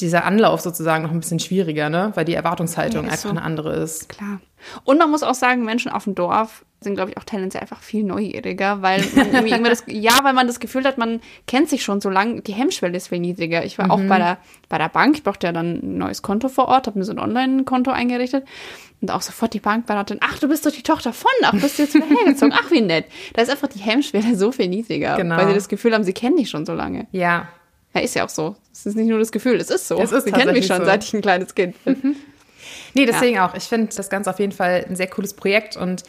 dieser 0.00 0.24
Anlauf 0.24 0.60
sozusagen 0.60 1.04
noch 1.04 1.10
ein 1.10 1.20
bisschen 1.20 1.40
schwieriger, 1.40 1.88
ne? 1.88 2.12
Weil 2.14 2.24
die 2.24 2.34
Erwartungshaltung 2.34 3.04
ja, 3.04 3.12
einfach 3.12 3.24
so. 3.24 3.28
eine 3.30 3.42
andere 3.42 3.74
ist. 3.74 4.08
Klar. 4.08 4.40
Und 4.84 4.98
man 4.98 5.10
muss 5.10 5.22
auch 5.22 5.34
sagen, 5.34 5.64
Menschen 5.64 5.90
auf 5.90 6.04
dem 6.04 6.14
Dorf 6.14 6.64
sind, 6.80 6.94
glaube 6.94 7.10
ich, 7.10 7.16
auch 7.16 7.24
tendenziell 7.24 7.62
einfach 7.62 7.80
viel 7.80 8.04
neugieriger, 8.04 8.82
weil 8.82 9.02
man 9.14 9.32
irgendwie 9.32 9.54
immer 9.54 9.70
das, 9.70 9.84
ja, 9.86 10.18
weil 10.22 10.34
man 10.34 10.46
das 10.46 10.60
Gefühl 10.60 10.84
hat, 10.84 10.98
man 10.98 11.20
kennt 11.46 11.70
sich 11.70 11.82
schon 11.82 12.00
so 12.00 12.10
lange, 12.10 12.42
die 12.42 12.52
Hemmschwelle 12.52 12.96
ist 12.96 13.08
viel 13.08 13.20
niedriger. 13.20 13.64
Ich 13.64 13.78
war 13.78 13.86
mhm. 13.86 13.90
auch 13.90 14.02
bei 14.02 14.18
der, 14.18 14.38
bei 14.68 14.76
der 14.76 14.90
Bank, 14.90 15.16
ich 15.16 15.22
brauchte 15.22 15.46
ja 15.46 15.52
dann 15.52 15.80
ein 15.82 15.98
neues 15.98 16.20
Konto 16.20 16.48
vor 16.48 16.68
Ort, 16.68 16.86
habe 16.86 16.98
mir 16.98 17.04
so 17.04 17.12
ein 17.12 17.18
Online-Konto 17.18 17.90
eingerichtet 17.90 18.44
und 19.00 19.10
auch 19.10 19.22
sofort 19.22 19.54
die 19.54 19.60
Bankberaterin, 19.60 20.20
ach, 20.22 20.38
du 20.38 20.48
bist 20.48 20.66
doch 20.66 20.72
die 20.72 20.82
Tochter 20.82 21.12
von, 21.12 21.30
ach, 21.42 21.52
bist 21.52 21.78
du 21.78 21.82
jetzt 21.82 21.94
wieder 21.94 22.06
hergezogen, 22.06 22.54
ach, 22.54 22.70
wie 22.70 22.82
nett. 22.82 23.06
Da 23.34 23.42
ist 23.42 23.50
einfach 23.50 23.68
die 23.68 23.78
Hemmschwelle 23.78 24.36
so 24.36 24.52
viel 24.52 24.68
niedriger, 24.68 25.16
genau. 25.16 25.36
weil 25.36 25.48
sie 25.48 25.54
das 25.54 25.68
Gefühl 25.68 25.94
haben, 25.94 26.04
sie 26.04 26.12
kennen 26.12 26.36
dich 26.36 26.50
schon 26.50 26.66
so 26.66 26.74
lange. 26.74 27.06
Ja. 27.12 27.48
Ja, 27.96 28.02
ist 28.02 28.14
ja 28.14 28.24
auch 28.24 28.28
so. 28.28 28.56
Es 28.72 28.84
ist 28.84 28.94
nicht 28.94 29.08
nur 29.08 29.18
das 29.18 29.32
Gefühl, 29.32 29.56
es 29.56 29.70
ist 29.70 29.88
so. 29.88 29.98
Es 29.98 30.12
ist 30.12 30.24
sie 30.24 30.32
kennen 30.32 30.52
mich 30.52 30.66
schon, 30.66 30.78
so. 30.78 30.84
seit 30.84 31.02
ich 31.02 31.14
ein 31.14 31.22
kleines 31.22 31.54
Kind 31.54 31.82
bin. 31.84 31.96
Mhm. 32.02 32.16
Nee, 32.94 33.06
deswegen 33.06 33.36
ja. 33.36 33.48
auch. 33.48 33.54
Ich 33.54 33.64
finde 33.64 33.94
das 33.94 34.10
Ganze 34.10 34.28
auf 34.28 34.38
jeden 34.38 34.52
Fall 34.52 34.84
ein 34.88 34.96
sehr 34.96 35.06
cooles 35.06 35.34
Projekt 35.34 35.76
und 35.76 36.02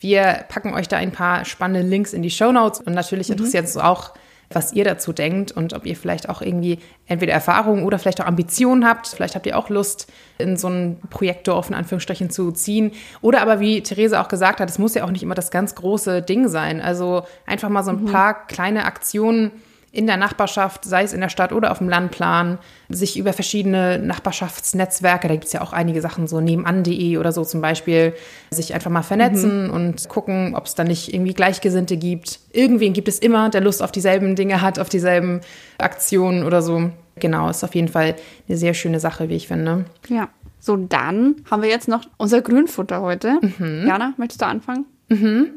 wir 0.00 0.44
packen 0.48 0.72
euch 0.72 0.88
da 0.88 0.96
ein 0.96 1.12
paar 1.12 1.44
spannende 1.44 1.86
Links 1.86 2.12
in 2.12 2.22
die 2.22 2.30
Show 2.30 2.50
Notes 2.50 2.80
und 2.80 2.94
natürlich 2.94 3.28
mhm. 3.28 3.34
interessiert 3.34 3.66
es 3.66 3.76
auch, 3.76 4.14
was 4.50 4.72
ihr 4.72 4.84
dazu 4.84 5.12
denkt 5.12 5.52
und 5.52 5.74
ob 5.74 5.84
ihr 5.84 5.96
vielleicht 5.96 6.28
auch 6.28 6.40
irgendwie 6.40 6.78
entweder 7.06 7.32
Erfahrungen 7.32 7.84
oder 7.84 7.98
vielleicht 7.98 8.22
auch 8.22 8.26
Ambitionen 8.26 8.86
habt. 8.86 9.08
Vielleicht 9.08 9.34
habt 9.34 9.46
ihr 9.46 9.58
auch 9.58 9.68
Lust, 9.68 10.10
in 10.38 10.56
so 10.56 10.68
ein 10.68 10.98
Projektdorf 11.10 11.68
in 11.68 11.74
Anführungsstrichen 11.74 12.30
zu 12.30 12.52
ziehen. 12.52 12.92
Oder 13.20 13.42
aber, 13.42 13.60
wie 13.60 13.82
Therese 13.82 14.20
auch 14.20 14.28
gesagt 14.28 14.60
hat, 14.60 14.70
es 14.70 14.78
muss 14.78 14.94
ja 14.94 15.04
auch 15.04 15.10
nicht 15.10 15.22
immer 15.22 15.34
das 15.34 15.50
ganz 15.50 15.74
große 15.74 16.22
Ding 16.22 16.48
sein. 16.48 16.80
Also 16.80 17.24
einfach 17.46 17.68
mal 17.68 17.82
so 17.82 17.90
ein 17.90 18.02
mhm. 18.02 18.12
paar 18.12 18.46
kleine 18.46 18.84
Aktionen 18.84 19.50
in 19.94 20.06
der 20.06 20.16
Nachbarschaft, 20.16 20.84
sei 20.84 21.04
es 21.04 21.12
in 21.12 21.20
der 21.20 21.28
Stadt 21.28 21.52
oder 21.52 21.70
auf 21.70 21.78
dem 21.78 21.88
Landplan, 21.88 22.58
sich 22.88 23.16
über 23.16 23.32
verschiedene 23.32 23.98
Nachbarschaftsnetzwerke, 23.98 25.28
da 25.28 25.34
gibt 25.34 25.46
es 25.46 25.52
ja 25.52 25.60
auch 25.60 25.72
einige 25.72 26.00
Sachen, 26.00 26.26
so 26.26 26.40
nebenan.de 26.40 27.16
oder 27.16 27.32
so 27.32 27.44
zum 27.44 27.60
Beispiel, 27.60 28.14
sich 28.50 28.74
einfach 28.74 28.90
mal 28.90 29.02
vernetzen 29.02 29.68
mhm. 29.68 29.72
und 29.72 30.08
gucken, 30.08 30.54
ob 30.56 30.66
es 30.66 30.74
da 30.74 30.84
nicht 30.84 31.14
irgendwie 31.14 31.32
Gleichgesinnte 31.32 31.96
gibt. 31.96 32.40
Irgendwen 32.52 32.92
gibt 32.92 33.08
es 33.08 33.18
immer, 33.20 33.50
der 33.50 33.60
Lust 33.60 33.82
auf 33.82 33.92
dieselben 33.92 34.34
Dinge 34.34 34.60
hat, 34.60 34.78
auf 34.78 34.88
dieselben 34.88 35.40
Aktionen 35.78 36.44
oder 36.44 36.60
so. 36.60 36.90
Genau, 37.16 37.48
ist 37.48 37.62
auf 37.62 37.74
jeden 37.74 37.88
Fall 37.88 38.16
eine 38.48 38.58
sehr 38.58 38.74
schöne 38.74 38.98
Sache, 38.98 39.28
wie 39.28 39.36
ich 39.36 39.48
finde. 39.48 39.84
Ja. 40.08 40.28
So, 40.58 40.76
dann 40.76 41.36
haben 41.50 41.62
wir 41.62 41.68
jetzt 41.68 41.88
noch 41.88 42.06
unser 42.16 42.40
Grünfutter 42.40 43.02
heute. 43.02 43.38
Mhm. 43.42 43.84
Jana, 43.86 44.14
möchtest 44.16 44.40
du 44.40 44.46
anfangen? 44.46 44.86
Mhm. 45.10 45.50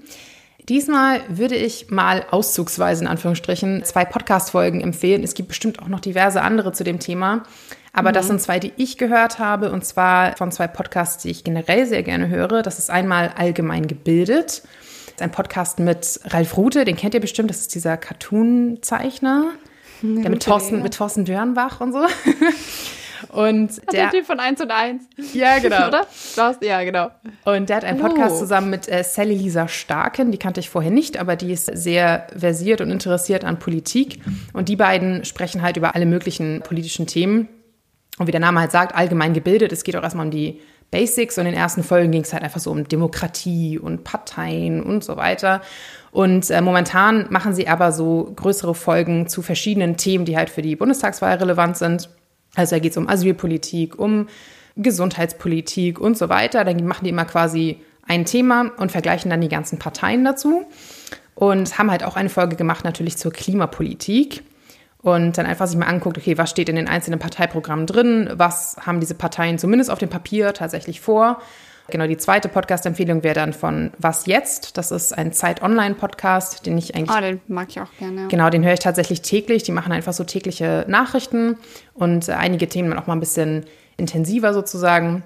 Diesmal 0.69 1.21
würde 1.29 1.55
ich 1.55 1.89
mal 1.91 2.25
auszugsweise 2.29 3.03
in 3.03 3.07
Anführungsstrichen 3.07 3.85
zwei 3.85 4.03
Podcast-Folgen 4.03 4.81
empfehlen. 4.81 5.23
Es 5.23 5.33
gibt 5.33 5.47
bestimmt 5.47 5.81
auch 5.81 5.87
noch 5.87 6.01
diverse 6.01 6.41
andere 6.41 6.73
zu 6.73 6.83
dem 6.83 6.99
Thema. 6.99 7.43
Aber 7.93 8.09
mhm. 8.09 8.13
das 8.15 8.27
sind 8.27 8.41
zwei, 8.41 8.59
die 8.59 8.73
ich 8.75 8.97
gehört 8.97 9.39
habe, 9.39 9.71
und 9.71 9.85
zwar 9.85 10.35
von 10.35 10.51
zwei 10.51 10.67
Podcasts, 10.67 11.23
die 11.23 11.29
ich 11.29 11.45
generell 11.45 11.85
sehr 11.85 12.03
gerne 12.03 12.27
höre. 12.27 12.63
Das 12.63 12.79
ist 12.79 12.89
einmal 12.89 13.31
Allgemein 13.37 13.87
gebildet. 13.87 14.63
Das 15.05 15.13
ist 15.15 15.21
ein 15.21 15.31
Podcast 15.31 15.79
mit 15.79 16.19
Ralf 16.25 16.57
Rute, 16.57 16.83
den 16.83 16.97
kennt 16.97 17.13
ihr 17.13 17.21
bestimmt, 17.21 17.49
das 17.49 17.61
ist 17.61 17.73
dieser 17.73 17.95
Cartoon-Zeichner. 17.95 19.45
der 20.01 20.29
mit 20.29 20.43
Thorsten, 20.43 20.83
mit 20.83 20.95
Thorsten 20.95 21.23
Dörnbach 21.23 21.79
und 21.79 21.93
so. 21.93 22.01
Und 23.29 23.77
der, 23.91 24.03
der 24.03 24.09
Typ 24.11 24.25
von 24.25 24.39
1 24.39 24.61
und 24.61 24.71
1. 24.71 25.03
Ja, 25.33 25.59
genau. 25.59 25.87
Oder? 25.87 26.07
Hast, 26.37 26.63
ja, 26.63 26.83
genau. 26.83 27.11
Und 27.45 27.69
der 27.69 27.77
hat 27.77 27.83
einen 27.83 27.99
Podcast 27.99 28.39
zusammen 28.39 28.69
mit 28.69 28.87
äh, 28.87 29.03
Sally 29.03 29.35
Lisa 29.35 29.67
Starken, 29.67 30.31
die 30.31 30.37
kannte 30.37 30.59
ich 30.59 30.69
vorher 30.69 30.91
nicht, 30.91 31.17
aber 31.17 31.35
die 31.35 31.51
ist 31.51 31.65
sehr 31.65 32.27
versiert 32.35 32.81
und 32.81 32.91
interessiert 32.91 33.43
an 33.43 33.59
Politik. 33.59 34.19
Und 34.53 34.69
die 34.69 34.75
beiden 34.75 35.25
sprechen 35.25 35.61
halt 35.61 35.77
über 35.77 35.95
alle 35.95 36.05
möglichen 36.05 36.61
politischen 36.61 37.07
Themen. 37.07 37.47
Und 38.17 38.27
wie 38.27 38.31
der 38.31 38.39
Name 38.39 38.59
halt 38.59 38.71
sagt, 38.71 38.95
allgemein 38.95 39.33
gebildet. 39.33 39.71
Es 39.71 39.83
geht 39.83 39.95
auch 39.95 40.03
erstmal 40.03 40.25
um 40.25 40.31
die 40.31 40.59
Basics 40.89 41.37
und 41.37 41.45
in 41.45 41.51
den 41.51 41.59
ersten 41.59 41.83
Folgen 41.83 42.11
ging 42.11 42.21
es 42.21 42.33
halt 42.33 42.43
einfach 42.43 42.61
so 42.61 42.71
um 42.71 42.87
Demokratie 42.87 43.77
und 43.77 44.03
Parteien 44.03 44.81
und 44.81 45.03
so 45.03 45.17
weiter. 45.17 45.61
Und 46.11 46.49
äh, 46.49 46.61
momentan 46.61 47.27
machen 47.29 47.53
sie 47.53 47.67
aber 47.67 47.91
so 47.91 48.31
größere 48.35 48.73
Folgen 48.73 49.27
zu 49.27 49.41
verschiedenen 49.41 49.97
Themen, 49.97 50.25
die 50.25 50.37
halt 50.37 50.49
für 50.49 50.61
die 50.61 50.75
Bundestagswahl 50.75 51.35
relevant 51.35 51.77
sind. 51.77 52.09
Also 52.57 52.75
da 52.75 52.79
geht 52.79 52.91
es 52.91 52.97
um 52.97 53.07
Asylpolitik, 53.07 53.97
um 53.97 54.27
Gesundheitspolitik 54.75 55.99
und 55.99 56.17
so 56.17 56.27
weiter. 56.27 56.65
Dann 56.65 56.85
machen 56.85 57.03
die 57.05 57.11
immer 57.11 57.25
quasi 57.25 57.79
ein 58.05 58.25
Thema 58.25 58.71
und 58.77 58.91
vergleichen 58.91 59.29
dann 59.29 59.41
die 59.41 59.49
ganzen 59.49 59.79
Parteien 59.79 60.25
dazu. 60.25 60.65
Und 61.35 61.77
haben 61.77 61.91
halt 61.91 62.03
auch 62.03 62.15
eine 62.15 62.29
Folge 62.29 62.55
gemacht 62.55 62.83
natürlich 62.83 63.17
zur 63.17 63.31
Klimapolitik 63.31 64.41
und 65.03 65.37
dann 65.37 65.45
einfach 65.45 65.67
sich 65.67 65.77
mal 65.77 65.85
anguckt, 65.85 66.17
okay, 66.17 66.35
was 66.37 66.49
steht 66.49 66.67
in 66.67 66.75
den 66.75 66.87
einzelnen 66.87 67.19
Parteiprogrammen 67.19 67.85
drin, 67.85 68.29
was 68.33 68.75
haben 68.83 68.99
diese 68.99 69.13
Parteien 69.13 69.59
zumindest 69.59 69.91
auf 69.91 69.99
dem 69.99 70.09
Papier 70.09 70.53
tatsächlich 70.53 70.99
vor. 70.99 71.39
Genau, 71.89 72.05
die 72.05 72.17
zweite 72.17 72.49
Podcast-Empfehlung 72.49 73.23
wäre 73.23 73.35
dann 73.35 73.53
von 73.53 73.91
Was 73.97 74.25
jetzt? 74.25 74.77
Das 74.77 74.91
ist 74.91 75.17
ein 75.17 75.31
Zeit-Online-Podcast, 75.31 76.65
den 76.65 76.77
ich 76.77 76.95
eigentlich. 76.95 77.09
Ah, 77.09 77.21
den 77.21 77.41
mag 77.47 77.67
ich 77.69 77.79
auch 77.79 77.91
gerne. 77.97 78.27
Genau, 78.27 78.49
den 78.49 78.65
höre 78.65 78.73
ich 78.73 78.79
tatsächlich 78.79 79.21
täglich. 79.21 79.63
Die 79.63 79.71
machen 79.71 79.91
einfach 79.91 80.13
so 80.13 80.23
tägliche 80.23 80.85
Nachrichten 80.87 81.57
und 81.93 82.29
einige 82.29 82.67
Themen 82.67 82.97
auch 82.97 83.07
mal 83.07 83.15
ein 83.15 83.21
bisschen 83.21 83.65
intensiver 83.95 84.53
sozusagen. 84.53 85.23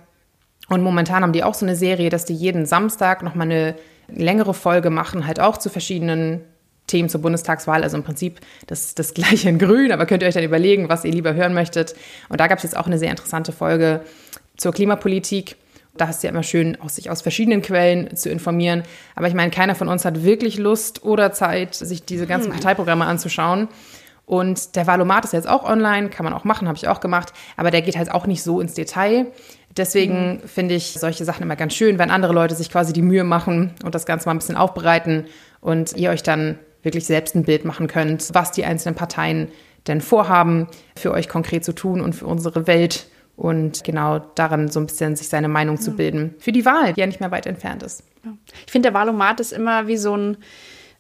Und 0.70 0.82
momentan 0.82 1.24
haben 1.24 1.34
die 1.34 1.44
auch 1.44 1.56
so 1.56 1.66
eine 1.66 1.76
Serie, 1.76 2.10
dass 2.10 2.26
die 2.26 2.36
jeden 2.36 2.66
Samstag 2.66 3.24
nochmal 3.24 3.48
eine 3.48 3.76
längere 4.08 4.54
Folge 4.54 4.90
machen, 4.90 5.26
halt 5.26 5.40
auch 5.40 5.58
zu 5.58 5.70
verschiedenen 5.70 6.42
Themen 6.88 7.10
zur 7.10 7.22
Bundestagswahl, 7.22 7.84
also 7.84 7.98
im 7.98 8.04
Prinzip 8.04 8.40
das, 8.68 8.96
das 8.96 9.14
gleiche 9.14 9.50
in 9.50 9.60
Grün, 9.60 9.92
aber 9.92 10.06
könnt 10.06 10.24
ihr 10.24 10.28
euch 10.28 10.34
dann 10.34 10.44
überlegen, 10.44 10.90
was 10.90 11.06
ihr 11.06 11.12
lieber 11.12 11.34
hören 11.34 11.54
möchtet. 11.54 11.96
Und 12.30 12.40
da 12.40 12.48
gab 12.48 12.58
es 12.58 12.64
jetzt 12.64 12.78
auch 12.78 12.86
eine 12.86 12.98
sehr 12.98 13.10
interessante 13.10 13.52
Folge 13.52 14.02
zur 14.58 14.74
Klimapolitik. 14.74 15.56
Da 15.98 16.10
ist 16.10 16.24
ja 16.24 16.30
immer 16.30 16.44
schön, 16.44 16.80
aus 16.80 16.96
sich 16.96 17.10
aus 17.10 17.22
verschiedenen 17.22 17.62
Quellen 17.62 18.16
zu 18.16 18.30
informieren. 18.30 18.84
Aber 19.16 19.28
ich 19.28 19.34
meine, 19.34 19.52
keiner 19.52 19.76
von 19.76 19.88
uns 19.88 20.06
hat 20.06 20.24
wirklich 20.24 20.58
Lust 20.58 21.04
oder 21.04 21.32
Zeit, 21.34 21.76
sich 21.76 22.06
diese 22.06 22.28
ganzen 22.28 22.52
hm. 22.52 22.54
Parteiprogramme 22.54 23.06
anzuschauen. 23.06 23.68
Und 24.26 24.78
der 24.78 24.88
Valomat 24.88 25.26
ist 25.26 25.34
jetzt 25.34 25.50
auch 25.50 25.64
online, 25.64 26.10
kann 26.10 26.24
man 26.24 26.34
auch 26.34 26.46
machen, 26.46 26.70
habe 26.70 26.78
ich 26.78 26.88
auch 26.88 27.02
gemacht, 27.02 27.34
aber 27.58 27.70
der 27.70 27.82
geht 27.82 27.98
halt 27.98 28.12
auch 28.12 28.28
nicht 28.28 28.44
so 28.44 28.62
ins 28.62 28.74
Detail. 28.74 29.28
Deswegen 29.76 30.36
mhm. 30.36 30.48
finde 30.48 30.76
ich 30.76 30.94
solche 30.94 31.26
Sachen 31.26 31.44
immer 31.44 31.56
ganz 31.56 31.74
schön, 31.74 31.98
wenn 32.00 32.12
andere 32.12 32.34
Leute 32.34 32.56
sich 32.56 32.70
quasi 32.70 32.94
die 32.94 33.02
Mühe 33.02 33.24
machen 33.24 33.74
und 33.84 33.96
das 33.96 34.06
Ganze 34.06 34.28
mal 34.28 34.34
ein 34.34 34.40
bisschen 34.40 34.56
aufbereiten 34.56 35.26
und 35.60 35.98
ihr 35.98 36.10
euch 36.12 36.24
dann 36.24 36.60
wirklich 36.84 37.06
selbst 37.06 37.36
ein 37.36 37.44
Bild 37.44 37.66
machen 37.66 37.88
könnt, 37.88 38.30
was 38.34 38.52
die 38.52 38.66
einzelnen 38.66 38.96
Parteien 38.96 39.50
denn 39.88 40.02
vorhaben, 40.02 40.68
für 40.96 41.12
euch 41.12 41.28
konkret 41.28 41.66
zu 41.66 41.74
tun 41.74 42.02
und 42.02 42.14
für 42.14 42.26
unsere 42.26 42.68
Welt 42.68 43.08
und 43.42 43.84
genau 43.84 44.20
daran 44.20 44.70
so 44.70 44.80
ein 44.80 44.86
bisschen 44.86 45.16
sich 45.16 45.28
seine 45.28 45.48
Meinung 45.48 45.78
ja. 45.78 45.82
zu 45.82 45.96
bilden. 45.96 46.36
Für 46.38 46.52
die 46.52 46.64
Wahl, 46.64 46.94
die 46.94 47.00
ja 47.00 47.08
nicht 47.08 47.20
mehr 47.20 47.32
weit 47.32 47.48
entfernt 47.48 47.82
ist. 47.82 48.04
Ich 48.68 48.72
finde, 48.72 48.92
der 48.92 48.94
Wahlomat 48.94 49.40
ist 49.40 49.52
immer 49.52 49.88
wie 49.88 49.98
so 49.98 50.16
ein 50.16 50.38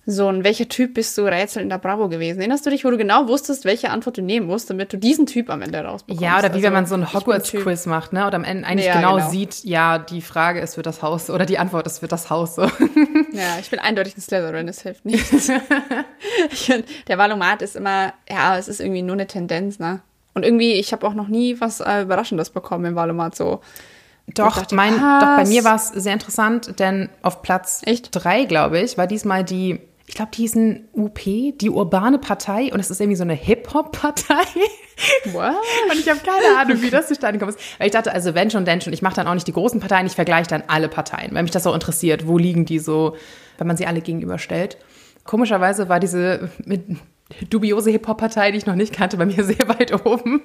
so 0.07 0.27
ein 0.27 0.43
welcher 0.43 0.67
Typ 0.67 0.95
bist 0.95 1.15
du 1.19 1.25
Rätsel 1.25 1.61
in 1.61 1.69
der 1.69 1.77
Bravo 1.77 2.09
gewesen? 2.09 2.39
Erinnerst 2.39 2.65
du 2.65 2.71
dich, 2.71 2.83
wo 2.83 2.89
du 2.89 2.97
genau 2.97 3.27
wusstest, 3.27 3.65
welche 3.65 3.91
Antwort 3.91 4.17
du 4.17 4.23
nehmen 4.23 4.47
musst, 4.47 4.71
damit 4.71 4.91
du 4.91 4.97
diesen 4.97 5.27
Typ 5.27 5.51
am 5.51 5.61
Ende 5.61 5.79
rausbekommst? 5.79 6.23
Ja, 6.23 6.39
oder 6.39 6.49
wie 6.49 6.53
also, 6.53 6.63
wenn 6.63 6.73
man 6.73 6.87
so 6.87 6.95
ein 6.95 7.13
Hogwarts-Quiz 7.13 7.85
macht, 7.85 8.11
ne? 8.11 8.25
Oder 8.25 8.37
am 8.37 8.43
Ende 8.43 8.67
eigentlich 8.67 8.87
ja, 8.87 8.95
genau, 8.95 9.17
genau, 9.17 9.29
sieht, 9.29 9.63
ja, 9.63 9.99
die 9.99 10.21
Frage 10.21 10.61
ist 10.61 10.73
für 10.73 10.81
das 10.81 11.03
Haus 11.03 11.29
oder 11.29 11.45
die 11.45 11.59
Antwort 11.59 11.85
ist 11.85 11.99
für 11.99 12.07
das 12.07 12.31
Haus. 12.31 12.55
So. 12.55 12.63
Ja, 13.33 13.59
ich 13.61 13.69
bin 13.69 13.77
eindeutig 13.77 14.17
ein 14.17 14.21
Slytherin, 14.21 14.65
das 14.65 14.81
hilft 14.81 15.03
find, 16.49 16.85
der 17.07 17.17
Valomat 17.19 17.61
ist 17.61 17.75
immer, 17.75 18.13
ja, 18.27 18.57
es 18.57 18.67
ist 18.67 18.81
irgendwie 18.81 19.03
nur 19.03 19.13
eine 19.13 19.27
Tendenz, 19.27 19.77
ne? 19.77 20.01
Und 20.33 20.43
irgendwie, 20.43 20.73
ich 20.73 20.91
habe 20.93 21.05
auch 21.07 21.13
noch 21.13 21.27
nie 21.27 21.59
was 21.59 21.81
äh, 21.81 22.03
Überraschendes 22.03 22.49
bekommen 22.49 22.85
im 22.85 22.95
Valomat 22.95 23.35
so. 23.35 23.61
Doch, 24.35 24.55
dachte, 24.55 24.75
mein, 24.75 24.93
doch, 24.93 25.35
bei 25.37 25.45
mir 25.45 25.63
war 25.63 25.75
es 25.75 25.89
sehr 25.89 26.13
interessant, 26.13 26.79
denn 26.79 27.09
auf 27.21 27.41
Platz 27.41 27.81
Echt? 27.85 28.09
drei, 28.11 28.45
glaube 28.45 28.79
ich, 28.79 28.97
war 28.97 29.07
diesmal 29.07 29.43
die 29.43 29.79
ich 30.11 30.15
glaube, 30.15 30.31
die 30.33 30.41
hießen 30.41 30.89
UP, 30.91 31.19
die 31.23 31.69
urbane 31.69 32.19
Partei, 32.19 32.73
und 32.73 32.81
es 32.81 32.91
ist 32.91 32.99
irgendwie 32.99 33.15
so 33.15 33.23
eine 33.23 33.33
Hip-Hop-Partei. 33.33 34.43
What? 35.31 35.55
Und 35.89 35.97
ich 35.97 36.09
habe 36.09 36.19
keine 36.19 36.59
Ahnung, 36.59 36.81
wie 36.81 36.89
das 36.91 37.07
zustande 37.07 37.39
kommt. 37.39 37.55
Weil 37.77 37.87
ich 37.87 37.93
dachte, 37.93 38.11
also 38.11 38.35
wenn 38.35 38.51
schon, 38.51 38.65
denn 38.65 38.81
schon, 38.81 38.91
ich 38.91 39.01
mache 39.01 39.15
dann 39.15 39.25
auch 39.25 39.33
nicht 39.33 39.47
die 39.47 39.53
großen 39.53 39.79
Parteien, 39.79 40.05
ich 40.05 40.15
vergleiche 40.15 40.49
dann 40.49 40.63
alle 40.67 40.89
Parteien, 40.89 41.33
weil 41.33 41.43
mich 41.43 41.53
das 41.53 41.65
auch 41.65 41.73
interessiert, 41.73 42.27
wo 42.27 42.37
liegen 42.37 42.65
die 42.65 42.79
so, 42.79 43.15
wenn 43.57 43.67
man 43.67 43.77
sie 43.77 43.87
alle 43.87 44.01
gegenüberstellt. 44.01 44.77
Komischerweise 45.23 45.87
war 45.87 46.01
diese 46.01 46.49
mit 46.65 46.83
dubiose 47.49 47.91
Hip-Hop-Partei, 47.91 48.51
die 48.51 48.57
ich 48.57 48.65
noch 48.65 48.75
nicht 48.75 48.93
kannte, 48.93 49.17
bei 49.17 49.25
mir 49.25 49.43
sehr 49.43 49.67
weit 49.67 50.05
oben. 50.05 50.41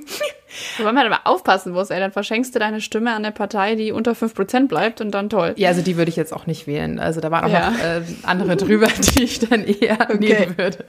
Wobei 0.79 0.93
man 0.93 1.07
aber 1.07 1.21
aufpassen 1.25 1.73
muss, 1.73 1.91
ey, 1.91 2.01
dann 2.01 2.13
verschenkst 2.13 2.55
du 2.55 2.59
deine 2.59 2.81
Stimme 2.81 3.11
an 3.11 3.25
eine 3.25 3.33
Partei, 3.33 3.75
die 3.75 3.93
unter 3.93 4.13
5% 4.13 4.69
bleibt 4.69 5.01
und 5.01 5.11
dann 5.13 5.29
toll. 5.29 5.55
Ja, 5.57 5.69
also 5.69 5.83
die 5.83 5.97
würde 5.97 6.09
ich 6.09 6.17
jetzt 6.17 6.33
auch 6.33 6.47
nicht 6.47 6.67
wählen. 6.67 6.99
Also 6.99 7.21
da 7.21 7.31
waren 7.31 7.45
auch 7.45 7.53
ja. 7.53 7.71
noch 7.71 7.79
äh, 7.79 8.03
andere 8.23 8.57
drüber, 8.57 8.87
die 9.17 9.25
ich 9.25 9.39
dann 9.41 9.65
eher 9.65 9.99
okay. 10.01 10.19
nehmen 10.19 10.59
würde. 10.59 10.85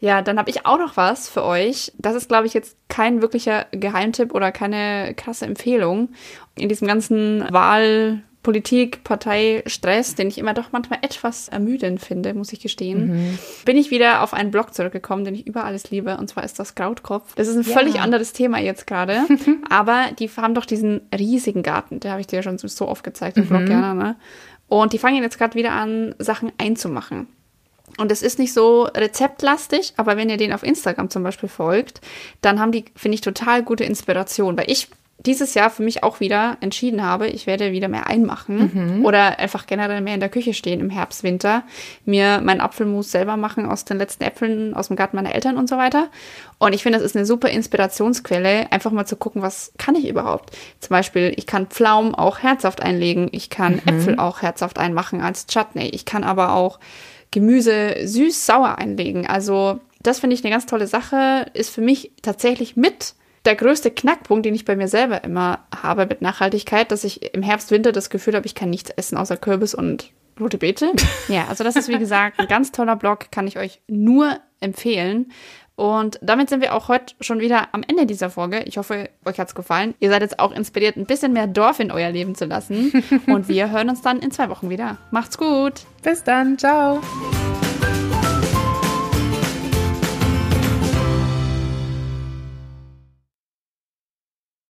Ja, 0.00 0.22
dann 0.22 0.38
habe 0.38 0.48
ich 0.48 0.64
auch 0.64 0.78
noch 0.78 0.96
was 0.96 1.28
für 1.28 1.44
euch. 1.44 1.92
Das 1.98 2.14
ist, 2.14 2.28
glaube 2.28 2.46
ich, 2.46 2.54
jetzt 2.54 2.76
kein 2.88 3.20
wirklicher 3.20 3.66
Geheimtipp 3.70 4.34
oder 4.34 4.50
keine 4.50 5.12
krasse 5.14 5.44
Empfehlung. 5.44 6.08
In 6.56 6.68
diesem 6.70 6.88
ganzen 6.88 7.44
Wahl- 7.52 8.22
Politik, 8.50 9.04
Partei, 9.04 9.62
Stress, 9.66 10.16
den 10.16 10.26
ich 10.26 10.36
immer 10.36 10.54
doch 10.54 10.72
manchmal 10.72 10.98
etwas 11.02 11.46
ermüdend 11.46 12.00
finde, 12.00 12.34
muss 12.34 12.52
ich 12.52 12.58
gestehen, 12.58 13.06
mhm. 13.06 13.38
bin 13.64 13.76
ich 13.76 13.92
wieder 13.92 14.24
auf 14.24 14.34
einen 14.34 14.50
Blog 14.50 14.74
zurückgekommen, 14.74 15.24
den 15.24 15.36
ich 15.36 15.46
über 15.46 15.64
alles 15.64 15.92
liebe, 15.92 16.16
und 16.16 16.28
zwar 16.28 16.42
ist 16.42 16.58
das 16.58 16.74
Krautkopf. 16.74 17.36
Das 17.36 17.46
ist 17.46 17.54
ein 17.54 17.62
ja. 17.62 17.72
völlig 17.72 18.00
anderes 18.00 18.32
Thema 18.32 18.58
jetzt 18.58 18.88
gerade, 18.88 19.20
aber 19.70 20.06
die 20.18 20.28
haben 20.36 20.54
doch 20.54 20.66
diesen 20.66 21.02
riesigen 21.16 21.62
Garten, 21.62 22.00
der 22.00 22.10
habe 22.10 22.22
ich 22.22 22.26
dir 22.26 22.36
ja 22.36 22.42
schon 22.42 22.58
so 22.58 22.88
oft 22.88 23.04
gezeigt, 23.04 23.36
den 23.36 23.44
mhm. 23.44 23.48
Blog 23.50 23.66
gerne, 23.66 23.94
ne? 23.94 24.16
Und 24.66 24.92
die 24.92 24.98
fangen 24.98 25.22
jetzt 25.22 25.38
gerade 25.38 25.54
wieder 25.54 25.70
an, 25.70 26.16
Sachen 26.18 26.50
einzumachen. 26.58 27.28
Und 27.98 28.10
es 28.10 28.22
ist 28.22 28.40
nicht 28.40 28.52
so 28.52 28.84
rezeptlastig, 28.84 29.94
aber 29.96 30.16
wenn 30.16 30.28
ihr 30.28 30.38
den 30.38 30.52
auf 30.52 30.64
Instagram 30.64 31.08
zum 31.08 31.22
Beispiel 31.22 31.48
folgt, 31.48 32.00
dann 32.40 32.58
haben 32.58 32.72
die, 32.72 32.84
finde 32.96 33.14
ich, 33.14 33.20
total 33.20 33.62
gute 33.62 33.84
Inspiration. 33.84 34.56
Weil 34.56 34.70
ich 34.70 34.88
dieses 35.26 35.54
Jahr 35.54 35.70
für 35.70 35.82
mich 35.82 36.02
auch 36.02 36.20
wieder 36.20 36.56
entschieden 36.60 37.04
habe, 37.04 37.28
ich 37.28 37.46
werde 37.46 37.72
wieder 37.72 37.88
mehr 37.88 38.06
einmachen 38.06 38.98
mhm. 38.98 39.04
oder 39.04 39.38
einfach 39.38 39.66
generell 39.66 40.00
mehr 40.00 40.14
in 40.14 40.20
der 40.20 40.28
Küche 40.28 40.54
stehen 40.54 40.80
im 40.80 40.90
Herbst, 40.90 41.22
Winter, 41.22 41.64
mir 42.04 42.40
meinen 42.40 42.60
Apfelmus 42.60 43.10
selber 43.10 43.36
machen 43.36 43.66
aus 43.66 43.84
den 43.84 43.98
letzten 43.98 44.24
Äpfeln 44.24 44.74
aus 44.74 44.88
dem 44.88 44.96
Garten 44.96 45.16
meiner 45.16 45.34
Eltern 45.34 45.58
und 45.58 45.68
so 45.68 45.76
weiter. 45.76 46.08
Und 46.58 46.74
ich 46.74 46.82
finde, 46.82 46.98
das 46.98 47.04
ist 47.04 47.16
eine 47.16 47.26
super 47.26 47.50
Inspirationsquelle, 47.50 48.72
einfach 48.72 48.92
mal 48.92 49.06
zu 49.06 49.16
gucken, 49.16 49.42
was 49.42 49.72
kann 49.78 49.94
ich 49.94 50.08
überhaupt. 50.08 50.56
Zum 50.80 50.90
Beispiel, 50.90 51.32
ich 51.36 51.46
kann 51.46 51.66
Pflaumen 51.66 52.14
auch 52.14 52.38
herzhaft 52.38 52.82
einlegen, 52.82 53.28
ich 53.32 53.50
kann 53.50 53.74
mhm. 53.74 53.82
Äpfel 53.86 54.18
auch 54.18 54.42
herzhaft 54.42 54.78
einmachen 54.78 55.20
als 55.20 55.46
Chutney, 55.46 55.88
ich 55.88 56.06
kann 56.06 56.24
aber 56.24 56.54
auch 56.54 56.80
Gemüse 57.30 57.96
süß-sauer 58.04 58.78
einlegen. 58.78 59.26
Also 59.26 59.80
das 60.02 60.20
finde 60.20 60.34
ich 60.34 60.42
eine 60.44 60.50
ganz 60.50 60.66
tolle 60.66 60.86
Sache, 60.86 61.46
ist 61.52 61.70
für 61.70 61.82
mich 61.82 62.12
tatsächlich 62.22 62.76
mit 62.76 63.14
der 63.44 63.56
größte 63.56 63.90
Knackpunkt, 63.90 64.44
den 64.44 64.54
ich 64.54 64.64
bei 64.64 64.76
mir 64.76 64.88
selber 64.88 65.24
immer 65.24 65.60
habe 65.74 66.06
mit 66.06 66.22
Nachhaltigkeit, 66.22 66.90
dass 66.92 67.04
ich 67.04 67.34
im 67.34 67.42
Herbst, 67.42 67.70
Winter 67.70 67.92
das 67.92 68.10
Gefühl 68.10 68.34
habe, 68.34 68.46
ich 68.46 68.54
kann 68.54 68.70
nichts 68.70 68.90
essen 68.90 69.16
außer 69.16 69.36
Kürbis 69.36 69.74
und 69.74 70.10
rote 70.38 70.58
Beete. 70.58 70.92
Ja, 71.28 71.46
also 71.48 71.64
das 71.64 71.76
ist 71.76 71.88
wie 71.88 71.98
gesagt 71.98 72.38
ein 72.38 72.48
ganz 72.48 72.72
toller 72.72 72.96
Blog, 72.96 73.30
kann 73.30 73.46
ich 73.46 73.58
euch 73.58 73.80
nur 73.86 74.38
empfehlen. 74.60 75.32
Und 75.76 76.18
damit 76.20 76.50
sind 76.50 76.60
wir 76.60 76.74
auch 76.74 76.88
heute 76.88 77.14
schon 77.20 77.40
wieder 77.40 77.68
am 77.72 77.82
Ende 77.86 78.04
dieser 78.04 78.28
Folge. 78.28 78.64
Ich 78.66 78.76
hoffe, 78.76 79.08
euch 79.24 79.38
hat 79.38 79.48
es 79.48 79.54
gefallen. 79.54 79.94
Ihr 79.98 80.10
seid 80.10 80.20
jetzt 80.20 80.38
auch 80.38 80.52
inspiriert, 80.52 80.96
ein 80.96 81.06
bisschen 81.06 81.32
mehr 81.32 81.46
Dorf 81.46 81.80
in 81.80 81.90
euer 81.90 82.10
Leben 82.10 82.34
zu 82.34 82.44
lassen. 82.44 82.92
Und 83.26 83.48
wir 83.48 83.70
hören 83.70 83.88
uns 83.88 84.02
dann 84.02 84.18
in 84.18 84.30
zwei 84.30 84.50
Wochen 84.50 84.68
wieder. 84.68 84.98
Macht's 85.10 85.38
gut. 85.38 85.84
Bis 86.02 86.22
dann. 86.22 86.58
Ciao. 86.58 87.00